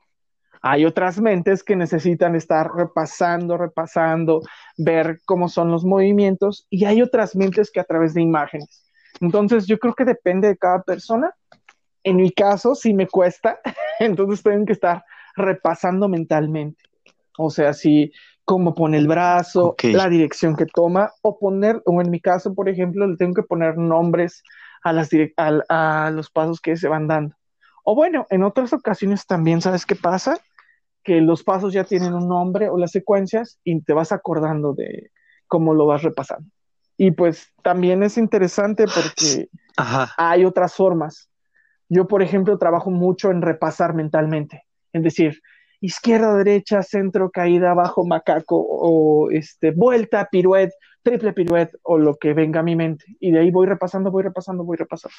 Hay 0.61 0.85
otras 0.85 1.21
mentes 1.21 1.63
que 1.63 1.77
necesitan 1.77 2.35
estar 2.35 2.71
repasando, 2.75 3.57
repasando, 3.57 4.43
ver 4.77 5.21
cómo 5.25 5.49
son 5.49 5.71
los 5.71 5.85
movimientos 5.85 6.67
y 6.69 6.85
hay 6.85 7.01
otras 7.01 7.35
mentes 7.35 7.71
que 7.71 7.81
a 7.81 7.85
través 7.85 8.13
de 8.13 8.23
imágenes. 8.23 8.91
Entonces 9.21 9.67
yo 9.67 9.79
creo 9.79 9.95
que 9.95 10.05
depende 10.05 10.49
de 10.49 10.57
cada 10.57 10.83
persona. 10.83 11.35
En 12.03 12.17
mi 12.17 12.31
caso, 12.31 12.75
si 12.75 12.93
me 12.93 13.07
cuesta, 13.07 13.59
entonces 14.01 14.43
tengo 14.43 14.67
que 14.67 14.73
estar 14.75 15.03
repasando 15.35 16.09
mentalmente. 16.09 16.85
O 17.39 17.51
sea, 17.51 17.73
si 17.73 18.13
cómo 18.45 18.75
pone 18.75 18.99
el 18.99 19.09
brazo, 19.09 19.75
la 19.83 20.09
dirección 20.09 20.55
que 20.55 20.67
toma, 20.67 21.13
o 21.23 21.39
poner, 21.39 21.83
o 21.87 22.01
en 22.01 22.11
mi 22.11 22.21
caso, 22.21 22.55
por 22.55 22.69
ejemplo, 22.69 23.07
le 23.07 23.17
tengo 23.17 23.35
que 23.35 23.43
poner 23.43 23.79
nombres 23.79 24.43
a, 24.83 24.93
las 24.93 25.11
a 25.69 26.11
los 26.13 26.31
pasos 26.31 26.61
que 26.61 26.77
se 26.77 26.89
van 26.89 27.09
dando. 27.09 27.35
O 27.85 27.95
bueno, 27.95 28.27
en 28.31 28.43
otras 28.43 28.73
ocasiones 28.73 29.27
también, 29.27 29.61
¿sabes 29.61 29.87
qué 29.87 29.97
pasa? 29.97 30.39
que 31.05 31.21
los 31.21 31.45
pasos 31.45 31.73
ya 31.73 31.85
tienen 31.85 32.15
un 32.15 32.29
nombre 32.29 32.71
o 32.71 32.79
las 32.79 32.91
secuencias 32.91 33.61
y 33.63 33.81
te 33.83 33.93
vas 33.93 34.11
acordando 34.11 34.73
de 34.73 35.13
cómo 35.47 35.75
lo 35.75 35.87
vas 35.87 36.03
repasando. 36.03 36.51
Y 36.97 37.11
pues 37.11 37.53
también 37.63 38.03
es 38.03 38.17
interesante 38.17 38.87
porque 38.87 39.49
hay 40.17 40.45
otras 40.45 40.75
formas. 40.75 41.29
Yo, 41.89 42.09
por 42.09 42.23
ejemplo, 42.23 42.57
trabajo 42.57 42.91
mucho 42.91 43.31
en 43.31 43.43
repasar 43.43 43.95
mentalmente, 43.95 44.65
en 44.95 45.03
decir, 45.03 45.43
izquierda, 45.81 46.35
derecha, 46.35 46.83
centro, 46.83 47.31
caída, 47.31 47.73
abajo, 47.73 48.07
macaco, 48.07 48.57
o 48.57 49.31
este, 49.31 49.71
vuelta, 49.73 50.29
piruet, 50.31 50.71
triple 51.03 51.35
piruet, 51.35 51.71
o 51.83 51.99
lo 51.99 52.17
que 52.17 52.33
venga 52.33 52.61
a 52.61 52.63
mi 52.63 52.75
mente. 52.75 53.05
Y 53.21 53.33
de 53.33 53.41
ahí 53.41 53.51
voy 53.51 53.67
repasando, 53.67 54.11
voy 54.11 54.23
repasando, 54.23 54.65
voy 54.65 54.79
repasando. 54.79 55.15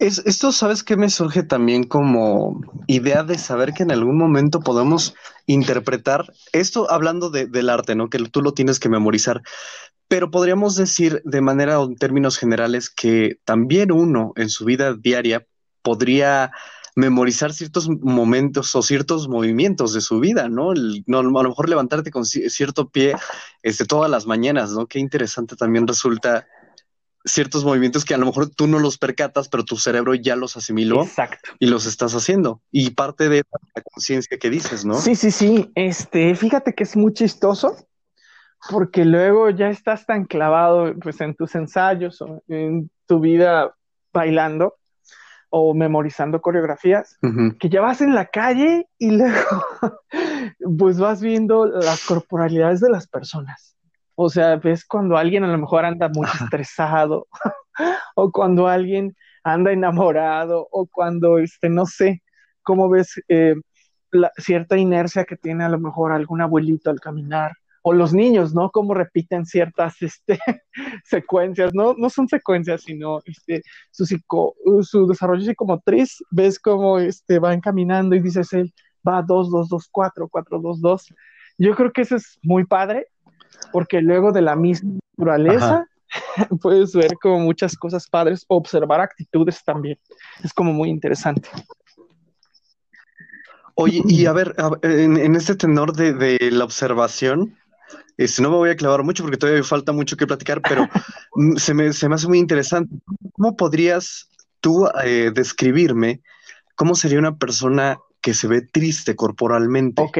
esto, 0.00 0.52
¿sabes 0.52 0.82
qué 0.82 0.96
me 0.96 1.10
surge 1.10 1.42
también 1.42 1.84
como 1.84 2.60
idea 2.86 3.22
de 3.22 3.38
saber 3.38 3.72
que 3.72 3.82
en 3.82 3.92
algún 3.92 4.16
momento 4.16 4.60
podemos 4.60 5.14
interpretar 5.46 6.32
esto 6.52 6.90
hablando 6.90 7.30
del 7.30 7.70
arte, 7.70 7.94
¿no? 7.94 8.08
Que 8.08 8.18
tú 8.18 8.42
lo 8.42 8.52
tienes 8.52 8.80
que 8.80 8.88
memorizar. 8.88 9.42
Pero 10.08 10.30
podríamos 10.30 10.76
decir 10.76 11.20
de 11.24 11.40
manera 11.40 11.80
o 11.80 11.86
en 11.86 11.96
términos 11.96 12.38
generales 12.38 12.90
que 12.90 13.38
también 13.44 13.92
uno 13.92 14.32
en 14.36 14.48
su 14.50 14.64
vida 14.64 14.94
diaria 14.94 15.46
podría 15.86 16.50
memorizar 16.96 17.52
ciertos 17.52 17.88
momentos 17.88 18.74
o 18.74 18.82
ciertos 18.82 19.28
movimientos 19.28 19.92
de 19.92 20.00
su 20.00 20.18
vida, 20.18 20.48
¿no? 20.48 20.72
no 21.06 21.18
a 21.18 21.22
lo 21.22 21.48
mejor 21.48 21.68
levantarte 21.68 22.10
con 22.10 22.24
cierto 22.24 22.88
pie 22.88 23.14
este, 23.62 23.84
todas 23.84 24.10
las 24.10 24.26
mañanas, 24.26 24.72
¿no? 24.72 24.86
Qué 24.86 24.98
interesante 24.98 25.54
también 25.54 25.86
resulta 25.86 26.48
ciertos 27.24 27.64
movimientos 27.64 28.04
que 28.04 28.14
a 28.14 28.18
lo 28.18 28.26
mejor 28.26 28.50
tú 28.50 28.66
no 28.66 28.80
los 28.80 28.98
percatas, 28.98 29.48
pero 29.48 29.64
tu 29.64 29.76
cerebro 29.76 30.14
ya 30.14 30.34
los 30.34 30.56
asimiló 30.56 31.04
Exacto. 31.04 31.52
y 31.60 31.66
los 31.66 31.86
estás 31.86 32.14
haciendo. 32.14 32.60
Y 32.72 32.90
parte 32.90 33.28
de 33.28 33.44
la 33.74 33.82
conciencia 33.82 34.38
que 34.38 34.50
dices, 34.50 34.84
¿no? 34.84 34.94
Sí, 34.94 35.14
sí, 35.14 35.30
sí. 35.30 35.70
Este, 35.76 36.34
fíjate 36.34 36.74
que 36.74 36.82
es 36.82 36.96
muy 36.96 37.12
chistoso 37.12 37.76
porque 38.70 39.04
luego 39.04 39.50
ya 39.50 39.68
estás 39.68 40.04
tan 40.06 40.24
clavado 40.24 40.92
pues 41.00 41.20
en 41.20 41.36
tus 41.36 41.54
ensayos 41.54 42.20
o 42.22 42.42
en 42.48 42.90
tu 43.06 43.20
vida 43.20 43.72
bailando 44.12 44.74
o 45.50 45.74
memorizando 45.74 46.40
coreografías, 46.40 47.18
que 47.58 47.68
ya 47.68 47.80
vas 47.80 48.00
en 48.00 48.14
la 48.14 48.26
calle 48.26 48.88
y 48.98 49.10
luego 49.16 49.64
pues 50.78 50.98
vas 50.98 51.20
viendo 51.20 51.66
las 51.66 52.04
corporalidades 52.04 52.80
de 52.80 52.90
las 52.90 53.06
personas. 53.06 53.76
O 54.14 54.30
sea, 54.30 54.56
ves 54.56 54.84
cuando 54.84 55.16
alguien 55.16 55.44
a 55.44 55.48
lo 55.48 55.58
mejor 55.58 55.84
anda 55.84 56.08
muy 56.08 56.26
estresado, 56.26 57.26
o 58.16 58.32
cuando 58.32 58.66
alguien 58.66 59.14
anda 59.44 59.72
enamorado, 59.72 60.66
o 60.70 60.86
cuando, 60.86 61.38
este, 61.38 61.68
no 61.68 61.86
sé, 61.86 62.22
cómo 62.62 62.88
ves 62.88 63.22
eh, 63.28 63.54
la, 64.10 64.32
cierta 64.38 64.76
inercia 64.76 65.24
que 65.24 65.36
tiene 65.36 65.64
a 65.64 65.68
lo 65.68 65.78
mejor 65.78 66.12
algún 66.12 66.40
abuelito 66.40 66.90
al 66.90 67.00
caminar, 67.00 67.52
o 67.88 67.92
los 67.92 68.12
niños, 68.12 68.52
¿no? 68.52 68.72
Cómo 68.72 68.94
repiten 68.94 69.46
ciertas 69.46 69.94
este, 70.02 70.40
secuencias, 71.04 71.72
¿no? 71.72 71.94
No 71.96 72.10
son 72.10 72.26
secuencias, 72.26 72.82
sino 72.82 73.20
este, 73.24 73.62
su, 73.92 74.04
su 74.82 75.06
desarrollo 75.06 75.44
psicomotriz, 75.44 76.18
ves 76.32 76.58
cómo 76.58 76.98
este, 76.98 77.38
van 77.38 77.60
caminando 77.60 78.16
y 78.16 78.20
dices 78.20 78.52
él, 78.54 78.74
va 79.06 79.22
2, 79.22 79.52
2, 79.52 79.68
2, 79.68 79.88
4, 79.92 80.28
4, 80.28 80.58
2, 80.58 80.80
2. 80.80 81.14
Yo 81.58 81.76
creo 81.76 81.92
que 81.92 82.02
eso 82.02 82.16
es 82.16 82.40
muy 82.42 82.64
padre 82.64 83.06
porque 83.70 84.00
luego 84.00 84.32
de 84.32 84.42
la 84.42 84.56
misma 84.56 84.98
naturaleza 85.16 85.86
puedes 86.60 86.92
ver 86.92 87.12
como 87.22 87.38
muchas 87.38 87.76
cosas 87.76 88.08
padres, 88.08 88.44
observar 88.48 89.00
actitudes 89.00 89.62
también. 89.62 89.96
Es 90.42 90.52
como 90.52 90.72
muy 90.72 90.90
interesante. 90.90 91.48
Oye, 93.76 94.02
y 94.06 94.26
a 94.26 94.32
ver, 94.32 94.56
en, 94.82 95.36
este 95.36 95.54
tenor 95.54 95.94
de, 95.94 96.38
la 96.50 96.64
observación, 96.64 97.56
este, 98.16 98.42
no 98.42 98.50
me 98.50 98.56
voy 98.56 98.70
a 98.70 98.76
clavar 98.76 99.02
mucho 99.02 99.22
porque 99.22 99.36
todavía 99.36 99.62
falta 99.62 99.92
mucho 99.92 100.16
que 100.16 100.26
platicar, 100.26 100.60
pero 100.62 100.88
se, 101.56 101.74
me, 101.74 101.92
se, 101.92 102.08
me, 102.08 102.14
hace 102.14 102.28
muy 102.28 102.38
interesante. 102.38 102.94
¿Cómo 103.32 103.56
podrías 103.56 104.28
tú 104.60 104.88
eh, 105.04 105.30
describirme 105.34 106.22
cómo 106.74 106.94
sería 106.94 107.18
una 107.18 107.36
persona 107.36 107.98
que 108.20 108.34
se 108.34 108.48
ve 108.48 108.62
triste 108.62 109.14
corporalmente? 109.14 110.02
Ok, 110.02 110.18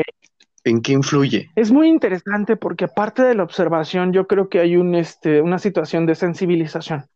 ¿En 0.66 0.82
qué 0.82 0.92
influye? 0.92 1.48
Es 1.54 1.70
muy 1.70 1.88
interesante 1.88 2.56
porque 2.56 2.86
aparte 2.86 3.22
de 3.22 3.36
la 3.36 3.44
observación, 3.44 4.12
yo 4.12 4.26
creo 4.26 4.48
que 4.48 4.58
hay 4.58 4.76
un, 4.76 4.96
este, 4.96 5.40
una 5.40 5.60
situación 5.60 6.06
de 6.06 6.16
sensibilización 6.16 7.06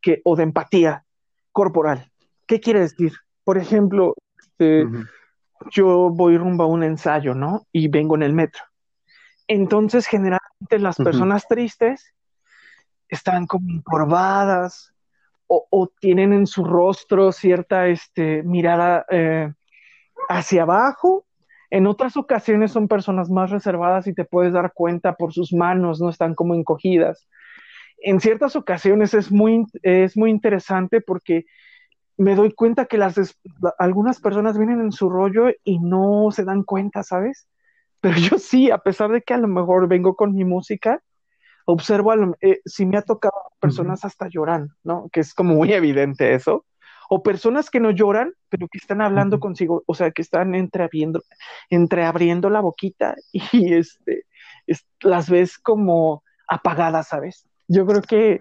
que, 0.00 0.22
o 0.24 0.36
de 0.36 0.44
empatía 0.44 1.04
corporal. 1.50 2.12
¿Qué 2.46 2.60
quiere 2.60 2.78
decir? 2.78 3.12
Por 3.42 3.58
ejemplo, 3.58 4.14
este, 4.38 4.86
yo 5.72 6.10
voy 6.10 6.38
rumbo 6.38 6.62
a 6.62 6.68
un 6.68 6.84
ensayo, 6.84 7.34
¿no? 7.34 7.66
Y 7.72 7.88
vengo 7.88 8.14
en 8.14 8.22
el 8.22 8.34
metro. 8.34 8.62
Entonces, 9.52 10.06
generalmente 10.06 10.78
las 10.78 10.96
personas 10.96 11.48
tristes 11.48 12.14
están 13.08 13.48
como 13.48 13.68
encorvadas 13.68 14.94
o, 15.48 15.90
tienen 15.98 16.32
en 16.32 16.46
su 16.46 16.62
rostro 16.62 17.32
cierta 17.32 17.88
este, 17.88 18.44
mirada 18.44 19.04
eh, 19.10 19.52
hacia 20.28 20.62
abajo. 20.62 21.26
En 21.68 21.88
otras 21.88 22.16
ocasiones 22.16 22.70
son 22.70 22.86
personas 22.86 23.28
más 23.28 23.50
reservadas 23.50 24.06
y 24.06 24.14
te 24.14 24.24
puedes 24.24 24.52
dar 24.52 24.72
cuenta 24.72 25.16
por 25.16 25.32
sus 25.32 25.52
manos, 25.52 26.00
no 26.00 26.10
están 26.10 26.36
como 26.36 26.54
encogidas. 26.54 27.26
En 27.98 28.20
ciertas 28.20 28.54
ocasiones 28.54 29.14
es 29.14 29.32
muy, 29.32 29.64
es 29.82 30.16
muy 30.16 30.30
interesante 30.30 31.00
porque 31.00 31.44
me 32.16 32.36
doy 32.36 32.52
cuenta 32.52 32.86
que 32.86 32.98
las 32.98 33.16
algunas 33.80 34.20
personas 34.20 34.56
vienen 34.56 34.80
en 34.80 34.92
su 34.92 35.10
rollo 35.10 35.48
y 35.64 35.80
no 35.80 36.30
se 36.30 36.44
dan 36.44 36.62
cuenta, 36.62 37.02
¿sabes? 37.02 37.48
Pero 38.00 38.16
yo 38.16 38.38
sí, 38.38 38.70
a 38.70 38.78
pesar 38.78 39.10
de 39.10 39.22
que 39.22 39.34
a 39.34 39.38
lo 39.38 39.48
mejor 39.48 39.88
vengo 39.88 40.16
con 40.16 40.34
mi 40.34 40.44
música, 40.44 41.02
observo, 41.66 42.12
eh, 42.40 42.60
si 42.64 42.86
me 42.86 42.96
ha 42.96 43.02
tocado 43.02 43.34
personas 43.60 44.04
hasta 44.04 44.28
lloran, 44.28 44.70
¿no? 44.82 45.08
Que 45.12 45.20
es 45.20 45.34
como 45.34 45.54
muy 45.54 45.72
evidente 45.72 46.34
eso. 46.34 46.64
O 47.08 47.22
personas 47.22 47.70
que 47.70 47.80
no 47.80 47.90
lloran, 47.90 48.32
pero 48.48 48.68
que 48.68 48.78
están 48.78 49.00
hablando 49.00 49.40
consigo, 49.40 49.82
o 49.86 49.94
sea, 49.94 50.12
que 50.12 50.22
están 50.22 50.54
entreabriendo, 50.54 51.22
entreabriendo 51.68 52.50
la 52.50 52.60
boquita 52.60 53.16
y 53.32 53.74
este, 53.74 54.26
las 55.00 55.28
ves 55.28 55.58
como 55.58 56.22
apagadas, 56.48 57.08
¿sabes? 57.08 57.46
Yo 57.66 57.84
creo 57.86 58.02
que 58.02 58.40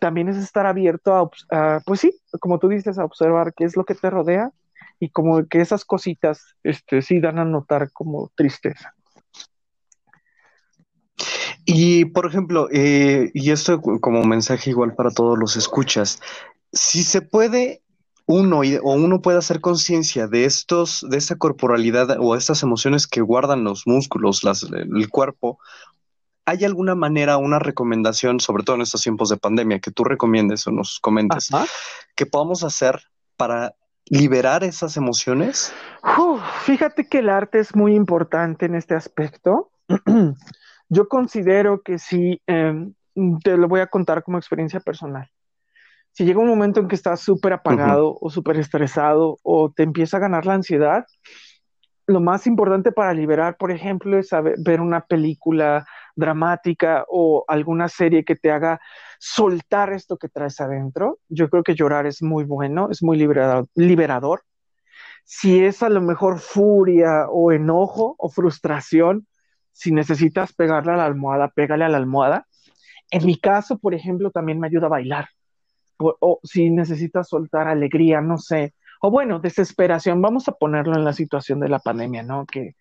también 0.00 0.28
es 0.28 0.36
estar 0.36 0.66
abierto 0.66 1.30
a, 1.50 1.80
pues 1.86 2.00
sí, 2.00 2.20
como 2.40 2.58
tú 2.58 2.68
dices, 2.68 2.98
a 2.98 3.04
observar 3.04 3.54
qué 3.54 3.64
es 3.64 3.76
lo 3.76 3.84
que 3.84 3.94
te 3.94 4.10
rodea 4.10 4.50
y 5.02 5.10
como 5.10 5.44
que 5.48 5.60
esas 5.60 5.84
cositas, 5.84 6.54
este, 6.62 7.02
sí 7.02 7.18
dan 7.18 7.40
a 7.40 7.44
notar 7.44 7.90
como 7.90 8.30
tristeza. 8.36 8.94
Y 11.64 12.04
por 12.04 12.24
ejemplo, 12.24 12.68
eh, 12.72 13.32
y 13.34 13.50
esto 13.50 13.80
como 13.80 14.22
mensaje 14.22 14.70
igual 14.70 14.94
para 14.94 15.10
todos 15.10 15.36
los 15.36 15.56
escuchas, 15.56 16.20
si 16.72 17.02
se 17.02 17.20
puede 17.20 17.82
uno 18.26 18.60
o 18.60 18.92
uno 18.92 19.20
puede 19.20 19.38
hacer 19.38 19.60
conciencia 19.60 20.28
de 20.28 20.44
estos, 20.44 21.04
de 21.10 21.18
esta 21.18 21.34
corporalidad 21.34 22.16
o 22.20 22.36
estas 22.36 22.62
emociones 22.62 23.08
que 23.08 23.22
guardan 23.22 23.64
los 23.64 23.88
músculos, 23.88 24.44
las, 24.44 24.62
el 24.62 25.08
cuerpo, 25.08 25.58
¿hay 26.46 26.64
alguna 26.64 26.94
manera, 26.94 27.38
una 27.38 27.58
recomendación, 27.58 28.38
sobre 28.38 28.62
todo 28.62 28.76
en 28.76 28.82
estos 28.82 29.02
tiempos 29.02 29.30
de 29.30 29.36
pandemia, 29.36 29.80
que 29.80 29.90
tú 29.90 30.04
recomiendes 30.04 30.64
o 30.68 30.70
nos 30.70 31.00
comentes, 31.00 31.48
que 32.14 32.24
podamos 32.24 32.62
hacer 32.62 33.02
para 33.36 33.74
liberar 34.12 34.62
esas 34.62 34.98
emociones? 34.98 35.74
fíjate 36.64 37.08
que 37.08 37.20
el 37.20 37.30
arte 37.30 37.58
es 37.58 37.74
muy 37.74 37.94
importante 37.94 38.66
en 38.66 38.74
este 38.74 38.94
aspecto. 38.94 39.70
Yo 40.90 41.08
considero 41.08 41.80
que 41.80 41.98
sí, 41.98 42.40
em, 42.46 42.92
te 43.42 43.56
lo 43.56 43.68
voy 43.68 43.80
a 43.80 43.86
contar 43.86 44.22
como 44.22 44.36
experiencia 44.36 44.80
personal. 44.80 45.30
Si 46.12 46.26
llega 46.26 46.40
un 46.40 46.48
momento 46.48 46.80
en 46.80 46.88
que 46.88 46.94
estás 46.94 47.20
súper 47.20 47.54
apagado 47.54 48.18
o 48.20 48.28
súper 48.28 48.58
estresado 48.58 49.38
o 49.42 49.72
te 49.72 49.82
empieza 49.82 50.18
a 50.18 50.20
ganar 50.20 50.44
la 50.44 50.54
ansiedad, 50.54 51.06
lo 52.06 52.20
más 52.20 52.46
importante 52.46 52.92
para 52.92 53.14
liberar, 53.14 53.56
por 53.56 53.70
ejemplo, 53.70 54.18
es 54.18 54.28
ver 54.58 54.82
una 54.82 55.00
película 55.00 55.86
dramática 56.16 57.04
o 57.08 57.44
alguna 57.48 57.88
serie 57.88 58.24
que 58.24 58.36
te 58.36 58.50
haga 58.50 58.80
soltar 59.18 59.92
esto 59.92 60.16
que 60.16 60.28
traes 60.28 60.60
adentro. 60.60 61.18
Yo 61.28 61.48
creo 61.48 61.62
que 61.62 61.74
llorar 61.74 62.06
es 62.06 62.22
muy 62.22 62.44
bueno, 62.44 62.88
es 62.90 63.02
muy 63.02 63.16
liberador. 63.74 64.42
Si 65.24 65.64
es 65.64 65.82
a 65.82 65.88
lo 65.88 66.00
mejor 66.00 66.40
furia 66.40 67.26
o 67.30 67.52
enojo 67.52 68.16
o 68.18 68.28
frustración, 68.28 69.26
si 69.70 69.92
necesitas 69.92 70.52
pegarle 70.52 70.92
a 70.92 70.96
la 70.96 71.06
almohada, 71.06 71.48
pégale 71.48 71.84
a 71.84 71.88
la 71.88 71.96
almohada. 71.96 72.46
En 73.10 73.26
mi 73.26 73.38
caso, 73.38 73.78
por 73.78 73.94
ejemplo, 73.94 74.30
también 74.30 74.58
me 74.58 74.66
ayuda 74.66 74.86
a 74.86 74.90
bailar. 74.90 75.28
O, 75.98 76.40
si 76.42 76.70
necesitas 76.70 77.28
soltar 77.28 77.68
alegría, 77.68 78.20
no 78.20 78.38
sé. 78.38 78.74
O 79.00 79.10
bueno, 79.10 79.38
desesperación, 79.38 80.20
vamos 80.20 80.48
a 80.48 80.52
ponerlo 80.52 80.96
en 80.96 81.04
la 81.04 81.12
situación 81.12 81.60
de 81.60 81.68
la 81.68 81.78
pandemia, 81.78 82.22
¿no? 82.22 82.44
Que, 82.46 82.76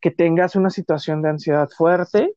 que 0.00 0.10
tengas 0.10 0.56
una 0.56 0.70
situación 0.70 1.22
de 1.22 1.30
ansiedad 1.30 1.68
fuerte 1.68 2.34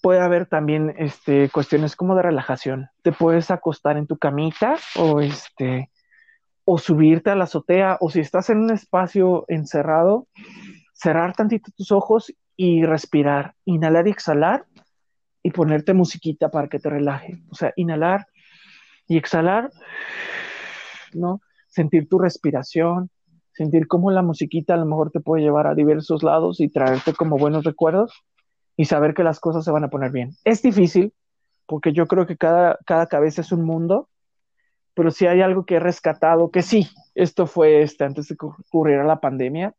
puede 0.00 0.20
haber 0.20 0.46
también 0.46 0.94
este, 0.98 1.48
cuestiones 1.50 1.96
como 1.96 2.14
de 2.14 2.22
relajación. 2.22 2.88
Te 3.02 3.12
puedes 3.12 3.50
acostar 3.50 3.96
en 3.96 4.06
tu 4.06 4.16
camita 4.18 4.76
o, 4.96 5.20
este, 5.20 5.90
o 6.64 6.78
subirte 6.78 7.30
a 7.30 7.36
la 7.36 7.44
azotea 7.44 7.96
o 8.00 8.10
si 8.10 8.20
estás 8.20 8.50
en 8.50 8.58
un 8.58 8.70
espacio 8.70 9.44
encerrado, 9.48 10.28
cerrar 10.92 11.34
tantito 11.34 11.70
tus 11.76 11.92
ojos 11.92 12.32
y 12.56 12.84
respirar, 12.84 13.54
inhalar 13.64 14.06
y 14.08 14.10
exhalar 14.10 14.66
y 15.42 15.50
ponerte 15.50 15.92
musiquita 15.92 16.50
para 16.50 16.68
que 16.68 16.78
te 16.78 16.90
relaje. 16.90 17.42
O 17.50 17.54
sea, 17.54 17.72
inhalar 17.76 18.26
y 19.06 19.18
exhalar, 19.18 19.70
¿no? 21.12 21.40
Sentir 21.68 22.08
tu 22.08 22.18
respiración, 22.18 23.10
sentir 23.52 23.86
cómo 23.86 24.10
la 24.10 24.22
musiquita 24.22 24.74
a 24.74 24.78
lo 24.78 24.86
mejor 24.86 25.10
te 25.10 25.20
puede 25.20 25.42
llevar 25.42 25.66
a 25.66 25.74
diversos 25.74 26.22
lados 26.22 26.60
y 26.60 26.68
traerte 26.68 27.12
como 27.12 27.36
buenos 27.36 27.64
recuerdos 27.64 28.24
y 28.76 28.86
saber 28.86 29.14
que 29.14 29.24
las 29.24 29.40
cosas 29.40 29.64
se 29.64 29.70
van 29.70 29.84
a 29.84 29.88
poner 29.88 30.10
bien. 30.10 30.32
Es 30.44 30.62
difícil, 30.62 31.12
porque 31.66 31.92
yo 31.92 32.06
creo 32.06 32.26
que 32.26 32.36
cada, 32.36 32.78
cada 32.86 33.06
cabeza 33.06 33.40
es 33.40 33.52
un 33.52 33.64
mundo, 33.64 34.08
pero 34.94 35.10
si 35.10 35.26
hay 35.26 35.40
algo 35.40 35.64
que 35.64 35.76
he 35.76 35.80
rescatado, 35.80 36.50
que 36.50 36.62
sí, 36.62 36.88
esto 37.14 37.46
fue 37.46 37.82
este, 37.82 38.04
antes 38.04 38.28
de 38.28 38.36
que 38.36 38.46
ocurriera 38.46 39.04
la 39.04 39.20
pandemia, 39.20 39.74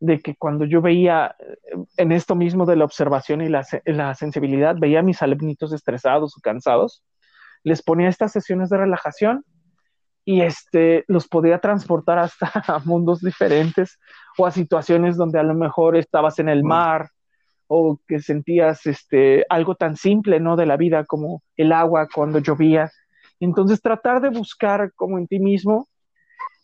de 0.00 0.20
que 0.20 0.36
cuando 0.36 0.64
yo 0.64 0.80
veía 0.80 1.34
eh, 1.38 1.76
en 1.96 2.12
esto 2.12 2.34
mismo 2.34 2.66
de 2.66 2.76
la 2.76 2.84
observación 2.84 3.42
y 3.42 3.48
la, 3.48 3.66
la 3.84 4.14
sensibilidad, 4.14 4.76
veía 4.78 5.00
a 5.00 5.02
mis 5.02 5.22
alumnitos 5.22 5.72
estresados 5.72 6.36
o 6.36 6.40
cansados, 6.40 7.02
les 7.64 7.82
ponía 7.82 8.08
estas 8.08 8.32
sesiones 8.32 8.70
de 8.70 8.78
relajación 8.78 9.44
y 10.24 10.42
este, 10.42 11.04
los 11.08 11.26
podía 11.26 11.58
transportar 11.58 12.18
hasta 12.18 12.50
a 12.66 12.78
mundos 12.80 13.20
diferentes 13.20 13.98
o 14.36 14.46
a 14.46 14.50
situaciones 14.50 15.16
donde 15.16 15.38
a 15.38 15.42
lo 15.42 15.54
mejor 15.54 15.96
estabas 15.96 16.38
en 16.38 16.48
el 16.48 16.62
mar 16.62 17.10
o 17.68 18.00
que 18.08 18.20
sentías 18.20 18.86
este, 18.86 19.44
algo 19.48 19.76
tan 19.76 19.96
simple, 19.96 20.40
¿no? 20.40 20.56
De 20.56 20.66
la 20.66 20.76
vida 20.76 21.04
como 21.04 21.42
el 21.56 21.72
agua 21.72 22.08
cuando 22.12 22.40
llovía. 22.40 22.90
Entonces 23.38 23.80
tratar 23.80 24.20
de 24.20 24.30
buscar 24.30 24.92
como 24.94 25.18
en 25.18 25.28
ti 25.28 25.38
mismo 25.38 25.88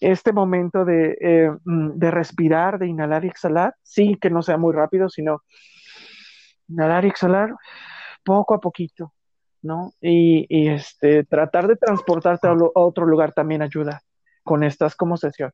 este 0.01 0.33
momento 0.33 0.85
de, 0.85 1.17
eh, 1.21 1.51
mm, 1.65 1.93
de 1.99 2.11
respirar, 2.11 2.79
de 2.79 2.89
inhalar 2.89 3.25
y 3.25 3.29
exhalar, 3.29 3.75
sí, 3.83 4.19
que 4.21 4.31
no 4.31 4.43
sea 4.43 4.57
muy 4.57 4.73
rápido, 4.73 5.09
sino 5.09 5.43
inhalar 6.69 7.05
y 7.05 7.09
exhalar 7.09 7.55
poco 8.25 8.55
a 8.55 8.61
poquito, 8.61 9.13
¿no? 9.63 9.93
Y, 10.01 10.47
y 10.49 10.69
este, 10.69 11.25
tratar 11.25 11.69
de 11.69 11.77
transportarte 11.77 12.49
a, 12.49 12.55
otro 12.75 13.07
lugar 13.07 13.33
también 13.33 13.63
ayuda 13.63 14.01
con 14.43 14.65
estas 14.65 14.97
como 14.97 15.17
sesión. 15.17 15.53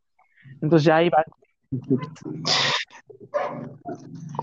Entonces 0.63 0.87
ya 0.87 0.97
ahí 0.97 1.11
va. 1.11 1.25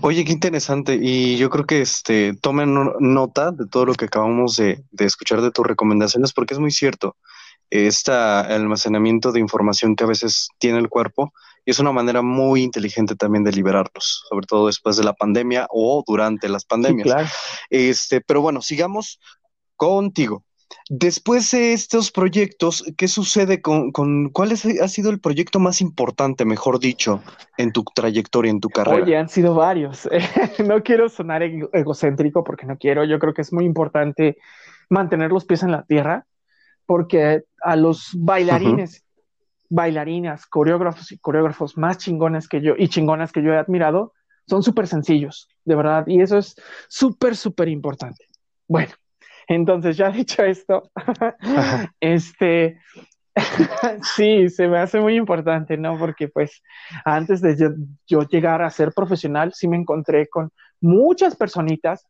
Oye, 0.02 0.24
qué 0.24 0.32
interesante. 0.32 0.98
Y 1.00 1.36
yo 1.36 1.50
creo 1.50 1.66
que 1.66 1.80
este 1.82 2.34
tomen 2.34 2.74
nota 3.00 3.50
de 3.50 3.66
todo 3.66 3.86
lo 3.86 3.94
que 3.94 4.06
acabamos 4.06 4.56
de, 4.56 4.82
escuchar 4.98 5.42
de 5.42 5.50
tus 5.50 5.66
recomendaciones, 5.66 6.32
porque 6.32 6.54
es 6.54 6.60
muy 6.60 6.70
cierto. 6.70 7.16
Este 7.70 8.12
almacenamiento 8.12 9.30
de 9.30 9.40
información 9.40 9.94
que 9.94 10.04
a 10.04 10.06
veces 10.06 10.48
tiene 10.58 10.78
el 10.78 10.88
cuerpo 10.88 11.34
y 11.66 11.70
es 11.72 11.78
una 11.78 11.92
manera 11.92 12.22
muy 12.22 12.62
inteligente 12.62 13.14
también 13.14 13.44
de 13.44 13.52
liberarlos, 13.52 14.24
sobre 14.30 14.46
todo 14.46 14.68
después 14.68 14.96
de 14.96 15.04
la 15.04 15.12
pandemia 15.12 15.66
o 15.70 16.02
durante 16.06 16.48
las 16.48 16.64
pandemias. 16.64 17.30
Este, 17.68 18.22
pero 18.22 18.40
bueno, 18.40 18.62
sigamos 18.62 19.20
contigo. 19.76 20.44
Después 20.90 21.50
de 21.50 21.72
estos 21.72 22.10
proyectos, 22.10 22.84
¿qué 22.96 23.08
sucede 23.08 23.60
con, 23.60 23.92
cuál 24.30 24.52
ha 24.52 24.88
sido 24.88 25.10
el 25.10 25.20
proyecto 25.20 25.58
más 25.58 25.80
importante, 25.80 26.44
mejor 26.44 26.78
dicho, 26.78 27.22
en 27.56 27.72
tu 27.72 27.84
trayectoria, 27.94 28.50
en 28.50 28.60
tu 28.60 28.68
carrera? 28.68 29.02
Oye, 29.02 29.16
han 29.16 29.28
sido 29.28 29.54
varios. 29.54 30.08
no 30.66 30.82
quiero 30.82 31.08
sonar 31.08 31.42
egocéntrico 31.42 32.44
porque 32.44 32.66
no 32.66 32.78
quiero. 32.78 33.04
Yo 33.04 33.18
creo 33.18 33.34
que 33.34 33.42
es 33.42 33.52
muy 33.52 33.64
importante 33.64 34.38
mantener 34.88 35.30
los 35.30 35.44
pies 35.44 35.62
en 35.62 35.72
la 35.72 35.84
tierra 35.84 36.26
porque 36.86 37.42
a 37.62 37.76
los 37.76 38.12
bailarines, 38.14 39.04
bailarinas, 39.68 40.46
coreógrafos 40.46 41.12
y 41.12 41.18
coreógrafos 41.18 41.76
más 41.76 41.98
chingones 41.98 42.48
que 42.48 42.62
yo 42.62 42.74
y 42.78 42.88
chingonas 42.88 43.30
que 43.30 43.42
yo 43.42 43.52
he 43.52 43.58
admirado 43.58 44.14
son 44.46 44.62
súper 44.62 44.86
sencillos, 44.86 45.48
de 45.64 45.74
verdad. 45.74 46.06
Y 46.06 46.22
eso 46.22 46.38
es 46.38 46.56
súper, 46.88 47.36
súper 47.36 47.68
importante. 47.68 48.24
Bueno, 48.66 48.92
entonces, 49.48 49.96
ya 49.96 50.10
dicho 50.10 50.42
esto, 50.42 50.90
este, 52.00 52.78
sí, 54.16 54.48
se 54.50 54.68
me 54.68 54.78
hace 54.78 55.00
muy 55.00 55.16
importante, 55.16 55.76
¿no? 55.76 55.98
Porque 55.98 56.28
pues 56.28 56.62
antes 57.04 57.40
de 57.40 57.56
yo, 58.06 58.22
llegar 58.22 58.62
a 58.62 58.70
ser 58.70 58.92
profesional, 58.92 59.52
sí 59.54 59.66
me 59.66 59.76
encontré 59.76 60.28
con 60.28 60.50
muchas 60.80 61.34
personitas 61.36 62.06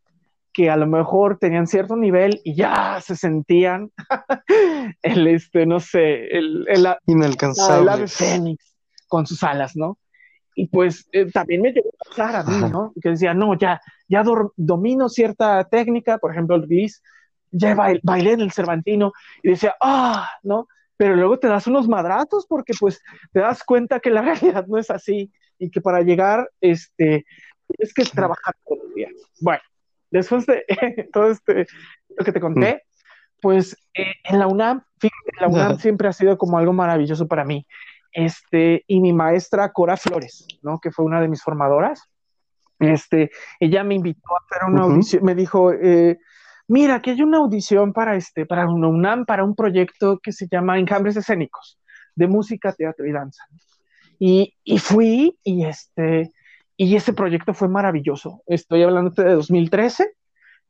que 0.53 0.70
a 0.70 0.76
lo 0.76 0.86
mejor 0.86 1.39
tenían 1.39 1.66
cierto 1.66 1.95
nivel 1.95 2.41
y 2.43 2.57
ya 2.57 3.01
se 3.01 3.14
sentían 3.14 3.93
el, 5.03 5.28
este, 5.28 5.66
no 5.66 5.78
sé, 5.78 6.26
el, 6.36 6.66
el, 6.68 6.86
Inalcanzable. 7.07 7.82
el 7.82 7.89
ave 7.89 8.09
fénix 8.09 8.74
con 9.07 9.26
sus 9.26 9.43
alas, 9.45 9.76
¿no? 9.76 9.99
Y 10.57 10.66
pues 10.66 11.09
eh, 11.12 11.30
también 11.30 11.62
me 11.62 11.70
llegó 11.70 11.91
a 11.91 12.09
pasar 12.09 12.36
a 12.36 12.43
mí, 12.43 12.57
Ajá. 12.57 12.68
¿no? 12.68 12.93
Que 13.01 13.11
decía, 13.11 13.32
no, 13.32 13.57
ya, 13.57 13.80
ya 14.09 14.24
domino 14.57 15.09
cierta 15.09 15.62
técnica, 15.62 16.18
por 16.18 16.32
ejemplo, 16.32 16.57
el 16.57 16.62
release, 16.62 17.01
ya 17.51 17.74
bail- 17.74 18.01
bailé 18.03 18.32
en 18.32 18.40
el 18.40 18.53
Cervantino 18.53 19.12
y 19.42 19.51
decía, 19.51 19.74
ah, 19.80 20.28
¿no? 20.42 20.68
Pero 20.96 21.14
luego 21.14 21.38
te 21.38 21.49
das 21.49 21.66
unos 21.66 21.88
madrazos 21.88 22.46
porque 22.46 22.72
pues 22.78 23.01
te 23.32 23.40
das 23.40 23.62
cuenta 23.64 24.01
que 24.01 24.11
la 24.11 24.22
realidad 24.62 24.66
no 24.66 24.78
es 24.78 24.90
así 24.90 25.32
y 25.59 25.70
que 25.70 25.80
para 25.80 26.03
llegar, 26.03 26.51
este, 26.61 27.24
tienes 27.68 27.94
que 27.94 28.05
trabajar 28.05 28.55
todos 28.64 28.82
los 28.84 28.94
días. 28.94 29.12
Bueno, 29.40 29.62
después 30.11 30.46
de 30.46 30.64
todo 31.12 31.30
este, 31.30 31.66
lo 32.16 32.24
que 32.24 32.32
te 32.32 32.40
conté, 32.40 32.82
pues 33.40 33.76
eh, 33.94 34.14
en 34.24 34.38
la 34.38 34.46
UNAM, 34.46 34.82
fíjate, 34.99 35.32
la 35.40 35.49
UNAM 35.49 35.78
siempre 35.78 36.09
ha 36.09 36.12
sido 36.12 36.36
como 36.36 36.59
algo 36.59 36.72
maravilloso 36.72 37.26
para 37.28 37.44
mí. 37.44 37.66
Este, 38.12 38.84
y 38.86 39.01
mi 39.01 39.12
maestra 39.12 39.70
Cora 39.72 39.96
Flores, 39.96 40.46
¿no? 40.62 40.80
Que 40.80 40.90
fue 40.90 41.05
una 41.05 41.20
de 41.20 41.28
mis 41.28 41.42
formadoras, 41.42 42.03
este, 42.80 43.30
ella 43.61 43.84
me 43.84 43.94
invitó 43.96 44.34
a 44.34 44.38
hacer 44.44 44.68
una 44.68 44.84
Ujú. 44.84 44.92
audición, 44.94 45.24
me 45.24 45.34
dijo, 45.34 45.72
eh, 45.72 46.18
mira, 46.68 47.00
que 47.02 47.10
hay 47.10 47.22
una 47.22 47.38
audición 47.38 47.92
para 47.92 48.14
este, 48.14 48.46
para 48.46 48.68
una 48.68 48.88
UNAM, 48.88 49.24
para 49.26 49.44
un 49.44 49.54
proyecto 49.54 50.18
que 50.22 50.32
se 50.32 50.46
llama 50.48 50.78
Enjambres 50.78 51.16
Escénicos, 51.16 51.80
de 52.14 52.28
música, 52.28 52.72
teatro 52.72 53.06
y 53.06 53.12
danza. 53.12 53.44
Y, 54.18 54.54
y 54.64 54.78
fui, 54.78 55.38
y 55.42 55.64
este, 55.64 56.32
y 56.76 56.94
ese 56.94 57.12
proyecto 57.12 57.54
fue 57.54 57.68
maravilloso. 57.68 58.42
Estoy 58.46 58.82
hablando 58.84 59.10
de 59.10 59.34
2013, 59.34 60.12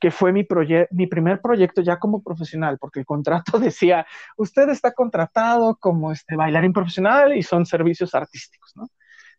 que 0.01 0.11
fue 0.11 0.33
mi, 0.33 0.47
mi 0.93 1.07
primer 1.07 1.41
proyecto 1.41 1.83
ya 1.83 1.99
como 1.99 2.23
profesional, 2.23 2.79
porque 2.79 3.01
el 3.01 3.07
contrato 3.07 3.59
decía, 3.59 4.07
usted 4.37 4.69
está 4.69 4.93
contratado 4.93 5.77
como 5.77 6.13
este 6.13 6.37
bailarín 6.37 6.73
profesional 6.73 7.37
y 7.37 7.43
son 7.43 7.67
servicios 7.67 8.15
artísticos, 8.15 8.73
¿no? 8.77 8.87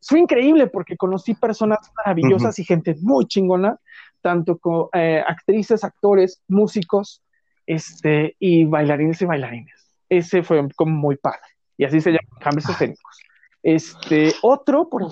Fue 0.02 0.20
increíble 0.20 0.68
porque 0.68 0.96
conocí 0.96 1.34
personas 1.34 1.80
maravillosas 1.98 2.58
y 2.60 2.64
gente 2.64 2.96
muy 3.02 3.26
chingona, 3.26 3.78
tanto 4.22 4.58
como 4.58 4.90
eh, 4.94 5.24
actrices, 5.26 5.84
actores, 5.84 6.42
músicos, 6.48 7.22
este, 7.66 8.36
y 8.40 8.66
bailarines 8.66 9.22
y 9.22 9.26
bailarines. 9.26 9.76
Ese 10.10 10.44
fue 10.44 10.68
como 10.76 10.96
muy 10.96 11.18
padre. 11.18 11.40
Y 11.78 11.86
así 11.86 12.02
se 12.02 12.12
llama 12.12 12.28
Cambios 12.40 12.68
Escénicos. 12.70 13.20
Este, 13.64 14.34
otro, 14.42 14.90
por 14.90 15.04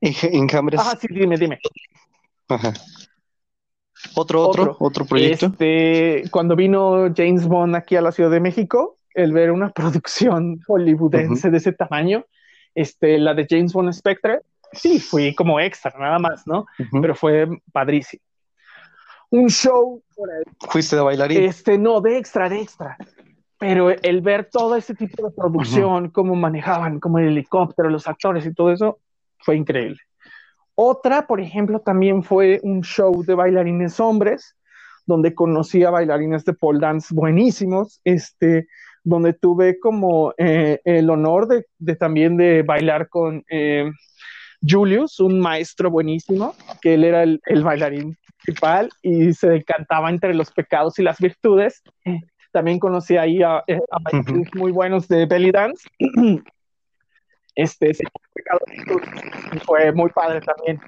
Enja- 0.00 0.30
Enjambres. 0.32 0.80
Ah, 0.82 0.96
sí, 1.00 1.06
dime, 1.10 1.36
dime. 1.36 1.58
Ajá. 2.48 2.72
Otro, 4.14 4.42
otro, 4.48 4.62
Otro. 4.62 4.76
otro, 4.80 5.04
proyecto. 5.06 5.46
Este, 5.46 6.24
cuando 6.30 6.56
vino 6.56 7.12
James 7.16 7.46
Bond 7.46 7.74
aquí 7.74 7.96
a 7.96 8.02
la 8.02 8.12
Ciudad 8.12 8.30
de 8.30 8.40
México, 8.40 8.98
el 9.14 9.32
ver 9.32 9.50
una 9.50 9.70
producción 9.70 10.60
hollywoodense 10.66 11.50
de 11.50 11.56
ese 11.56 11.72
tamaño, 11.72 12.24
este, 12.74 13.18
la 13.18 13.34
de 13.34 13.46
James 13.48 13.72
Bond 13.72 13.92
Spectre, 13.92 14.40
sí, 14.72 14.98
fui 15.00 15.34
como 15.34 15.58
extra, 15.60 15.94
nada 15.98 16.18
más, 16.18 16.46
¿no? 16.46 16.66
Pero 17.00 17.14
fue 17.14 17.48
padrísimo. 17.72 18.22
Un 19.34 19.48
show, 19.48 20.00
por 20.14 20.30
ahí, 20.30 20.44
Fuiste 20.70 20.94
de 20.94 21.02
bailarín. 21.02 21.42
este, 21.42 21.76
no, 21.76 22.00
de 22.00 22.18
extra, 22.18 22.48
de 22.48 22.60
extra. 22.60 22.96
Pero 23.58 23.90
el 23.90 24.20
ver 24.20 24.48
todo 24.50 24.76
ese 24.76 24.94
tipo 24.94 25.26
de 25.26 25.34
producción, 25.34 26.10
cómo 26.10 26.36
manejaban, 26.36 27.00
como 27.00 27.18
el 27.18 27.28
helicóptero, 27.28 27.90
los 27.90 28.06
actores 28.06 28.46
y 28.46 28.54
todo 28.54 28.70
eso, 28.70 28.98
fue 29.38 29.56
increíble. 29.56 29.98
Otra, 30.76 31.26
por 31.26 31.40
ejemplo, 31.40 31.80
también 31.80 32.22
fue 32.22 32.60
un 32.62 32.82
show 32.82 33.24
de 33.24 33.34
bailarines 33.34 33.98
hombres, 33.98 34.54
donde 35.06 35.34
conocí 35.34 35.82
a 35.82 35.90
bailarines 35.90 36.44
de 36.44 36.52
pole 36.52 36.78
dance 36.78 37.14
buenísimos, 37.14 38.00
este, 38.04 38.66
donde 39.02 39.32
tuve 39.32 39.80
como 39.80 40.32
eh, 40.38 40.80
el 40.84 41.10
honor 41.10 41.48
de, 41.48 41.66
de 41.78 41.96
también 41.96 42.36
de 42.36 42.62
bailar 42.62 43.08
con 43.08 43.44
eh, 43.48 43.90
Julius, 44.66 45.20
un 45.20 45.40
maestro 45.40 45.90
buenísimo, 45.90 46.54
que 46.80 46.94
él 46.94 47.04
era 47.04 47.22
el, 47.22 47.40
el 47.46 47.62
bailarín 47.62 48.16
principal 48.42 48.90
y 49.02 49.32
se 49.32 49.48
decantaba 49.48 50.10
entre 50.10 50.34
los 50.34 50.50
pecados 50.50 50.98
y 50.98 51.02
las 51.02 51.18
virtudes. 51.18 51.82
También 52.52 52.78
conocí 52.78 53.16
ahí 53.16 53.42
a, 53.42 53.64
eh, 53.66 53.80
a 53.90 53.98
bailarines 54.00 54.54
muy 54.54 54.72
buenos 54.72 55.08
de 55.08 55.26
belly 55.26 55.50
dance. 55.50 55.88
Este, 57.56 57.92
fue 59.64 59.92
muy 59.92 60.10
padre 60.10 60.40
también. 60.40 60.80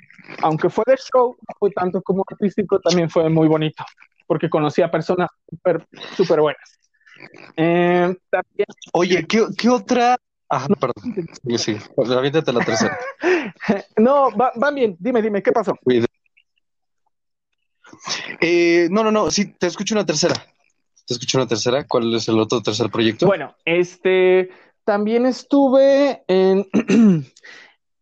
Aunque 0.42 0.68
fue 0.68 0.82
de 0.88 0.96
show, 0.96 1.36
fue 1.60 1.70
tanto 1.70 2.02
como 2.02 2.24
artístico, 2.28 2.80
también 2.80 3.08
fue 3.08 3.30
muy 3.30 3.46
bonito, 3.46 3.84
porque 4.26 4.50
conocí 4.50 4.82
a 4.82 4.90
personas 4.90 5.30
súper 5.48 5.86
súper 6.16 6.40
buenas. 6.40 6.80
Eh, 7.56 8.14
también 8.30 8.66
Oye, 8.92 9.24
¿qué, 9.28 9.46
qué 9.56 9.68
otra? 9.68 10.16
Ah, 10.48 10.66
perdón. 10.80 11.14
Sigue. 11.58 11.80
Pues, 11.94 12.10
Aviéntate 12.10 12.52
la 12.52 12.64
tercera. 12.64 12.98
No, 13.96 14.30
va- 14.36 14.52
van 14.54 14.74
bien. 14.74 14.96
Dime, 15.00 15.20
dime, 15.20 15.42
¿qué 15.42 15.50
pasó? 15.52 15.76
Eh, 18.40 18.88
no, 18.90 19.02
no, 19.04 19.10
no. 19.10 19.30
Sí, 19.30 19.52
te 19.54 19.66
escucho 19.66 19.94
una 19.94 20.04
tercera. 20.06 20.34
Te 21.06 21.14
escucho 21.14 21.38
una 21.38 21.46
tercera. 21.46 21.84
¿Cuál 21.86 22.14
es 22.14 22.28
el 22.28 22.38
otro 22.38 22.62
tercer 22.62 22.90
proyecto? 22.90 23.26
Bueno, 23.26 23.54
este, 23.64 24.50
también 24.84 25.26
estuve 25.26 26.22
en, 26.28 26.66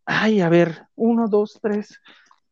ay, 0.07 0.41
a 0.41 0.49
ver, 0.49 0.87
uno, 0.97 1.29
dos, 1.29 1.59
tres, 1.63 1.99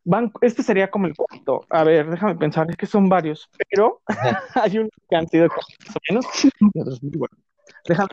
van, 0.03 0.31
este 0.41 0.63
sería 0.63 0.89
como 0.89 1.07
el 1.07 1.15
cuarto, 1.15 1.65
a 1.69 1.83
ver, 1.83 2.09
déjame 2.09 2.35
pensar, 2.35 2.69
es 2.69 2.75
que 2.77 2.85
son 2.85 3.07
varios, 3.09 3.49
pero 3.69 4.01
hay 4.55 4.77
unos 4.79 4.91
que 5.09 5.15
han 5.15 5.27
sido 5.27 5.47
como 5.49 5.61
más 5.85 5.95
o 5.95 5.99
menos, 6.09 6.25
y 6.73 6.79
otros 6.79 7.03
muy 7.03 7.11
buenos. 7.17 7.37
Déjame. 7.85 8.09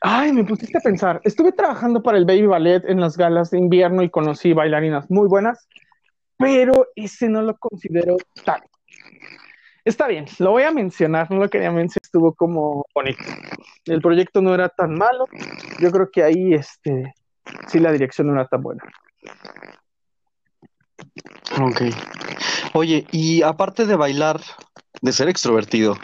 Ay, 0.00 0.32
me 0.32 0.44
pusiste 0.44 0.78
a 0.78 0.80
pensar. 0.80 1.20
Estuve 1.22 1.52
trabajando 1.52 2.02
para 2.02 2.18
el 2.18 2.24
Baby 2.24 2.46
Ballet 2.46 2.84
en 2.88 3.00
las 3.00 3.16
galas 3.16 3.50
de 3.50 3.58
invierno 3.58 4.02
y 4.02 4.10
conocí 4.10 4.52
bailarinas 4.52 5.08
muy 5.10 5.28
buenas, 5.28 5.68
pero 6.36 6.88
ese 6.96 7.28
no 7.28 7.42
lo 7.42 7.56
considero 7.56 8.16
tan. 8.44 8.60
Está 9.84 10.06
bien, 10.06 10.26
lo 10.38 10.52
voy 10.52 10.62
a 10.62 10.70
mencionar, 10.70 11.30
no 11.30 11.38
lo 11.38 11.50
quería 11.50 11.70
mencionar, 11.70 12.02
estuvo 12.02 12.34
como 12.34 12.84
bonito. 12.94 13.22
El 13.84 14.00
proyecto 14.00 14.40
no 14.40 14.54
era 14.54 14.68
tan 14.68 14.94
malo, 14.94 15.26
yo 15.80 15.90
creo 15.90 16.10
que 16.10 16.22
ahí, 16.22 16.54
este, 16.54 17.14
sí, 17.66 17.78
la 17.80 17.92
dirección 17.92 18.28
no 18.28 18.34
era 18.34 18.46
tan 18.46 18.62
buena. 18.62 18.82
Ok. 21.60 21.82
Oye, 22.74 23.06
y 23.10 23.42
aparte 23.42 23.86
de 23.86 23.96
bailar, 23.96 24.40
de 25.00 25.12
ser 25.12 25.28
extrovertido, 25.28 25.96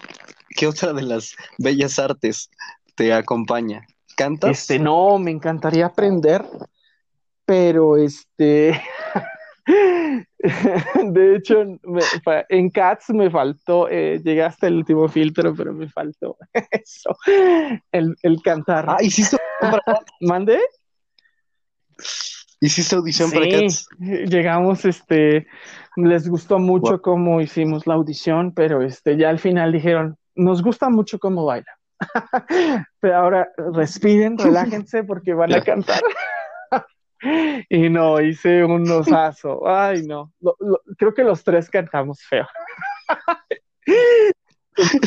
¿qué 0.51 0.67
otra 0.67 0.93
de 0.93 1.03
las 1.03 1.35
bellas 1.59 1.99
artes 1.99 2.51
te 2.95 3.13
acompaña? 3.13 3.83
¿Cantas? 4.17 4.51
Este, 4.51 4.79
no, 4.79 5.19
me 5.19 5.31
encantaría 5.31 5.87
aprender, 5.87 6.45
pero 7.45 7.97
este, 7.97 8.81
de 9.67 11.37
hecho, 11.37 11.65
me- 11.83 12.03
en 12.49 12.71
Cats 12.71 13.11
me 13.11 13.31
faltó, 13.31 13.89
eh, 13.89 14.21
llegué 14.25 14.43
hasta 14.43 14.67
el 14.67 14.77
último 14.79 15.09
filtro, 15.09 15.55
pero 15.55 15.73
me 15.73 15.89
faltó 15.89 16.37
eso, 16.71 17.17
el, 17.93 18.17
el 18.23 18.43
cantar. 18.43 18.87
Ah, 18.89 18.97
¿hiciste? 19.01 19.37
¿Mande? 20.21 20.59
¿Hiciste 22.61 22.97
audición 22.97 23.31
para 23.31 23.49
Cats? 23.49 23.89
llegamos, 23.99 24.85
este, 24.85 25.47
les 25.97 26.29
gustó 26.29 26.59
mucho 26.59 27.01
cómo 27.01 27.41
hicimos 27.41 27.87
la 27.87 27.95
audición, 27.95 28.53
pero 28.53 28.83
este, 28.83 29.17
ya 29.17 29.31
al 29.31 29.39
final 29.39 29.73
dijeron, 29.73 30.17
nos 30.35 30.63
gusta 30.63 30.89
mucho 30.91 31.19
cómo 31.19 31.45
baila. 31.45 31.73
Pero 33.01 33.17
ahora 33.17 33.49
respiren, 33.75 34.39
relájense 34.39 35.03
porque 35.05 35.35
van 35.35 35.53
a 35.55 35.63
cantar. 35.63 36.01
Y 37.69 37.91
no, 37.91 38.21
hice 38.21 38.65
un 38.65 38.89
osazo. 38.89 39.67
Ay, 39.69 40.07
no. 40.07 40.33
Lo- 40.41 40.55
lo- 40.61 40.81
creo 40.97 41.13
que 41.13 41.25
los 41.25 41.43
tres 41.43 41.69
cantamos 41.69 42.23
feo. 42.23 42.47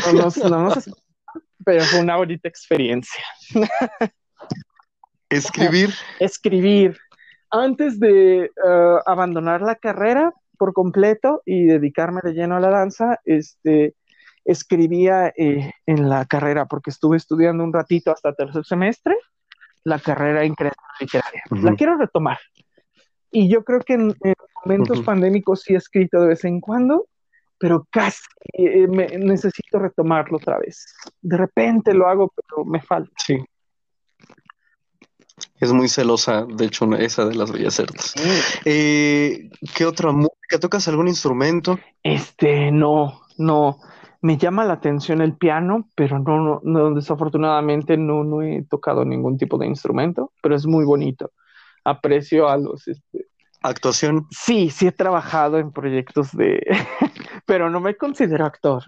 No 0.05 0.21
nos, 0.23 0.37
no 0.37 0.49
nos- 0.65 0.89
pero 1.63 1.85
fue 1.85 2.01
una 2.01 2.17
bonita 2.17 2.49
experiencia. 2.49 3.23
Escribir. 5.29 5.93
escribir 6.19 6.97
antes 7.51 7.99
de 7.99 8.45
eh, 8.45 8.49
abandonar 9.05 9.61
la 9.61 9.75
carrera 9.75 10.33
por 10.57 10.73
completo 10.73 11.41
y 11.45 11.65
dedicarme 11.65 12.21
de 12.23 12.33
lleno 12.33 12.55
a 12.55 12.59
la 12.59 12.69
danza, 12.69 13.19
este, 13.25 13.95
escribía 14.45 15.33
eh, 15.37 15.71
en 15.85 16.09
la 16.09 16.25
carrera 16.25 16.65
porque 16.65 16.89
estuve 16.89 17.17
estudiando 17.17 17.63
un 17.63 17.73
ratito 17.73 18.11
hasta 18.11 18.33
tercer 18.33 18.65
semestre 18.65 19.15
la 19.83 19.99
carrera 19.99 20.43
en 20.43 20.53
creación 20.53 20.85
literaria. 20.99 21.41
Ujú. 21.49 21.65
La 21.65 21.75
quiero 21.75 21.97
retomar. 21.97 22.37
Y 23.31 23.49
yo 23.49 23.63
creo 23.63 23.79
que 23.79 23.93
en, 23.93 24.15
en 24.21 24.33
momentos 24.63 24.97
Ujú. 24.97 25.05
pandémicos 25.05 25.61
sí 25.61 25.73
he 25.73 25.77
escrito 25.77 26.21
de 26.21 26.27
vez 26.29 26.43
en 26.45 26.59
cuando, 26.59 27.07
pero 27.57 27.87
casi 27.91 28.21
eh, 28.53 28.87
me- 28.87 29.17
necesito 29.17 29.79
retomarlo 29.79 30.37
otra 30.37 30.59
vez. 30.59 30.85
De 31.21 31.37
repente 31.37 31.93
lo 31.93 32.07
hago, 32.07 32.31
pero 32.35 32.65
me 32.65 32.81
falta. 32.81 33.11
Sí. 33.17 33.37
Es 35.61 35.71
muy 35.71 35.87
celosa, 35.89 36.43
de 36.45 36.65
hecho, 36.65 36.91
esa 36.95 37.23
de 37.25 37.35
las 37.35 37.51
bellas 37.51 37.75
certas. 37.75 38.15
Eh, 38.65 39.51
¿Qué 39.75 39.85
otra 39.85 40.11
música? 40.11 40.59
¿Tocas 40.59 40.87
algún 40.87 41.07
instrumento? 41.07 41.77
Este, 42.01 42.71
no, 42.71 43.21
no. 43.37 43.77
Me 44.21 44.37
llama 44.37 44.65
la 44.65 44.73
atención 44.73 45.21
el 45.21 45.37
piano, 45.37 45.87
pero 45.93 46.17
no, 46.17 46.61
no, 46.63 46.95
desafortunadamente 46.95 47.95
no, 47.95 48.23
no 48.23 48.41
he 48.41 48.65
tocado 48.67 49.05
ningún 49.05 49.37
tipo 49.37 49.59
de 49.59 49.67
instrumento, 49.67 50.31
pero 50.41 50.55
es 50.55 50.65
muy 50.65 50.83
bonito. 50.83 51.31
Aprecio 51.85 52.49
a 52.49 52.57
los... 52.57 52.87
Este... 52.87 53.27
¿Actuación? 53.61 54.25
Sí, 54.31 54.71
sí 54.71 54.87
he 54.87 54.91
trabajado 54.91 55.59
en 55.59 55.71
proyectos 55.71 56.35
de... 56.35 56.59
pero 57.45 57.69
no 57.69 57.79
me 57.79 57.95
considero 57.95 58.45
actor. 58.45 58.83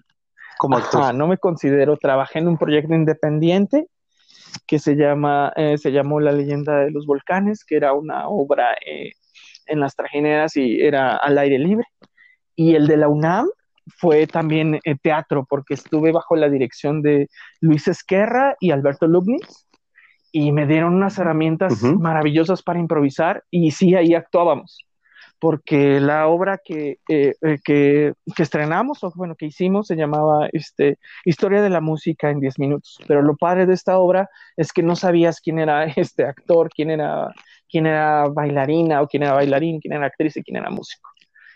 Como 0.58 0.78
actor. 0.78 1.14
no 1.14 1.28
me 1.28 1.38
considero. 1.38 1.98
Trabajé 1.98 2.40
en 2.40 2.48
un 2.48 2.58
proyecto 2.58 2.96
independiente 2.96 3.90
que 4.68 4.80
se 4.80 4.96
llama, 4.96 5.52
eh, 5.56 5.78
se 5.78 5.92
llamó 5.92 6.20
La 6.20 6.32
leyenda 6.32 6.80
de 6.80 6.92
los 6.92 7.06
volcanes, 7.06 7.64
que 7.66 7.76
era 7.76 7.94
una 7.94 8.28
obra 8.28 8.74
eh, 8.86 9.12
en 9.68 9.80
las 9.80 9.96
trajineras 9.96 10.56
y 10.58 10.82
era 10.82 11.16
al 11.18 11.38
aire 11.38 11.60
libre. 11.60 11.86
Y 12.56 12.76
el 12.76 12.88
de 12.88 12.98
la 12.98 13.08
UNAM 13.08 13.48
fue 13.98 14.28
también 14.28 14.80
eh, 14.84 14.96
teatro, 15.02 15.46
porque 15.50 15.74
estuve 15.74 16.12
bajo 16.12 16.36
la 16.36 16.50
dirección 16.50 17.02
de 17.02 17.30
Luis 17.60 17.88
Esquerra 17.88 18.56
y 18.60 18.72
Alberto 18.72 19.08
Lubnitz, 19.08 19.68
y 20.32 20.52
me 20.52 20.66
dieron 20.66 20.96
unas 20.96 21.18
herramientas 21.20 21.84
maravillosas 21.84 22.64
para 22.64 22.80
improvisar, 22.80 23.44
y 23.52 23.72
sí, 23.72 23.94
ahí 23.96 24.16
actuábamos 24.16 24.86
porque 25.44 26.00
la 26.00 26.28
obra 26.30 26.58
que, 26.64 27.00
eh, 27.10 27.36
eh, 27.42 27.60
que, 27.62 28.14
que, 28.34 28.44
estrenamos, 28.44 29.04
o 29.04 29.12
bueno, 29.14 29.36
que 29.36 29.48
hicimos, 29.48 29.88
se 29.88 29.98
llamaba 29.98 30.48
este, 30.54 31.00
Historia 31.26 31.62
de 31.62 31.70
la 31.70 31.82
Música 31.82 32.30
en 32.30 32.40
10 32.40 32.60
minutos. 32.60 32.98
Pero 33.10 33.22
lo 33.22 33.36
padre 33.36 33.66
de 33.66 33.74
esta 33.74 33.98
obra 33.98 34.30
es 34.56 34.72
que 34.72 34.82
no 34.82 34.96
sabías 34.96 35.42
quién 35.42 35.60
era 35.60 35.84
este 35.98 36.24
actor, 36.24 36.70
quién 36.74 36.92
era, 36.92 37.28
quién 37.70 37.88
era 37.88 38.30
bailarina, 38.30 39.02
o 39.02 39.08
quién 39.08 39.24
era 39.24 39.34
bailarín, 39.34 39.82
quién 39.82 39.92
era 39.92 40.06
actriz 40.06 40.38
y 40.38 40.44
quién 40.44 40.56
era 40.56 40.70
músico. 40.70 41.10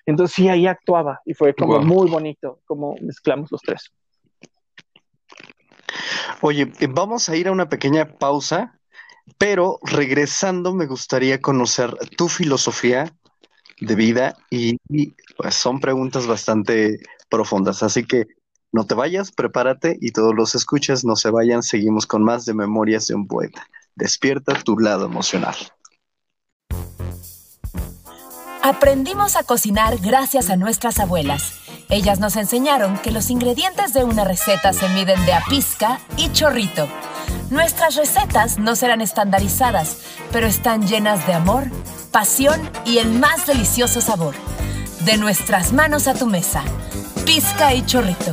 Entonces 0.05 0.35
sí, 0.35 0.49
ahí 0.49 0.67
actuaba 0.67 1.21
y 1.23 1.33
fue 1.33 1.53
como 1.53 1.79
muy 1.79 2.09
bonito, 2.09 2.59
como 2.65 2.93
mezclamos 2.99 3.49
los 3.53 3.61
tres. 3.61 3.89
Oye, 6.41 6.73
eh, 6.81 6.87
vamos 6.89 7.29
a 7.29 7.37
ir 7.37 7.47
a 7.47 7.53
una 7.53 7.69
pequeña 7.69 8.03
pausa, 8.03 8.81
pero 9.37 9.79
regresando 9.81 10.73
me 10.73 10.87
gustaría 10.87 11.39
conocer 11.39 11.95
tu 12.17 12.27
filosofía 12.27 13.13
de 13.79 13.95
vida 13.95 14.37
y, 14.49 14.77
pues 15.37 15.55
son 15.55 15.79
preguntas 15.79 16.27
bastante 16.27 16.99
profundas. 17.29 17.83
Así 17.83 18.05
que 18.05 18.27
no 18.71 18.85
te 18.85 18.95
vayas, 18.95 19.31
prepárate 19.31 19.97
y 20.01 20.11
todos 20.11 20.35
los 20.35 20.55
escuchas 20.55 21.05
no 21.05 21.15
se 21.15 21.29
vayan. 21.29 21.63
Seguimos 21.63 22.05
con 22.05 22.23
más 22.23 22.45
de 22.45 22.53
Memorias 22.53 23.07
de 23.07 23.15
un 23.15 23.27
Poeta. 23.27 23.67
Despierta 23.95 24.53
tu 24.63 24.77
lado 24.77 25.05
emocional. 25.05 25.55
Aprendimos 28.61 29.37
a 29.37 29.43
cocinar 29.43 29.97
gracias 29.99 30.49
a 30.49 30.57
nuestras 30.57 30.99
abuelas. 30.99 31.53
Ellas 31.89 32.19
nos 32.19 32.35
enseñaron 32.35 32.97
que 32.97 33.11
los 33.11 33.29
ingredientes 33.29 33.93
de 33.93 34.03
una 34.03 34.25
receta 34.25 34.73
se 34.73 34.89
miden 34.89 35.25
de 35.25 35.33
a 35.33 35.41
pizca 35.49 35.99
y 36.17 36.29
chorrito. 36.33 36.85
Nuestras 37.49 37.95
recetas 37.95 38.59
no 38.59 38.75
serán 38.75 38.99
estandarizadas, 38.99 40.01
pero 40.33 40.47
están 40.47 40.85
llenas 40.85 41.25
de 41.25 41.33
amor 41.33 41.63
pasión 42.17 42.59
y 42.83 42.97
el 42.97 43.11
más 43.11 43.45
delicioso 43.45 44.01
sabor. 44.01 44.33
De 45.05 45.17
nuestras 45.17 45.71
manos 45.71 46.07
a 46.07 46.15
tu 46.15 46.25
mesa. 46.25 46.63
Pizca 47.27 47.75
y 47.75 47.85
chorrito. 47.85 48.31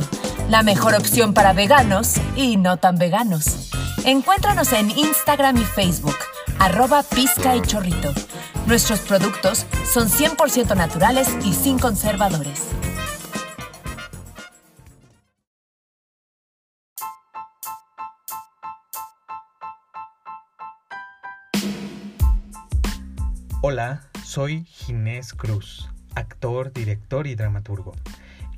La 0.49 0.63
mejor 0.63 0.95
opción 0.95 1.35
para 1.35 1.53
veganos 1.53 2.15
y 2.35 2.57
no 2.57 2.77
tan 2.77 2.97
veganos. 2.97 3.69
Encuéntranos 4.03 4.73
en 4.73 4.89
Instagram 4.89 5.57
y 5.57 5.65
Facebook, 5.65 6.17
arroba 6.57 7.03
pizca 7.03 7.55
y 7.55 7.61
chorrito. 7.61 8.11
Nuestros 8.65 9.01
productos 9.01 9.67
son 9.93 10.09
100% 10.09 10.75
naturales 10.75 11.29
y 11.43 11.53
sin 11.53 11.77
conservadores. 11.77 12.61
Hola, 23.67 24.03
soy 24.23 24.63
Ginés 24.65 25.33
Cruz, 25.33 25.89
actor, 26.13 26.71
director 26.71 27.25
y 27.25 27.33
dramaturgo, 27.33 27.95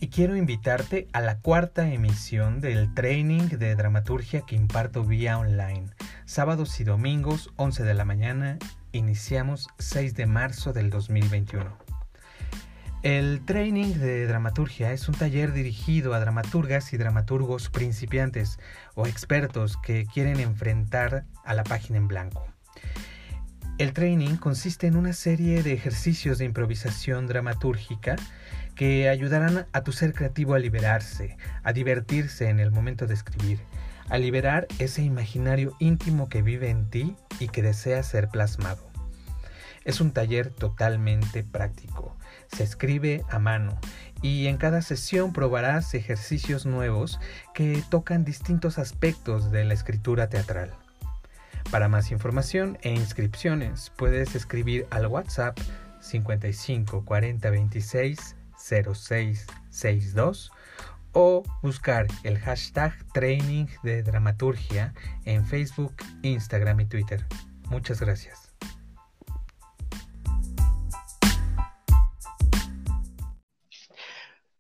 y 0.02 0.10
quiero 0.10 0.36
invitarte 0.36 1.08
a 1.14 1.22
la 1.22 1.40
cuarta 1.40 1.90
emisión 1.90 2.60
del 2.60 2.94
training 2.94 3.48
de 3.48 3.74
dramaturgia 3.76 4.42
que 4.42 4.58
imparto 4.58 5.06
vía 5.06 5.38
online. 5.38 5.92
Sábados 6.26 6.82
y 6.82 6.84
domingos, 6.84 7.54
11 7.56 7.86
de 7.86 7.94
la 7.94 8.04
mañana, 8.04 8.58
iniciamos 8.92 9.70
6 9.80 10.14
de 10.14 10.26
marzo 10.26 10.74
del 10.74 10.90
2021. 10.90 11.78
El 13.02 13.46
training 13.46 13.94
de 13.94 14.28
dramaturgia 14.28 14.92
es 14.92 15.08
un 15.08 15.16
taller 15.16 15.54
dirigido 15.54 16.16
a 16.16 16.20
dramaturgas 16.20 16.92
y 16.92 16.98
dramaturgos 16.98 17.70
principiantes 17.70 18.60
o 18.94 19.08
expertos 19.08 19.78
que 19.78 20.06
quieren 20.06 20.42
enfrentar 20.42 21.24
a 21.46 21.54
la 21.54 21.64
página 21.64 21.98
en 21.98 22.10
blanco. 22.10 22.57
El 23.78 23.94
training 23.94 24.38
consiste 24.38 24.88
en 24.88 24.96
una 24.96 25.14
serie 25.14 25.62
de 25.62 25.72
ejercicios 25.72 26.40
de 26.40 26.46
improvisación 26.46 27.28
dramatúrgica 27.28 28.16
que 28.74 29.08
ayudarán 29.08 29.68
a 29.72 29.84
tu 29.84 29.92
ser 29.92 30.14
creativo 30.14 30.56
a 30.56 30.60
liberarse, 30.60 31.38
a 31.62 31.74
divertirse 31.74 32.50
en 32.50 32.60
el 32.60 32.72
momento 32.72 33.06
de 33.06 33.14
escribir, 33.14 33.60
a 34.10 34.18
liberar 34.18 34.66
ese 34.80 35.04
imaginario 35.04 35.76
íntimo 35.78 36.28
que 36.28 36.42
vive 36.42 36.72
en 36.72 36.90
ti 36.90 37.16
y 37.40 37.50
que 37.50 37.62
desea 37.62 38.02
ser 38.02 38.30
plasmado. 38.30 38.82
Es 39.86 40.02
un 40.02 40.10
taller 40.10 40.50
totalmente 40.50 41.44
práctico, 41.44 42.18
se 42.48 42.64
escribe 42.64 43.26
a 43.30 43.38
mano 43.38 43.80
y 44.24 44.48
en 44.48 44.58
cada 44.58 44.82
sesión 44.82 45.34
probarás 45.34 45.94
ejercicios 45.94 46.66
nuevos 46.66 47.20
que 47.54 47.84
tocan 47.92 48.26
distintos 48.26 48.80
aspectos 48.80 49.52
de 49.52 49.66
la 49.66 49.76
escritura 49.76 50.30
teatral. 50.30 50.74
Para 51.72 51.90
más 51.90 52.12
información 52.12 52.78
e 52.82 52.92
inscripciones 52.92 53.92
puedes 53.98 54.36
escribir 54.36 54.88
al 54.90 55.08
WhatsApp 55.08 55.60
55 56.00 57.04
40 57.04 57.50
26 57.50 58.36
06 58.58 59.46
62 59.70 60.52
o 61.12 61.44
buscar 61.62 62.08
el 62.24 62.40
hashtag 62.40 62.94
training 63.14 63.66
de 63.84 64.02
dramaturgia 64.02 64.94
en 65.26 65.46
Facebook, 65.46 65.94
Instagram 66.22 66.80
y 66.80 66.86
Twitter. 66.86 67.26
Muchas 67.70 68.00
gracias. 68.00 68.54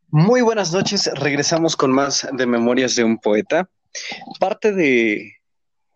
Muy 0.09 0.41
buenas 0.41 0.73
noches, 0.73 1.09
regresamos 1.15 1.77
con 1.77 1.91
más 1.93 2.27
de 2.33 2.45
Memorias 2.45 2.95
de 2.95 3.05
un 3.05 3.17
Poeta. 3.17 3.69
Parte 4.39 4.73
de 4.73 5.37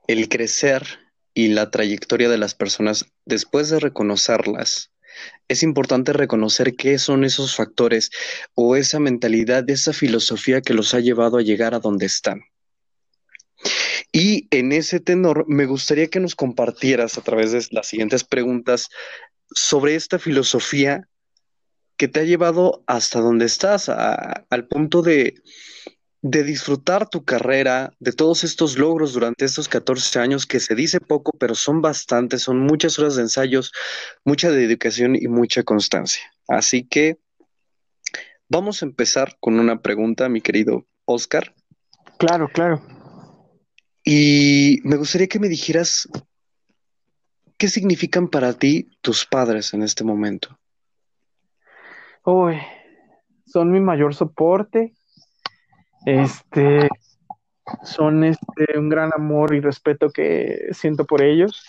el 0.07 0.29
crecer 0.29 1.00
y 1.33 1.49
la 1.49 1.71
trayectoria 1.71 2.29
de 2.29 2.37
las 2.37 2.55
personas, 2.55 3.05
después 3.25 3.69
de 3.69 3.79
reconocerlas, 3.79 4.91
es 5.47 5.63
importante 5.63 6.13
reconocer 6.13 6.75
qué 6.75 6.97
son 6.97 7.23
esos 7.23 7.55
factores 7.55 8.11
o 8.53 8.75
esa 8.75 8.99
mentalidad, 8.99 9.69
esa 9.69 9.93
filosofía 9.93 10.61
que 10.61 10.73
los 10.73 10.93
ha 10.93 10.99
llevado 10.99 11.37
a 11.37 11.41
llegar 11.41 11.73
a 11.73 11.79
donde 11.79 12.05
están. 12.05 12.41
Y 14.11 14.47
en 14.51 14.71
ese 14.71 14.99
tenor, 14.99 15.45
me 15.47 15.65
gustaría 15.65 16.07
que 16.07 16.19
nos 16.19 16.35
compartieras 16.35 17.17
a 17.17 17.21
través 17.21 17.51
de 17.51 17.65
las 17.71 17.87
siguientes 17.87 18.23
preguntas 18.23 18.89
sobre 19.53 19.95
esta 19.95 20.19
filosofía 20.19 21.07
que 21.97 22.07
te 22.07 22.21
ha 22.21 22.23
llevado 22.23 22.83
hasta 22.87 23.19
donde 23.19 23.45
estás, 23.45 23.87
al 23.89 24.67
punto 24.67 25.01
de, 25.01 25.35
de 26.21 26.43
disfrutar 26.43 27.09
tu 27.09 27.23
carrera, 27.23 27.93
de 27.99 28.11
todos 28.11 28.43
estos 28.43 28.77
logros 28.77 29.13
durante 29.13 29.45
estos 29.45 29.67
14 29.67 30.19
años, 30.19 30.45
que 30.45 30.59
se 30.59 30.75
dice 30.75 30.99
poco, 30.99 31.31
pero 31.37 31.55
son 31.55 31.81
bastantes, 31.81 32.43
son 32.43 32.59
muchas 32.59 32.99
horas 32.99 33.15
de 33.15 33.23
ensayos, 33.23 33.71
mucha 34.23 34.51
dedicación 34.51 35.15
y 35.15 35.27
mucha 35.27 35.63
constancia. 35.63 36.23
Así 36.47 36.87
que 36.87 37.17
vamos 38.47 38.81
a 38.81 38.85
empezar 38.85 39.35
con 39.39 39.59
una 39.59 39.81
pregunta, 39.81 40.29
mi 40.29 40.41
querido 40.41 40.85
Oscar. 41.05 41.55
Claro, 42.19 42.49
claro. 42.49 42.81
Y 44.03 44.79
me 44.83 44.97
gustaría 44.97 45.27
que 45.27 45.39
me 45.39 45.49
dijeras, 45.49 46.07
¿qué 47.57 47.67
significan 47.67 48.27
para 48.27 48.53
ti 48.53 48.91
tus 49.01 49.25
padres 49.25 49.73
en 49.73 49.81
este 49.81 50.03
momento? 50.03 50.59
Uy, 52.23 52.57
son 53.47 53.71
mi 53.71 53.79
mayor 53.79 54.13
soporte, 54.13 54.93
este, 56.05 56.89
son 57.83 58.23
este, 58.23 58.77
un 58.77 58.89
gran 58.89 59.11
amor 59.15 59.53
y 59.53 59.59
respeto 59.59 60.09
que 60.09 60.69
siento 60.71 61.05
por 61.05 61.21
ellos. 61.21 61.63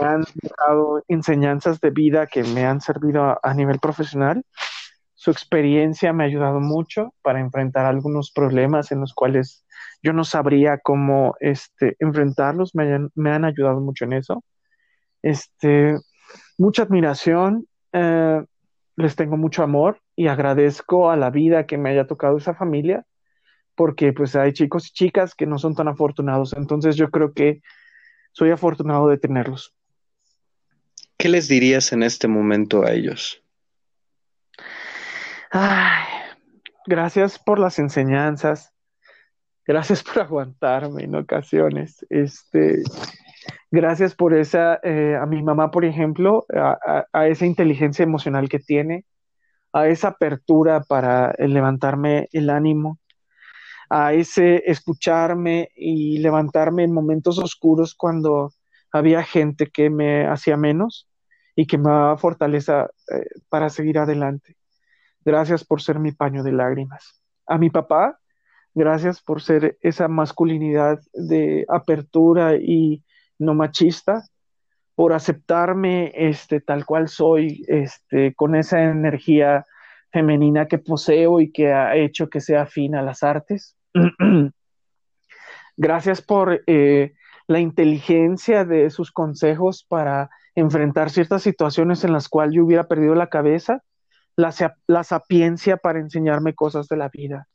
Me 0.00 0.06
han 0.06 0.24
dado 0.66 1.02
enseñanzas 1.08 1.80
de 1.80 1.90
vida 1.90 2.26
que 2.26 2.42
me 2.42 2.64
han 2.64 2.80
servido 2.80 3.38
a, 3.42 3.54
nivel 3.54 3.78
profesional. 3.78 4.44
Su 5.14 5.30
experiencia 5.30 6.12
me 6.12 6.24
ha 6.24 6.26
ayudado 6.26 6.60
mucho 6.60 7.14
para 7.22 7.40
enfrentar 7.40 7.86
algunos 7.86 8.32
problemas 8.32 8.90
en 8.90 9.00
los 9.00 9.14
cuales 9.14 9.64
yo 10.02 10.12
no 10.12 10.24
sabría 10.24 10.78
cómo 10.78 11.36
este, 11.40 11.96
enfrentarlos. 12.00 12.74
Me, 12.74 13.08
me 13.14 13.30
han 13.30 13.44
ayudado 13.44 13.80
mucho 13.80 14.04
en 14.04 14.14
eso. 14.14 14.42
Este, 15.22 15.96
mucha 16.58 16.82
admiración, 16.82 17.66
eh, 17.92 18.44
les 18.96 19.16
tengo 19.16 19.36
mucho 19.36 19.62
amor 19.62 20.00
y 20.14 20.28
agradezco 20.28 21.10
a 21.10 21.16
la 21.16 21.30
vida 21.30 21.66
que 21.66 21.78
me 21.78 21.90
haya 21.90 22.06
tocado 22.06 22.38
esa 22.38 22.54
familia, 22.54 23.04
porque 23.76 24.12
pues 24.12 24.34
hay 24.34 24.52
chicos 24.52 24.88
y 24.88 24.92
chicas 24.92 25.34
que 25.34 25.46
no 25.46 25.58
son 25.58 25.74
tan 25.74 25.88
afortunados, 25.88 26.54
entonces 26.54 26.96
yo 26.96 27.10
creo 27.10 27.32
que 27.32 27.60
soy 28.32 28.50
afortunado 28.50 29.08
de 29.08 29.18
tenerlos. 29.18 29.74
¿Qué 31.16 31.28
les 31.28 31.48
dirías 31.48 31.92
en 31.92 32.02
este 32.02 32.28
momento 32.28 32.84
a 32.84 32.92
ellos? 32.92 33.42
Ay, 35.50 36.04
gracias 36.86 37.38
por 37.38 37.58
las 37.58 37.78
enseñanzas, 37.78 38.72
gracias 39.64 40.02
por 40.02 40.20
aguantarme 40.20 41.04
en 41.04 41.14
ocasiones. 41.14 42.04
Este, 42.10 42.82
gracias 43.70 44.14
por 44.14 44.34
esa, 44.34 44.78
eh, 44.82 45.16
a 45.20 45.26
mi 45.26 45.42
mamá, 45.42 45.70
por 45.70 45.84
ejemplo, 45.84 46.46
a, 46.52 47.26
esa 47.28 47.46
inteligencia 47.46 48.02
emocional 48.02 48.48
que 48.48 48.58
tiene, 48.58 49.04
a 49.72 49.88
esa 49.88 50.08
apertura 50.08 50.82
para 50.82 51.34
levantarme 51.38 52.28
el 52.32 52.50
ánimo, 52.50 52.98
a 53.88 54.12
ese 54.12 54.62
escucharme 54.66 55.70
y 55.74 56.18
levantarme 56.18 56.84
en 56.84 56.92
momentos 56.92 57.38
oscuros 57.38 57.94
cuando 57.94 58.52
había 58.92 59.22
gente 59.22 59.68
que 59.68 59.90
me 59.90 60.26
hacía 60.26 60.56
menos 60.56 61.08
y 61.54 61.66
que 61.66 61.78
me 61.78 61.90
daba 61.90 62.18
fortaleza 62.18 62.90
eh, 63.12 63.26
para 63.48 63.68
seguir 63.68 63.98
adelante. 63.98 64.56
Gracias 65.24 65.64
por 65.64 65.82
ser 65.82 65.98
mi 65.98 66.12
paño 66.12 66.42
de 66.42 66.52
lágrimas. 66.52 67.20
A 67.46 67.58
mi 67.58 67.70
papá, 67.70 68.18
gracias 68.74 69.20
por 69.20 69.42
ser 69.42 69.78
esa 69.80 70.08
masculinidad 70.08 71.00
de 71.12 71.64
apertura 71.68 72.56
y 72.56 73.04
no 73.38 73.54
machista, 73.54 74.24
por 74.94 75.12
aceptarme 75.12 76.12
este, 76.14 76.60
tal 76.60 76.86
cual 76.86 77.08
soy, 77.08 77.64
este, 77.68 78.34
con 78.34 78.54
esa 78.54 78.82
energía 78.82 79.66
femenina 80.10 80.66
que 80.66 80.78
poseo 80.78 81.40
y 81.40 81.52
que 81.52 81.72
ha 81.72 81.96
hecho 81.96 82.28
que 82.28 82.40
sea 82.40 82.62
afín 82.62 82.94
a 82.94 83.02
las 83.02 83.22
artes. 83.22 83.76
Gracias 85.76 86.22
por 86.22 86.62
eh, 86.66 87.12
la 87.46 87.60
inteligencia 87.60 88.64
de 88.64 88.90
sus 88.90 89.12
consejos 89.12 89.84
para 89.86 90.30
enfrentar 90.54 91.10
ciertas 91.10 91.42
situaciones 91.42 92.02
en 92.04 92.12
las 92.12 92.28
cuales 92.28 92.54
yo 92.54 92.64
hubiera 92.64 92.88
perdido 92.88 93.14
la 93.14 93.28
cabeza, 93.28 93.82
la, 94.36 94.54
la 94.86 95.04
sapiencia 95.04 95.76
para 95.76 96.00
enseñarme 96.00 96.54
cosas 96.54 96.88
de 96.88 96.96
la 96.96 97.08
vida. 97.08 97.46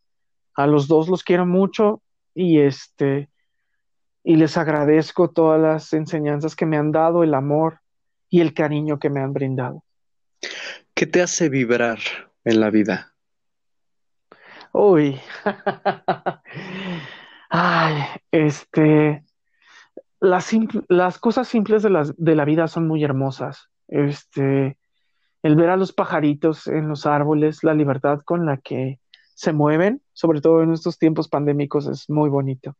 A 0.55 0.67
los 0.67 0.87
dos 0.87 1.09
los 1.09 1.23
quiero 1.23 1.45
mucho 1.45 2.01
y 2.33 2.59
este 2.59 3.29
y 4.23 4.35
les 4.35 4.55
agradezco 4.55 5.31
todas 5.31 5.59
las 5.59 5.93
enseñanzas 5.93 6.55
que 6.55 6.67
me 6.67 6.77
han 6.77 6.91
dado, 6.91 7.23
el 7.23 7.33
amor 7.33 7.79
y 8.29 8.41
el 8.41 8.53
cariño 8.53 8.99
que 8.99 9.09
me 9.09 9.19
han 9.19 9.33
brindado. 9.33 9.83
¿Qué 10.93 11.07
te 11.07 11.23
hace 11.23 11.49
vibrar 11.49 11.97
en 12.43 12.59
la 12.59 12.69
vida? 12.69 13.13
Uy, 14.73 15.19
ay, 17.49 18.03
este, 18.31 19.23
las, 20.19 20.51
las 20.87 21.19
cosas 21.19 21.47
simples 21.47 21.83
de, 21.83 21.89
las, 21.89 22.13
de 22.17 22.35
la 22.35 22.45
vida 22.45 22.67
son 22.67 22.87
muy 22.87 23.03
hermosas. 23.03 23.69
Este, 23.87 24.77
el 25.43 25.55
ver 25.55 25.69
a 25.69 25.77
los 25.77 25.91
pajaritos 25.91 26.67
en 26.67 26.87
los 26.87 27.05
árboles, 27.05 27.63
la 27.63 27.73
libertad 27.73 28.21
con 28.23 28.45
la 28.45 28.57
que 28.57 28.99
se 29.33 29.53
mueven, 29.53 30.01
sobre 30.13 30.39
todo 30.39 30.63
en 30.63 30.71
estos 30.71 30.97
tiempos 30.97 31.27
pandémicos, 31.27 31.87
es 31.87 32.09
muy 32.09 32.29
bonito 32.29 32.77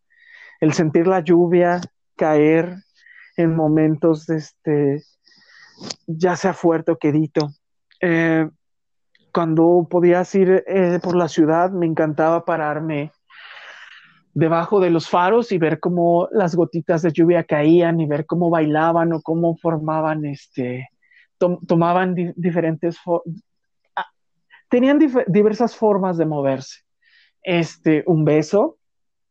el 0.62 0.74
sentir 0.74 1.08
la 1.08 1.20
lluvia 1.20 1.82
caer 2.16 2.76
en 3.36 3.56
momentos, 3.56 4.30
este, 4.30 5.04
ya 6.06 6.36
sea 6.36 6.54
fuerte 6.54 6.92
o 6.92 6.98
quedito. 6.98 7.50
Eh, 8.00 8.48
cuando 9.34 9.88
podías 9.90 10.34
ir 10.36 10.64
eh, 10.68 11.00
por 11.02 11.16
la 11.16 11.28
ciudad, 11.28 11.72
me 11.72 11.86
encantaba 11.86 12.46
pararme 12.46 13.12
debajo 14.34 14.80
de 14.80 14.90
los 14.90 15.10
faros 15.10 15.52
y 15.52 15.58
ver 15.58 15.80
cómo 15.80 16.28
las 16.32 16.56
gotitas 16.56 17.02
de 17.02 17.12
lluvia 17.12 17.44
caían 17.44 18.00
y 18.00 18.08
ver 18.08 18.26
cómo 18.26 18.50
bailaban 18.50 19.14
o 19.14 19.22
cómo 19.22 19.58
formaban, 19.58 20.26
este, 20.26 20.90
tomaban 21.68 22.16
diferentes, 22.36 22.98
ah, 23.96 24.06
tenían 24.70 25.00
diversas 25.28 25.76
formas 25.76 26.18
de 26.18 26.26
moverse. 26.26 26.82
Este, 27.44 28.04
un 28.06 28.24
beso, 28.24 28.78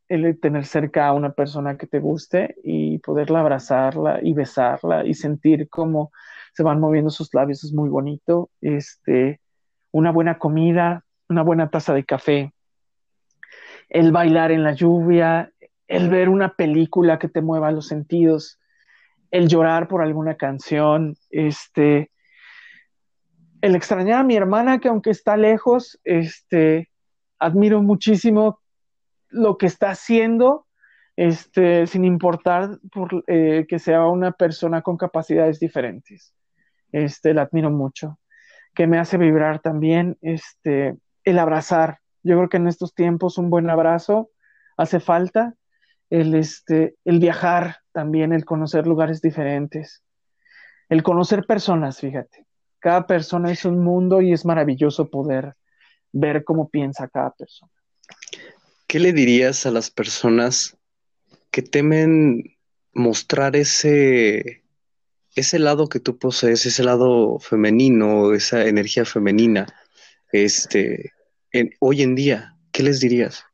el 0.09 0.39
tener 0.41 0.67
cerca 0.67 1.07
a 1.07 1.13
una 1.13 1.33
persona 1.33 1.77
que 1.79 1.87
te 1.87 2.01
guste 2.01 2.57
y 2.65 2.99
poderla 2.99 3.41
abrazarla 3.41 4.19
y 4.23 4.35
besarla 4.35 5.07
y 5.07 5.15
sentir 5.15 5.69
cómo 5.69 6.11
se 6.53 6.65
van 6.65 6.81
moviendo 6.81 7.11
sus 7.11 7.33
labios 7.33 7.63
es 7.65 7.73
muy 7.73 7.89
bonito. 7.89 8.51
Este, 8.61 9.41
una 9.93 10.11
buena 10.11 10.39
comida, 10.39 11.05
una 11.29 11.43
buena 11.43 11.71
taza 11.71 11.95
de 11.95 12.05
café, 12.05 12.53
el 13.89 14.13
bailar 14.13 14.53
en 14.53 14.63
la 14.63 14.73
lluvia, 14.73 15.53
el 15.89 16.09
ver 16.09 16.29
una 16.29 16.55
película 16.55 17.19
que 17.19 17.29
te 17.29 17.43
mueva 17.43 17.73
los 17.73 17.89
sentidos, 17.89 18.59
el 19.31 19.49
llorar 19.49 19.89
por 19.89 20.03
alguna 20.03 20.37
canción, 20.37 21.17
este, 21.31 22.11
el 23.61 23.75
extrañar 23.75 24.21
a 24.21 24.25
mi 24.25 24.37
hermana 24.37 24.79
que 24.79 24.89
aunque 24.89 25.11
está 25.11 25.37
lejos, 25.37 26.01
este, 26.05 26.91
admiro 27.39 27.83
muchísimo 27.83 28.61
lo 29.29 29.59
que 29.59 29.67
está 29.67 29.91
haciendo, 29.91 30.67
este, 31.17 31.87
sin 31.87 32.05
importar 32.05 32.79
por, 32.93 33.25
eh, 33.27 33.67
que 33.69 33.79
sea 33.79 34.07
una 34.07 34.33
persona 34.33 34.83
con 34.83 34.97
capacidades 34.97 35.61
diferentes. 35.61 36.35
Este, 36.93 37.35
la 37.35 37.43
admiro 37.43 37.71
mucho. 37.71 38.19
Que 38.81 38.87
me 38.87 38.99
hace 38.99 39.19
vibrar 39.19 39.61
también 39.61 40.17
este, 40.23 40.97
el 41.25 41.39
abrazar. 41.39 41.99
Yo 42.23 42.39
creo 42.39 42.49
que 42.49 42.57
en 42.57 42.67
estos 42.67 42.95
tiempos 42.95 43.37
un 43.37 43.51
buen 43.51 43.69
abrazo 43.69 44.31
hace 44.79 45.01
falta. 45.01 45.53
El, 46.09 46.35
este, 46.35 46.95
el 47.05 47.19
viajar 47.19 47.81
también, 47.93 48.33
el 48.33 48.47
conocer 48.47 48.87
lugares 48.87 49.21
diferentes. 49.21 50.03
El 50.89 51.03
conocer 51.03 51.45
personas, 51.45 52.01
fíjate. 52.01 52.47
Cada 52.79 53.07
persona 53.07 53.53
es 53.53 53.67
un 53.67 53.85
mundo 53.85 54.23
y 54.23 54.33
es 54.33 54.47
maravilloso 54.47 55.11
poder 55.11 55.55
ver 56.11 56.43
cómo 56.45 56.71
piensa 56.71 57.07
cada 57.09 57.33
persona. 57.33 57.71
¿qué 58.87 58.99
le 58.99 59.13
dirías 59.13 59.67
a 59.67 59.71
las 59.71 59.91
personas 59.91 60.77
que 61.53 61.63
temen 61.63 62.57
mostrar 62.93 63.55
ese, 63.55 64.65
ese 65.35 65.59
lado 65.59 65.89
que 65.89 66.01
tú 66.01 66.19
posees, 66.19 66.67
ese 66.67 66.83
lado 66.83 67.39
femenino, 67.39 68.33
esa 68.33 68.65
energía 68.67 69.05
femenina, 69.05 69.67
este, 70.33 71.13
hoy 71.81 72.03
en 72.03 72.15
día? 72.15 72.57
¿Qué 72.73 72.83
les 72.83 73.01
dirías? 73.01 73.45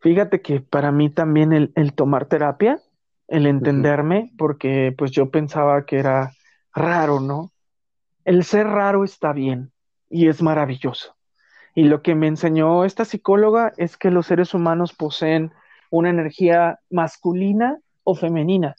Fíjate 0.00 0.42
que 0.42 0.60
para 0.60 0.90
mí 0.90 1.10
también 1.10 1.52
el, 1.52 1.92
tomar 1.94 2.26
terapia, 2.26 2.80
el 3.28 3.46
entenderme, 3.46 4.32
porque 4.36 4.92
pues 4.96 5.12
yo 5.12 5.30
pensaba 5.30 5.86
que 5.86 5.98
era 5.98 6.32
raro, 6.74 7.20
¿no? 7.20 7.52
El 8.24 8.44
ser 8.44 8.66
raro 8.66 9.04
está 9.04 9.32
bien 9.32 9.72
y 10.10 10.28
es 10.28 10.42
maravilloso. 10.42 11.16
Y 11.74 11.84
lo 11.84 12.02
que 12.02 12.14
me 12.14 12.26
enseñó 12.26 12.84
esta 12.84 13.04
psicóloga 13.04 13.72
es 13.76 13.96
que 13.96 14.10
los 14.10 14.26
seres 14.26 14.54
humanos 14.54 14.92
poseen 14.92 15.52
una 15.90 16.10
energía 16.10 16.80
masculina 16.90 17.78
o 18.02 18.14
femenina, 18.14 18.74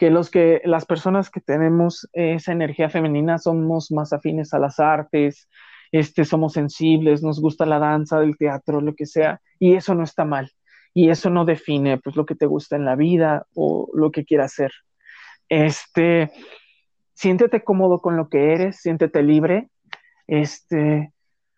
que 0.00 0.08
los 0.08 0.30
que 0.30 0.62
las 0.64 0.86
personas 0.86 1.28
que 1.28 1.42
tenemos 1.42 2.08
esa 2.14 2.52
energía 2.52 2.88
femenina 2.88 3.36
somos 3.36 3.92
más 3.92 4.14
afines 4.14 4.54
a 4.54 4.58
las 4.58 4.80
artes, 4.80 5.46
este 5.92 6.24
somos 6.24 6.54
sensibles, 6.54 7.22
nos 7.22 7.38
gusta 7.38 7.66
la 7.66 7.78
danza, 7.78 8.18
el 8.22 8.38
teatro, 8.38 8.80
lo 8.80 8.94
que 8.94 9.04
sea, 9.04 9.42
y 9.58 9.74
eso 9.74 9.94
no 9.94 10.02
está 10.02 10.24
mal. 10.24 10.50
Y 10.94 11.10
eso 11.10 11.28
no 11.28 11.44
define 11.44 11.98
pues 11.98 12.16
lo 12.16 12.24
que 12.24 12.34
te 12.34 12.46
gusta 12.46 12.76
en 12.76 12.86
la 12.86 12.96
vida 12.96 13.46
o 13.54 13.90
lo 13.92 14.10
que 14.10 14.24
quieras 14.24 14.54
hacer. 14.54 14.72
Este 15.50 16.30
siéntete 17.12 17.62
cómodo 17.62 18.00
con 18.00 18.16
lo 18.16 18.30
que 18.30 18.54
eres, 18.54 18.80
siéntete 18.80 19.22
libre. 19.22 19.68
Este, 20.26 21.12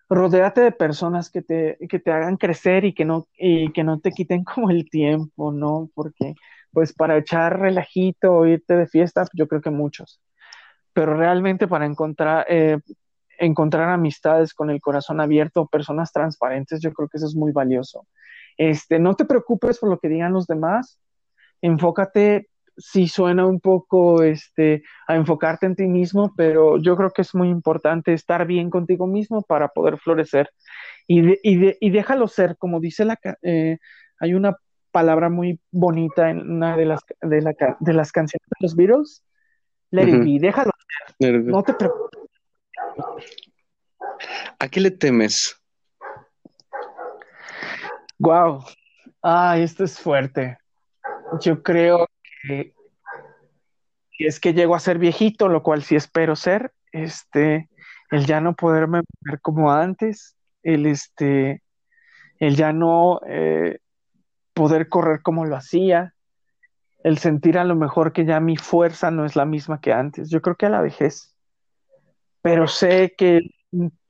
rodéate 0.08 0.62
de 0.62 0.72
personas 0.72 1.30
que 1.30 1.42
te, 1.42 1.78
que 1.88 2.00
te 2.00 2.10
hagan 2.10 2.38
crecer 2.38 2.84
y 2.84 2.92
que, 2.92 3.04
no, 3.04 3.28
y 3.38 3.70
que 3.70 3.84
no 3.84 4.00
te 4.00 4.10
quiten 4.10 4.42
como 4.42 4.68
el 4.70 4.90
tiempo, 4.90 5.52
¿no? 5.52 5.90
Porque 5.94 6.34
pues 6.72 6.92
para 6.92 7.16
echar 7.18 7.60
relajito 7.60 8.32
o 8.32 8.46
irte 8.46 8.76
de 8.76 8.86
fiesta, 8.86 9.24
yo 9.34 9.46
creo 9.46 9.60
que 9.60 9.70
muchos. 9.70 10.20
Pero 10.92 11.16
realmente 11.16 11.68
para 11.68 11.86
encontrar, 11.86 12.46
eh, 12.48 12.78
encontrar 13.38 13.88
amistades 13.90 14.54
con 14.54 14.70
el 14.70 14.80
corazón 14.80 15.20
abierto, 15.20 15.66
personas 15.66 16.12
transparentes, 16.12 16.80
yo 16.80 16.92
creo 16.92 17.08
que 17.08 17.18
eso 17.18 17.26
es 17.26 17.34
muy 17.34 17.52
valioso. 17.52 18.06
Este, 18.56 18.98
no 18.98 19.14
te 19.14 19.24
preocupes 19.24 19.78
por 19.78 19.90
lo 19.90 19.98
que 19.98 20.08
digan 20.08 20.32
los 20.32 20.46
demás, 20.46 20.98
enfócate 21.60 22.48
sí 22.76 23.08
suena 23.08 23.46
un 23.46 23.60
poco 23.60 24.22
este, 24.22 24.82
a 25.06 25.16
enfocarte 25.16 25.66
en 25.66 25.76
ti 25.76 25.86
mismo, 25.86 26.32
pero 26.36 26.78
yo 26.78 26.96
creo 26.96 27.10
que 27.10 27.22
es 27.22 27.34
muy 27.34 27.48
importante 27.48 28.12
estar 28.12 28.46
bien 28.46 28.70
contigo 28.70 29.06
mismo 29.06 29.42
para 29.42 29.68
poder 29.68 29.98
florecer. 29.98 30.50
Y, 31.06 31.38
y, 31.42 31.90
déjalo 31.90 32.28
ser, 32.28 32.56
como 32.56 32.80
dice 32.80 33.04
la... 33.04 33.18
Eh, 33.42 33.78
hay 34.18 34.34
una 34.34 34.56
palabra 34.92 35.28
muy 35.28 35.58
bonita 35.70 36.30
en 36.30 36.38
una 36.48 36.76
de 36.76 36.84
las, 36.84 37.00
de, 37.20 37.42
la, 37.42 37.54
de 37.80 37.92
las 37.92 38.12
canciones 38.12 38.46
de 38.48 38.56
los 38.60 38.76
Beatles, 38.76 39.24
let 39.90 40.08
it 40.08 40.20
be, 40.20 40.38
déjalo. 40.38 40.70
No 41.18 41.62
te 41.62 41.74
preocupes. 41.74 42.20
¿A 44.58 44.68
qué 44.68 44.80
le 44.80 44.90
temes? 44.90 45.60
Wow. 48.18 48.64
Ah, 49.22 49.56
esto 49.58 49.84
es 49.84 49.98
fuerte. 49.98 50.58
Yo 51.40 51.62
creo 51.62 52.06
que 52.42 52.74
es 54.18 54.38
que 54.38 54.52
llego 54.52 54.74
a 54.74 54.80
ser 54.80 54.98
viejito, 54.98 55.48
lo 55.48 55.62
cual 55.62 55.82
sí 55.82 55.96
espero 55.96 56.36
ser, 56.36 56.72
este, 56.92 57.68
el 58.10 58.26
ya 58.26 58.40
no 58.40 58.54
poderme 58.54 59.02
ver 59.22 59.40
como 59.40 59.72
antes, 59.72 60.36
el 60.62 60.86
este, 60.86 61.62
el 62.38 62.56
ya 62.56 62.72
no 62.72 63.20
eh, 63.26 63.78
poder 64.54 64.88
correr 64.88 65.22
como 65.22 65.44
lo 65.44 65.56
hacía, 65.56 66.14
el 67.04 67.18
sentir 67.18 67.58
a 67.58 67.64
lo 67.64 67.74
mejor 67.74 68.12
que 68.12 68.24
ya 68.24 68.40
mi 68.40 68.56
fuerza 68.56 69.10
no 69.10 69.24
es 69.24 69.36
la 69.36 69.44
misma 69.44 69.80
que 69.80 69.92
antes. 69.92 70.30
Yo 70.30 70.40
creo 70.40 70.56
que 70.56 70.66
a 70.66 70.70
la 70.70 70.80
vejez. 70.80 71.34
Pero 72.42 72.66
sé 72.68 73.14
que 73.16 73.40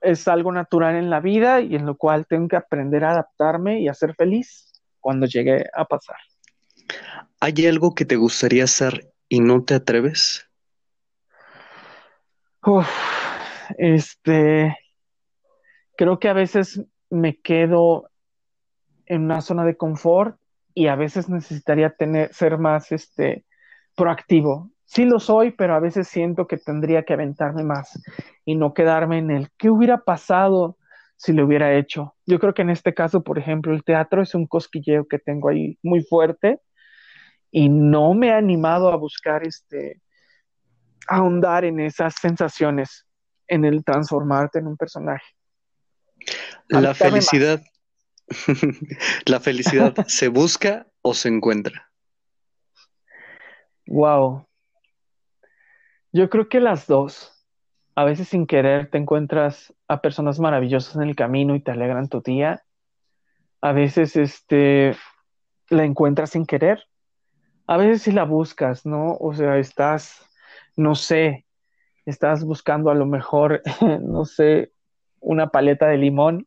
es 0.01 0.29
algo 0.29 0.53
natural 0.53 0.97
en 0.97 1.11
la 1.11 1.21
vida 1.21 1.61
y 1.61 1.75
en 1.75 1.87
lo 1.87 1.97
cual 1.97 2.27
tengo 2.27 2.49
que 2.49 2.57
aprender 2.57 3.05
a 3.05 3.13
adaptarme 3.13 3.81
y 3.81 3.89
a 3.89 3.95
ser 3.95 4.15
feliz 4.15 4.73
cuando 5.01 5.27
llegue 5.27 5.65
a 5.75 5.85
pasar. 5.85 6.17
¿Hay 7.41 7.67
algo 7.67 7.95
que 7.95 8.05
te 8.05 8.17
gustaría 8.17 8.65
hacer 8.65 9.13
y 9.29 9.41
no 9.41 9.65
te 9.65 9.75
atreves? 9.75 10.49
Uf, 12.65 12.89
este, 13.79 14.77
creo 15.97 16.19
que 16.19 16.29
a 16.29 16.33
veces 16.33 16.81
me 17.11 17.41
quedo 17.41 18.12
en 19.13 19.25
una 19.25 19.43
zona 19.43 19.65
de 19.65 19.77
confort 19.77 20.39
y 20.75 20.87
a 20.87 20.97
veces 20.97 21.29
necesitaría 21.29 21.91
tener, 21.91 22.33
ser 22.33 22.57
más, 22.57 22.93
este, 22.93 23.45
proactivo. 23.95 24.71
Sí 24.87 25.05
lo 25.05 25.21
soy, 25.21 25.51
pero 25.51 25.75
a 25.75 25.81
veces 25.81 26.09
siento 26.09 26.47
que 26.47 26.57
tendría 26.57 27.03
que 27.03 27.13
aventarme 27.13 27.63
más 27.63 28.01
y 28.47 28.55
no 28.55 28.73
quedarme 28.73 29.19
en 29.19 29.31
el 29.31 29.49
qué 29.59 29.69
hubiera 29.69 29.99
pasado 29.99 30.79
si 31.17 31.35
lo 31.35 31.45
hubiera 31.45 31.75
hecho. 31.75 32.15
Yo 32.27 32.39
creo 32.39 32.55
que 32.55 32.63
en 32.63 32.71
este 32.71 32.95
caso, 32.95 33.23
por 33.23 33.39
ejemplo, 33.39 33.75
el 33.75 33.85
teatro 33.85 34.23
es 34.23 34.35
un 34.35 34.47
cosquilleo 34.47 35.07
que 35.07 35.19
tengo 35.19 35.51
ahí 35.51 35.79
muy 35.83 36.03
fuerte 36.03 36.61
y 37.51 37.69
no 37.69 38.15
me 38.15 38.29
he 38.29 38.33
animado 38.33 38.91
a 38.91 38.97
buscar 38.97 39.47
este 39.47 40.01
ahondar 41.07 41.65
en 41.67 41.81
esas 41.81 42.15
sensaciones 42.15 43.07
en 43.47 43.67
el 43.67 43.85
transformarte 43.85 44.59
en 44.59 44.69
un 44.69 44.77
personaje. 44.79 45.27
La 46.69 46.95
felicidad 46.95 47.61
la 49.27 49.41
felicidad 49.41 49.95
se 50.07 50.29
busca 50.29 50.87
o 51.03 51.15
se 51.15 51.29
encuentra. 51.29 51.91
Wow. 53.87 54.47
Yo 56.13 56.31
creo 56.31 56.49
que 56.49 56.61
las 56.61 56.87
dos. 56.87 57.31
A 57.95 58.05
veces 58.05 58.29
sin 58.29 58.47
querer 58.47 58.91
te 58.91 58.97
encuentras 58.97 59.75
a 59.87 60.01
personas 60.01 60.39
maravillosas 60.39 60.97
en 60.97 61.03
el 61.03 61.15
camino 61.15 61.55
y 61.55 61.61
te 61.61 61.73
alegran 61.73 62.09
tu 62.09 62.23
día. 62.23 62.65
A 63.61 63.73
veces 63.73 64.17
este 64.17 64.97
la 65.69 65.85
encuentras 65.85 66.31
sin 66.31 66.47
querer 66.47 66.87
a 67.67 67.77
veces 67.77 68.03
si 68.03 68.13
la 68.13 68.25
buscas, 68.25 68.85
¿no? 68.87 69.17
O 69.19 69.33
sea, 69.35 69.57
estás, 69.59 70.29
no 70.77 70.95
sé, 70.95 71.47
estás 72.05 72.45
buscando 72.45 72.91
a 72.91 72.95
lo 72.95 73.07
mejor, 73.07 73.63
no 74.01 74.25
sé, 74.25 74.73
una 75.21 75.49
paleta 75.49 75.87
de 75.87 75.99
limón 75.99 76.47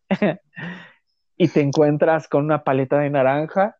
y 1.37 1.47
te 1.49 1.61
encuentras 1.61 2.27
con 2.27 2.45
una 2.45 2.63
paleta 2.63 2.99
de 2.99 3.09
naranja 3.09 3.77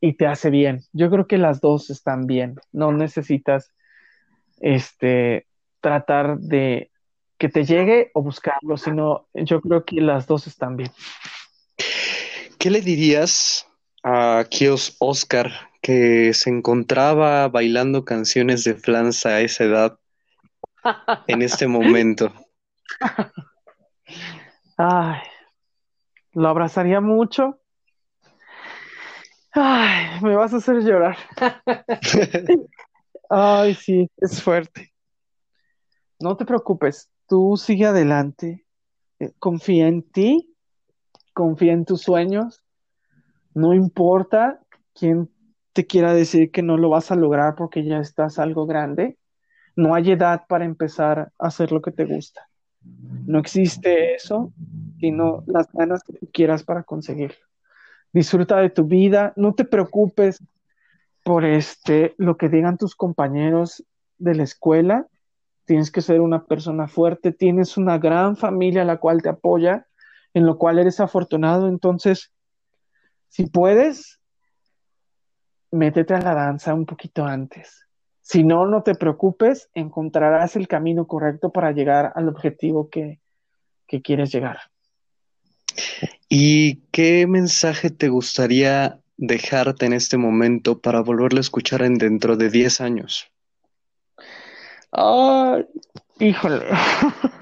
y 0.00 0.14
te 0.14 0.26
hace 0.26 0.50
bien. 0.50 0.84
Yo 0.92 1.10
creo 1.10 1.26
que 1.26 1.38
las 1.38 1.60
dos 1.60 1.90
están 1.90 2.26
bien. 2.26 2.56
No 2.72 2.92
necesitas 2.92 3.72
este 4.60 5.46
tratar 5.80 6.38
de 6.38 6.90
que 7.38 7.48
te 7.48 7.64
llegue 7.64 8.10
o 8.14 8.22
buscarlo, 8.22 8.76
sino 8.76 9.28
yo 9.32 9.60
creo 9.60 9.84
que 9.84 10.00
las 10.00 10.26
dos 10.26 10.46
están 10.46 10.76
bien. 10.76 10.90
¿Qué 12.58 12.70
le 12.70 12.82
dirías 12.82 13.66
a 14.02 14.44
Kios 14.50 14.96
Oscar 14.98 15.50
que 15.80 16.34
se 16.34 16.50
encontraba 16.50 17.48
bailando 17.48 18.04
canciones 18.04 18.64
de 18.64 18.74
Flanza 18.74 19.30
a 19.30 19.40
esa 19.40 19.64
edad 19.64 19.98
en 21.26 21.40
este 21.40 21.66
momento? 21.66 22.32
Ay, 24.76 25.20
lo 26.32 26.48
abrazaría 26.48 27.00
mucho. 27.00 27.58
Ay, 29.52 30.20
me 30.22 30.36
vas 30.36 30.54
a 30.54 30.58
hacer 30.58 30.80
llorar. 30.82 31.16
Ay, 33.30 33.74
sí, 33.74 34.08
es 34.18 34.42
fuerte. 34.42 34.92
No 36.20 36.36
te 36.36 36.44
preocupes, 36.44 37.10
tú 37.26 37.56
sigue 37.56 37.86
adelante. 37.86 38.64
Eh, 39.18 39.32
confía 39.38 39.88
en 39.88 40.02
ti, 40.02 40.54
confía 41.32 41.72
en 41.72 41.84
tus 41.84 42.02
sueños. 42.02 42.62
No 43.54 43.74
importa 43.74 44.60
quién 44.94 45.30
te 45.72 45.86
quiera 45.86 46.12
decir 46.12 46.50
que 46.50 46.62
no 46.62 46.76
lo 46.76 46.90
vas 46.90 47.10
a 47.10 47.16
lograr 47.16 47.54
porque 47.54 47.84
ya 47.84 47.98
estás 47.98 48.38
algo 48.38 48.66
grande. 48.66 49.18
No 49.76 49.94
hay 49.94 50.12
edad 50.12 50.42
para 50.48 50.64
empezar 50.64 51.32
a 51.38 51.46
hacer 51.46 51.72
lo 51.72 51.80
que 51.80 51.92
te 51.92 52.04
gusta. 52.04 52.48
No 53.26 53.38
existe 53.38 54.14
eso, 54.14 54.52
sino 55.00 55.42
las 55.46 55.70
ganas 55.72 56.02
que 56.04 56.12
tú 56.12 56.28
quieras 56.32 56.62
para 56.62 56.82
conseguirlo. 56.82 57.38
Disfruta 58.12 58.58
de 58.58 58.70
tu 58.70 58.84
vida, 58.84 59.32
no 59.36 59.54
te 59.54 59.64
preocupes 59.64 60.42
por 61.24 61.44
este 61.44 62.14
lo 62.18 62.36
que 62.36 62.48
digan 62.48 62.78
tus 62.78 62.94
compañeros 62.94 63.84
de 64.18 64.34
la 64.34 64.42
escuela. 64.42 65.06
Tienes 65.64 65.90
que 65.90 66.02
ser 66.02 66.20
una 66.20 66.44
persona 66.44 66.88
fuerte, 66.88 67.32
tienes 67.32 67.76
una 67.76 67.98
gran 67.98 68.36
familia 68.36 68.84
la 68.84 68.98
cual 68.98 69.22
te 69.22 69.28
apoya, 69.28 69.86
en 70.34 70.46
lo 70.46 70.58
cual 70.58 70.78
eres 70.78 71.00
afortunado, 71.00 71.68
entonces 71.68 72.32
si 73.30 73.46
puedes, 73.46 74.20
métete 75.70 76.14
a 76.14 76.20
la 76.20 76.34
danza 76.34 76.74
un 76.74 76.84
poquito 76.84 77.24
antes. 77.24 77.86
Si 78.20 78.42
no, 78.42 78.66
no 78.66 78.82
te 78.82 78.96
preocupes, 78.96 79.70
encontrarás 79.72 80.56
el 80.56 80.66
camino 80.66 81.06
correcto 81.06 81.50
para 81.50 81.70
llegar 81.70 82.12
al 82.16 82.28
objetivo 82.28 82.90
que, 82.90 83.20
quieres 84.04 84.32
llegar. 84.32 84.58
¿Y 86.28 86.76
qué 86.92 87.26
mensaje 87.26 87.90
te 87.90 88.08
gustaría 88.08 89.00
dejarte 89.16 89.86
en 89.86 89.92
este 89.92 90.16
momento 90.16 90.80
para 90.80 91.00
volverlo 91.00 91.38
a 91.38 91.42
escuchar 91.42 91.82
en 91.82 91.98
dentro 91.98 92.36
de 92.36 92.50
10 92.50 92.80
años? 92.80 93.30
Ay, 94.92 95.66
híjole. 96.18 96.66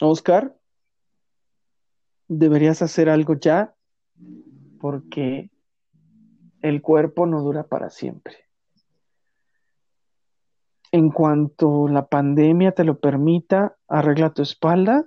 Oscar, 0.00 0.56
deberías 2.26 2.82
hacer 2.82 3.08
algo 3.08 3.34
ya 3.34 3.74
porque 4.80 5.50
el 6.60 6.82
cuerpo 6.82 7.26
no 7.26 7.40
dura 7.40 7.68
para 7.68 7.88
siempre. 7.88 8.48
En 10.92 11.10
cuanto 11.10 11.88
la 11.88 12.06
pandemia 12.06 12.72
te 12.72 12.84
lo 12.84 13.00
permita, 13.00 13.76
arregla 13.88 14.32
tu 14.34 14.42
espalda. 14.42 15.06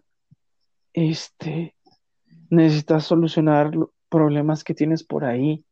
Este, 0.94 1.76
necesitas 2.50 3.06
solucionar 3.06 3.72
problemas 4.10 4.64
que 4.64 4.74
tienes 4.74 5.04
por 5.04 5.26
ahí 5.26 5.64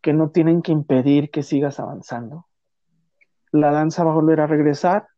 que 0.00 0.12
no 0.12 0.30
tienen 0.30 0.62
que 0.62 0.72
impedir 0.72 1.30
que 1.30 1.42
sigas 1.42 1.80
avanzando. 1.80 2.46
La 3.50 3.70
danza 3.70 4.04
va 4.04 4.12
a 4.12 4.14
volver 4.14 4.40
a 4.40 4.46
regresar, 4.46 5.08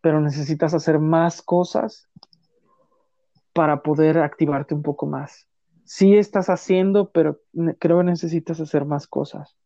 pero 0.00 0.20
necesitas 0.20 0.74
hacer 0.74 0.98
más 0.98 1.42
cosas 1.42 2.08
para 3.52 3.82
poder 3.82 4.18
activarte 4.18 4.74
un 4.74 4.82
poco 4.82 5.06
más. 5.06 5.48
Sí 5.84 6.16
estás 6.16 6.48
haciendo, 6.48 7.10
pero 7.10 7.40
creo 7.78 7.98
que 7.98 8.04
necesitas 8.04 8.60
hacer 8.60 8.84
más 8.84 9.06
cosas. 9.06 9.56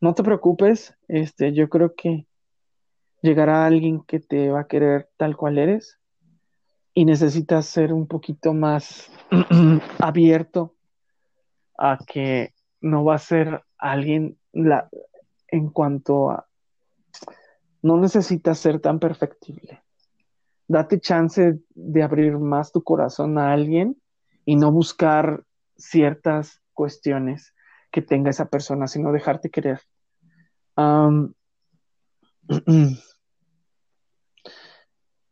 No 0.00 0.14
te 0.14 0.22
preocupes, 0.22 0.96
este, 1.08 1.52
yo 1.52 1.68
creo 1.68 1.94
que 1.94 2.26
llegará 3.22 3.64
alguien 3.64 4.02
que 4.02 4.20
te 4.20 4.50
va 4.50 4.60
a 4.60 4.66
querer 4.66 5.08
tal 5.16 5.36
cual 5.36 5.58
eres 5.58 5.98
y 6.92 7.04
necesitas 7.04 7.66
ser 7.66 7.92
un 7.92 8.06
poquito 8.06 8.52
más 8.52 9.10
abierto 9.98 10.74
a 11.78 11.98
que 12.06 12.52
no 12.80 13.04
va 13.04 13.14
a 13.14 13.18
ser 13.18 13.62
alguien 13.78 14.36
en 14.52 15.70
cuanto 15.70 16.30
a 16.30 16.46
no 17.82 17.98
necesitas 17.98 18.58
ser 18.58 18.80
tan 18.80 18.98
perfectible. 18.98 19.82
Date 20.68 21.00
chance 21.00 21.60
de 21.74 22.02
abrir 22.02 22.38
más 22.38 22.72
tu 22.72 22.82
corazón 22.82 23.38
a 23.38 23.52
alguien 23.52 24.00
y 24.44 24.56
no 24.56 24.72
buscar 24.72 25.44
ciertas 25.76 26.62
cuestiones 26.72 27.53
que 27.94 28.02
tenga 28.02 28.30
esa 28.30 28.46
persona, 28.46 28.88
sino 28.88 29.12
dejarte 29.12 29.50
querer. 29.50 29.80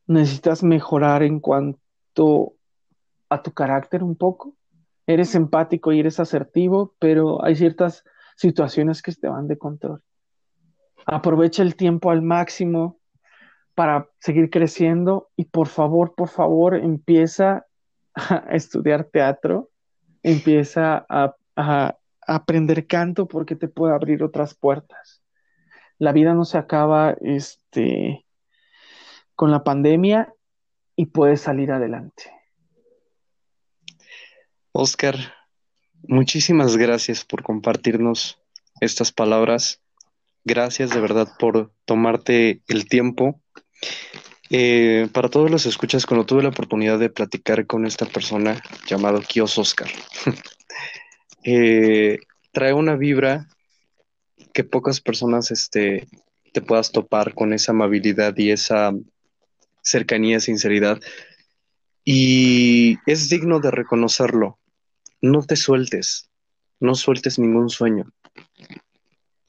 necesitas 0.07 0.63
mejorar 0.63 1.25
en 1.25 1.41
cuanto 1.41 2.55
a 3.29 3.43
tu 3.43 3.51
carácter 3.51 4.05
un 4.05 4.15
poco. 4.15 4.55
Eres 5.09 5.35
empático 5.35 5.91
y 5.91 5.99
eres 5.99 6.21
asertivo, 6.21 6.95
pero 7.01 7.45
hay 7.45 7.57
ciertas 7.57 8.05
situaciones 8.37 9.03
que 9.03 9.11
te 9.11 9.27
van 9.27 9.49
de 9.49 9.59
control. 9.59 10.01
Aprovecha 11.05 11.65
el 11.65 11.75
tiempo 11.75 12.13
al 12.13 12.23
máximo 12.23 13.01
para 13.75 14.09
seguir 14.21 14.51
creciendo 14.51 15.31
y 15.35 15.47
por 15.47 15.67
favor, 15.67 16.15
por 16.15 16.29
favor, 16.29 16.77
empieza 16.77 17.67
a 18.15 18.37
estudiar 18.55 19.07
teatro, 19.07 19.71
empieza 20.23 21.05
a, 21.09 21.35
a 21.57 21.97
aprender 22.27 22.87
canto 22.87 23.27
porque 23.27 23.57
te 23.57 23.69
puede 23.69 23.95
abrir 23.95 24.23
otras 24.23 24.55
puertas. 24.55 25.23
La 25.99 26.13
vida 26.13 26.35
no 26.35 26.45
se 26.45 26.59
acaba 26.59 27.17
este, 27.21 28.27
con 29.35 29.51
la 29.51 29.65
pandemia 29.65 30.33
y 30.97 31.07
puedes 31.07 31.41
salir 31.41 31.73
adelante. 31.73 32.25
Oscar, 34.73 35.17
muchísimas 36.03 36.77
gracias 36.77 37.25
por 37.25 37.43
compartirnos 37.43 38.41
estas 38.81 39.13
palabras. 39.13 39.81
Gracias 40.45 40.91
de 40.91 41.01
verdad 41.01 41.29
por 41.39 41.73
tomarte 41.85 42.63
el 42.67 42.89
tiempo. 42.89 43.41
Eh, 44.51 45.09
para 45.13 45.29
todos 45.29 45.51
los 45.51 45.67
escuchas, 45.67 46.05
cuando 46.05 46.27
tuve 46.27 46.43
la 46.43 46.51
oportunidad 46.51 46.99
de 46.99 47.09
platicar 47.11 47.67
con 47.67 47.87
esta 47.87 48.07
persona 48.07 48.63
llamado 48.87 49.21
Kios 49.21 49.57
Oscar, 49.57 49.89
eh, 51.45 52.19
trae 52.53 52.73
una 52.73 52.97
vibra 52.97 53.49
que 54.53 54.65
pocas 54.65 55.01
personas 55.01 55.51
este, 55.51 56.07
te 56.53 56.61
puedas 56.61 56.93
topar 56.93 57.35
con 57.35 57.53
esa 57.53 57.73
amabilidad 57.73 58.37
y 58.37 58.51
esa 58.51 58.93
cercanía, 59.83 60.41
sinceridad. 60.41 61.01
Y 62.05 62.99
es 63.07 63.29
digno 63.29 63.61
de 63.61 63.71
reconocerlo. 63.71 64.59
No 65.21 65.43
te 65.43 65.57
sueltes, 65.57 66.31
no 66.81 66.95
sueltes 66.95 67.39
ningún 67.39 67.71
sueño. 67.71 68.13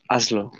Hazlo. 0.07 0.51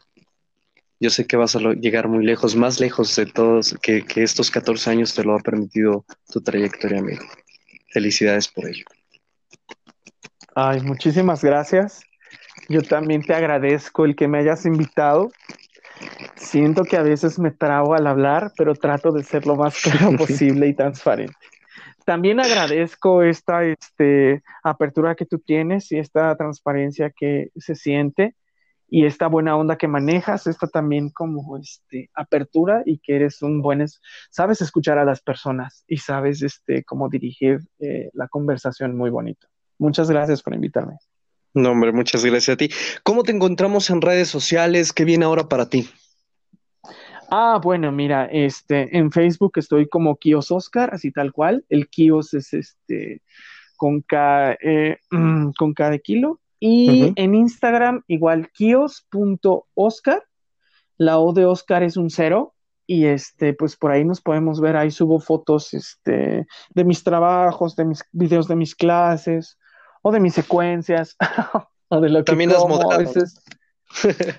Yo 0.99 1.10
sé 1.10 1.27
que 1.27 1.38
vas 1.38 1.55
a 1.55 1.60
llegar 1.60 2.07
muy 2.07 2.26
lejos, 2.26 2.55
más 2.55 2.80
lejos 2.80 3.15
de 3.15 3.26
todos 3.26 3.76
que, 3.81 4.05
que 4.05 4.23
estos 4.23 4.49
14 4.49 4.89
años 4.89 5.14
te 5.14 5.23
lo 5.23 5.35
ha 5.35 5.39
permitido 5.39 6.05
tu 6.31 6.41
trayectoria, 6.41 6.99
amigo. 6.99 7.26
Felicidades 7.91 8.47
por 8.47 8.68
ello. 8.68 8.85
Ay, 10.55 10.81
muchísimas 10.81 11.43
gracias. 11.43 12.03
Yo 12.69 12.81
también 12.81 13.23
te 13.23 13.34
agradezco 13.34 14.05
el 14.05 14.15
que 14.15 14.27
me 14.27 14.39
hayas 14.39 14.65
invitado. 14.65 15.31
Siento 16.35 16.84
que 16.84 16.97
a 16.97 17.03
veces 17.03 17.39
me 17.39 17.51
trago 17.51 17.95
al 17.95 18.05
hablar, 18.07 18.51
pero 18.55 18.75
trato 18.75 19.11
de 19.11 19.23
ser 19.23 19.47
lo 19.47 19.55
más 19.55 19.81
claro 19.81 20.11
posible 20.17 20.67
y 20.67 20.73
transparente. 20.73 21.34
También 22.05 22.39
agradezco 22.39 23.23
esta 23.23 23.63
este, 23.63 24.43
apertura 24.63 25.15
que 25.15 25.25
tú 25.25 25.39
tienes 25.39 25.91
y 25.91 25.99
esta 25.99 26.35
transparencia 26.35 27.09
que 27.09 27.49
se 27.55 27.75
siente 27.75 28.35
y 28.89 29.05
esta 29.05 29.27
buena 29.27 29.55
onda 29.55 29.77
que 29.77 29.88
manejas, 29.88 30.45
esta 30.45 30.67
también 30.67 31.09
como 31.09 31.57
este, 31.57 32.11
apertura 32.13 32.84
y 32.85 32.99
que 32.99 33.15
eres 33.15 33.41
un 33.41 33.61
buen, 33.61 33.85
sabes 34.30 34.61
escuchar 34.61 34.99
a 34.99 35.05
las 35.05 35.21
personas 35.21 35.84
y 35.88 35.97
sabes 35.97 36.43
este, 36.43 36.84
cómo 36.84 37.09
dirigir 37.09 37.61
eh, 37.80 38.09
la 38.13 38.27
conversación 38.27 38.95
muy 38.95 39.09
bonito. 39.09 39.47
Muchas 39.84 40.10
gracias 40.10 40.41
por 40.41 40.55
invitarme. 40.55 40.97
No, 41.53 41.72
hombre, 41.72 41.91
muchas 41.91 42.23
gracias 42.23 42.53
a 42.53 42.57
ti. 42.57 42.69
¿Cómo 43.03 43.23
te 43.23 43.34
encontramos 43.34 43.89
en 43.89 44.01
redes 44.01 44.30
sociales? 44.30 44.93
¿Qué 44.93 45.03
viene 45.03 45.26
ahora 45.26 45.49
para 45.49 45.69
ti? 45.69 45.89
Ah, 47.30 47.60
bueno, 47.61 47.91
mira, 47.91 48.26
este, 48.31 48.97
en 48.97 49.11
Facebook 49.11 49.51
estoy 49.57 49.89
como 49.89 50.15
Kios 50.15 50.51
Oscar, 50.51 50.93
así 50.93 51.11
tal 51.11 51.34
cual. 51.34 51.65
El 51.68 51.89
Kios 51.89 52.34
es 52.34 52.53
este 52.53 53.22
con 53.76 54.01
K, 54.03 54.53
eh, 54.61 54.99
con 55.57 55.73
K 55.73 55.89
de 55.89 55.99
kilo. 55.99 56.39
Y 56.61 57.11
en 57.18 57.35
Instagram, 57.35 58.03
igual 58.07 58.49
kios.oscar. 58.53 60.23
La 60.95 61.19
O 61.19 61.34
de 61.34 61.43
Oscar 61.43 61.84
es 61.84 61.97
un 61.97 62.10
cero. 62.10 62.55
Y 62.88 63.07
este, 63.07 63.53
pues 63.53 63.76
por 63.76 63.91
ahí 63.91 64.05
nos 64.05 64.22
podemos 64.22 64.61
ver. 64.61 64.77
Ahí 64.77 64.91
subo 64.91 65.19
fotos 65.19 65.73
este, 65.73 66.47
de 66.73 66.84
mis 66.85 67.03
trabajos, 67.03 67.76
de 67.76 67.84
mis 67.84 68.05
videos 68.14 68.47
de 68.47 68.55
mis 68.55 68.76
clases 68.76 69.57
o 70.03 70.11
de 70.11 70.19
mis 70.19 70.35
secuencias, 70.35 71.15
o 71.89 71.99
de 71.99 72.09
lo 72.09 72.19
que 72.19 72.25
También 72.25 72.51
como, 72.51 72.91
a 72.91 72.97
veces. 72.97 73.41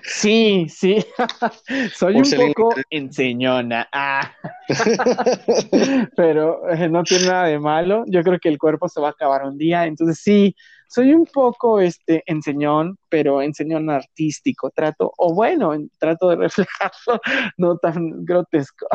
Sí, 0.03 0.67
sí. 0.69 1.05
Soy 1.95 2.15
un 2.17 2.53
poco 2.53 2.75
enseñona. 2.89 3.87
Ah. 3.91 4.33
Pero 6.15 6.69
eh, 6.69 6.89
no 6.89 7.03
tiene 7.03 7.27
nada 7.27 7.45
de 7.45 7.59
malo. 7.59 8.03
Yo 8.07 8.21
creo 8.23 8.39
que 8.39 8.49
el 8.49 8.57
cuerpo 8.57 8.89
se 8.89 8.99
va 8.99 9.07
a 9.07 9.11
acabar 9.11 9.45
un 9.45 9.57
día. 9.57 9.85
Entonces 9.85 10.19
sí, 10.21 10.55
soy 10.87 11.13
un 11.13 11.25
poco 11.25 11.79
este 11.79 12.23
enseñón, 12.25 12.97
pero 13.09 13.41
enseñón 13.41 13.89
artístico. 13.89 14.71
Trato, 14.71 15.13
o 15.17 15.33
bueno, 15.33 15.73
trato 15.99 16.29
de 16.29 16.35
reflejarlo, 16.37 17.19
no 17.57 17.77
tan 17.77 18.25
grotesco. 18.25 18.87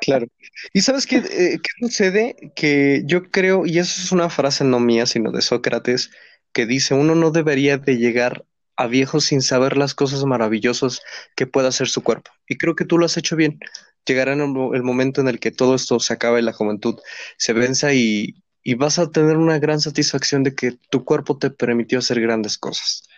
claro. 0.00 0.26
¿Y 0.72 0.80
sabes 0.80 1.06
qué, 1.06 1.16
eh, 1.16 1.58
qué 1.62 1.86
sucede? 1.86 2.52
Que 2.54 3.02
yo 3.06 3.30
creo, 3.30 3.66
y 3.66 3.78
eso 3.78 4.00
es 4.02 4.12
una 4.12 4.30
frase 4.30 4.64
no 4.64 4.80
mía, 4.80 5.06
sino 5.06 5.32
de 5.32 5.42
Sócrates, 5.42 6.10
que 6.52 6.66
dice, 6.66 6.94
uno 6.94 7.14
no 7.14 7.30
debería 7.30 7.78
de 7.78 7.96
llegar 7.96 8.44
a 8.76 8.86
viejo 8.86 9.20
sin 9.20 9.42
saber 9.42 9.76
las 9.76 9.94
cosas 9.94 10.24
maravillosas 10.24 11.00
que 11.36 11.46
pueda 11.46 11.68
hacer 11.68 11.88
su 11.88 12.02
cuerpo. 12.02 12.30
Y 12.48 12.56
creo 12.56 12.74
que 12.74 12.84
tú 12.84 12.98
lo 12.98 13.06
has 13.06 13.16
hecho 13.16 13.36
bien. 13.36 13.58
Llegará 14.06 14.34
el 14.34 14.82
momento 14.82 15.20
en 15.20 15.28
el 15.28 15.40
que 15.40 15.50
todo 15.50 15.74
esto 15.74 15.98
se 16.00 16.12
acabe, 16.12 16.42
la 16.42 16.52
juventud 16.52 16.98
se 17.38 17.52
venza 17.52 17.94
y, 17.94 18.34
y 18.64 18.74
vas 18.74 18.98
a 18.98 19.10
tener 19.10 19.36
una 19.36 19.58
gran 19.58 19.80
satisfacción 19.80 20.42
de 20.42 20.54
que 20.54 20.72
tu 20.90 21.04
cuerpo 21.04 21.38
te 21.38 21.50
permitió 21.50 21.98
hacer 21.98 22.20
grandes 22.20 22.58
cosas. 22.58 23.08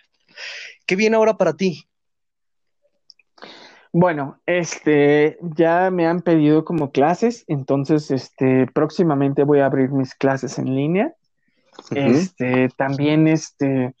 ¿Qué 0.85 0.95
viene 0.95 1.15
ahora 1.15 1.37
para 1.37 1.53
ti? 1.53 1.85
Bueno, 3.93 4.39
este, 4.45 5.37
ya 5.41 5.89
me 5.89 6.05
han 6.05 6.21
pedido 6.21 6.65
como 6.65 6.91
clases, 6.91 7.45
entonces, 7.47 8.11
este, 8.11 8.67
próximamente 8.67 9.43
voy 9.43 9.59
a 9.59 9.65
abrir 9.65 9.89
mis 9.89 10.13
clases 10.13 10.59
en 10.59 10.75
línea. 10.75 11.15
Este, 11.91 12.69
también, 12.77 13.27
este, 13.27 13.95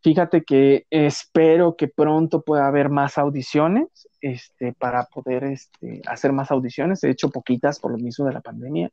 Fíjate 0.00 0.44
que 0.44 0.86
espero 0.90 1.74
que 1.76 1.88
pronto 1.88 2.42
pueda 2.42 2.68
haber 2.68 2.88
más 2.88 3.18
audiciones, 3.18 4.08
este, 4.20 4.72
para 4.72 5.04
poder 5.04 5.44
este, 5.44 6.02
hacer 6.06 6.32
más 6.32 6.50
audiciones. 6.52 7.02
He 7.02 7.10
hecho 7.10 7.30
poquitas 7.30 7.80
por 7.80 7.90
lo 7.90 7.98
mismo 7.98 8.24
de 8.26 8.32
la 8.32 8.40
pandemia. 8.40 8.90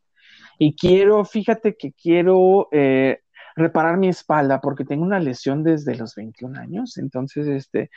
Y 0.57 0.75
quiero, 0.75 1.25
fíjate 1.25 1.75
que 1.75 1.93
quiero 1.93 2.67
eh, 2.71 3.19
reparar 3.55 3.97
mi 3.97 4.09
espalda 4.09 4.59
porque 4.61 4.85
tengo 4.85 5.03
una 5.03 5.19
lesión 5.19 5.63
desde 5.63 5.95
los 5.95 6.15
21 6.15 6.59
años. 6.59 6.97
Entonces, 6.97 7.47
este, 7.47 7.89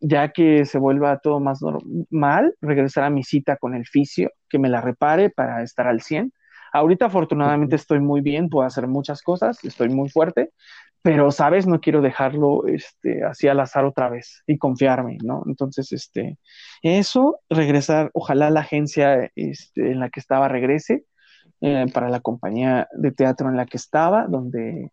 ya 0.00 0.30
que 0.32 0.64
se 0.64 0.78
vuelva 0.78 1.18
todo 1.18 1.40
más 1.40 1.62
normal, 1.62 2.54
regresar 2.60 3.04
a 3.04 3.10
mi 3.10 3.22
cita 3.24 3.56
con 3.56 3.74
el 3.74 3.86
fisio, 3.86 4.30
que 4.48 4.58
me 4.58 4.68
la 4.68 4.80
repare 4.80 5.30
para 5.30 5.62
estar 5.62 5.86
al 5.86 6.02
100. 6.02 6.32
Ahorita 6.72 7.06
afortunadamente 7.06 7.76
estoy 7.76 8.00
muy 8.00 8.20
bien, 8.20 8.48
puedo 8.50 8.66
hacer 8.66 8.86
muchas 8.86 9.22
cosas, 9.22 9.62
estoy 9.64 9.88
muy 9.88 10.10
fuerte, 10.10 10.50
pero, 11.02 11.30
¿sabes? 11.30 11.66
No 11.66 11.80
quiero 11.80 12.02
dejarlo 12.02 12.66
este, 12.66 13.24
así 13.24 13.48
al 13.48 13.60
azar 13.60 13.84
otra 13.84 14.08
vez 14.10 14.42
y 14.46 14.58
confiarme, 14.58 15.18
¿no? 15.22 15.42
Entonces, 15.46 15.92
este, 15.92 16.38
eso, 16.82 17.40
regresar, 17.48 18.10
ojalá 18.12 18.50
la 18.50 18.60
agencia 18.60 19.30
este, 19.36 19.92
en 19.92 20.00
la 20.00 20.10
que 20.10 20.20
estaba 20.20 20.48
regrese, 20.48 21.04
eh, 21.60 21.86
para 21.92 22.08
la 22.08 22.20
compañía 22.20 22.88
de 22.92 23.12
teatro 23.12 23.48
en 23.48 23.56
la 23.56 23.66
que 23.66 23.76
estaba, 23.76 24.26
donde 24.26 24.92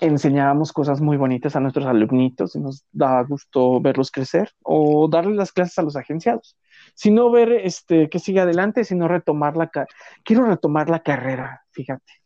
enseñábamos 0.00 0.72
cosas 0.72 1.00
muy 1.00 1.16
bonitas 1.16 1.56
a 1.56 1.60
nuestros 1.60 1.86
alumnitos 1.86 2.54
y 2.54 2.60
nos 2.60 2.84
daba 2.92 3.22
gusto 3.24 3.80
verlos 3.80 4.10
crecer 4.10 4.50
o 4.62 5.08
darles 5.08 5.36
las 5.36 5.52
clases 5.52 5.78
a 5.78 5.82
los 5.82 5.96
agenciados. 5.96 6.56
Sino 6.94 7.30
ver 7.30 7.52
este, 7.52 8.08
que 8.08 8.18
sigue 8.18 8.40
adelante, 8.40 8.84
sino 8.84 9.08
retomar 9.08 9.56
la... 9.56 9.70
Quiero 10.22 10.44
retomar 10.44 10.90
la 10.90 11.00
carrera, 11.00 11.62
fíjate 11.70 12.24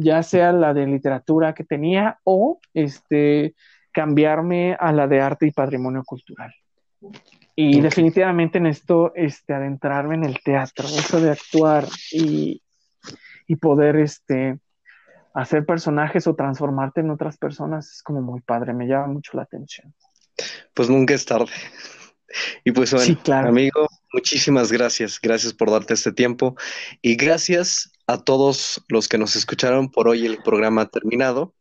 ya 0.00 0.22
sea 0.22 0.52
la 0.52 0.74
de 0.74 0.86
literatura 0.86 1.54
que 1.54 1.64
tenía 1.64 2.18
o 2.24 2.60
este, 2.72 3.54
cambiarme 3.92 4.76
a 4.78 4.92
la 4.92 5.06
de 5.08 5.20
arte 5.20 5.46
y 5.46 5.50
patrimonio 5.50 6.04
cultural. 6.04 6.54
Y 7.60 7.80
definitivamente 7.80 8.58
en 8.58 8.66
esto, 8.66 9.10
este, 9.16 9.52
adentrarme 9.52 10.14
en 10.14 10.22
el 10.22 10.40
teatro, 10.44 10.86
eso 10.86 11.20
de 11.20 11.32
actuar 11.32 11.88
y, 12.12 12.62
y 13.48 13.56
poder 13.56 13.96
este, 13.96 14.60
hacer 15.34 15.66
personajes 15.66 16.28
o 16.28 16.36
transformarte 16.36 17.00
en 17.00 17.10
otras 17.10 17.36
personas 17.36 17.90
es 17.90 18.02
como 18.04 18.22
muy 18.22 18.42
padre, 18.42 18.74
me 18.74 18.86
llama 18.86 19.08
mucho 19.08 19.32
la 19.34 19.42
atención. 19.42 19.92
Pues 20.72 20.88
nunca 20.88 21.14
es 21.14 21.26
tarde. 21.26 21.50
Y 22.62 22.70
pues 22.70 22.94
bueno, 22.94 23.18
amigo, 23.48 23.88
muchísimas 24.12 24.70
gracias. 24.70 25.18
Gracias 25.20 25.52
por 25.52 25.72
darte 25.72 25.94
este 25.94 26.12
tiempo 26.12 26.54
y 27.02 27.16
gracias 27.16 27.90
a 28.06 28.18
todos 28.18 28.84
los 28.86 29.08
que 29.08 29.18
nos 29.18 29.34
escucharon 29.34 29.90
por 29.90 30.06
hoy 30.06 30.26
el 30.26 30.38
programa 30.44 30.82
ha 30.82 30.86
terminado. 30.86 31.56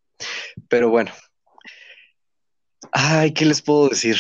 Pero 0.69 0.91
bueno, 0.91 1.09
ay, 2.91 3.33
¿qué 3.33 3.45
les 3.45 3.63
puedo 3.63 3.89
decir? 3.89 4.17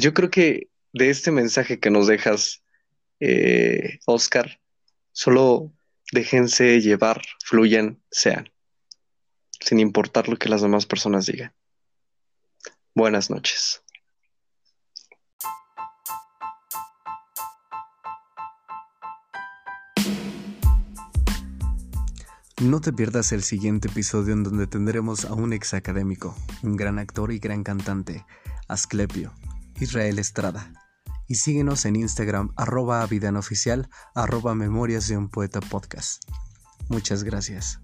Yo 0.00 0.14
creo 0.14 0.30
que 0.30 0.70
de 0.92 1.10
este 1.10 1.32
mensaje 1.32 1.80
que 1.80 1.90
nos 1.90 2.06
dejas, 2.06 2.62
eh, 3.18 3.98
Oscar, 4.06 4.60
solo 5.10 5.72
déjense 6.12 6.80
llevar, 6.80 7.20
fluyan, 7.44 8.00
sean, 8.08 8.48
sin 9.58 9.80
importar 9.80 10.28
lo 10.28 10.36
que 10.36 10.48
las 10.48 10.62
demás 10.62 10.86
personas 10.86 11.26
digan. 11.26 11.52
Buenas 12.94 13.28
noches. 13.28 13.82
No 22.62 22.80
te 22.80 22.92
pierdas 22.92 23.32
el 23.32 23.42
siguiente 23.42 23.88
episodio 23.88 24.32
en 24.32 24.44
donde 24.44 24.68
tendremos 24.68 25.24
a 25.24 25.34
un 25.34 25.52
ex 25.52 25.74
académico, 25.74 26.36
un 26.62 26.76
gran 26.76 27.00
actor 27.00 27.32
y 27.32 27.40
gran 27.40 27.64
cantante, 27.64 28.24
Asclepio, 28.68 29.32
Israel 29.80 30.18
Estrada. 30.18 30.72
Y 31.26 31.36
síguenos 31.36 31.84
en 31.84 31.96
Instagram 31.96 32.52
arroba 32.56 33.06
oficial 33.36 33.88
arroba 34.14 34.54
memorias 34.54 35.08
de 35.08 35.16
un 35.16 35.28
poeta 35.28 35.60
podcast. 35.60 36.22
Muchas 36.88 37.22
gracias. 37.22 37.80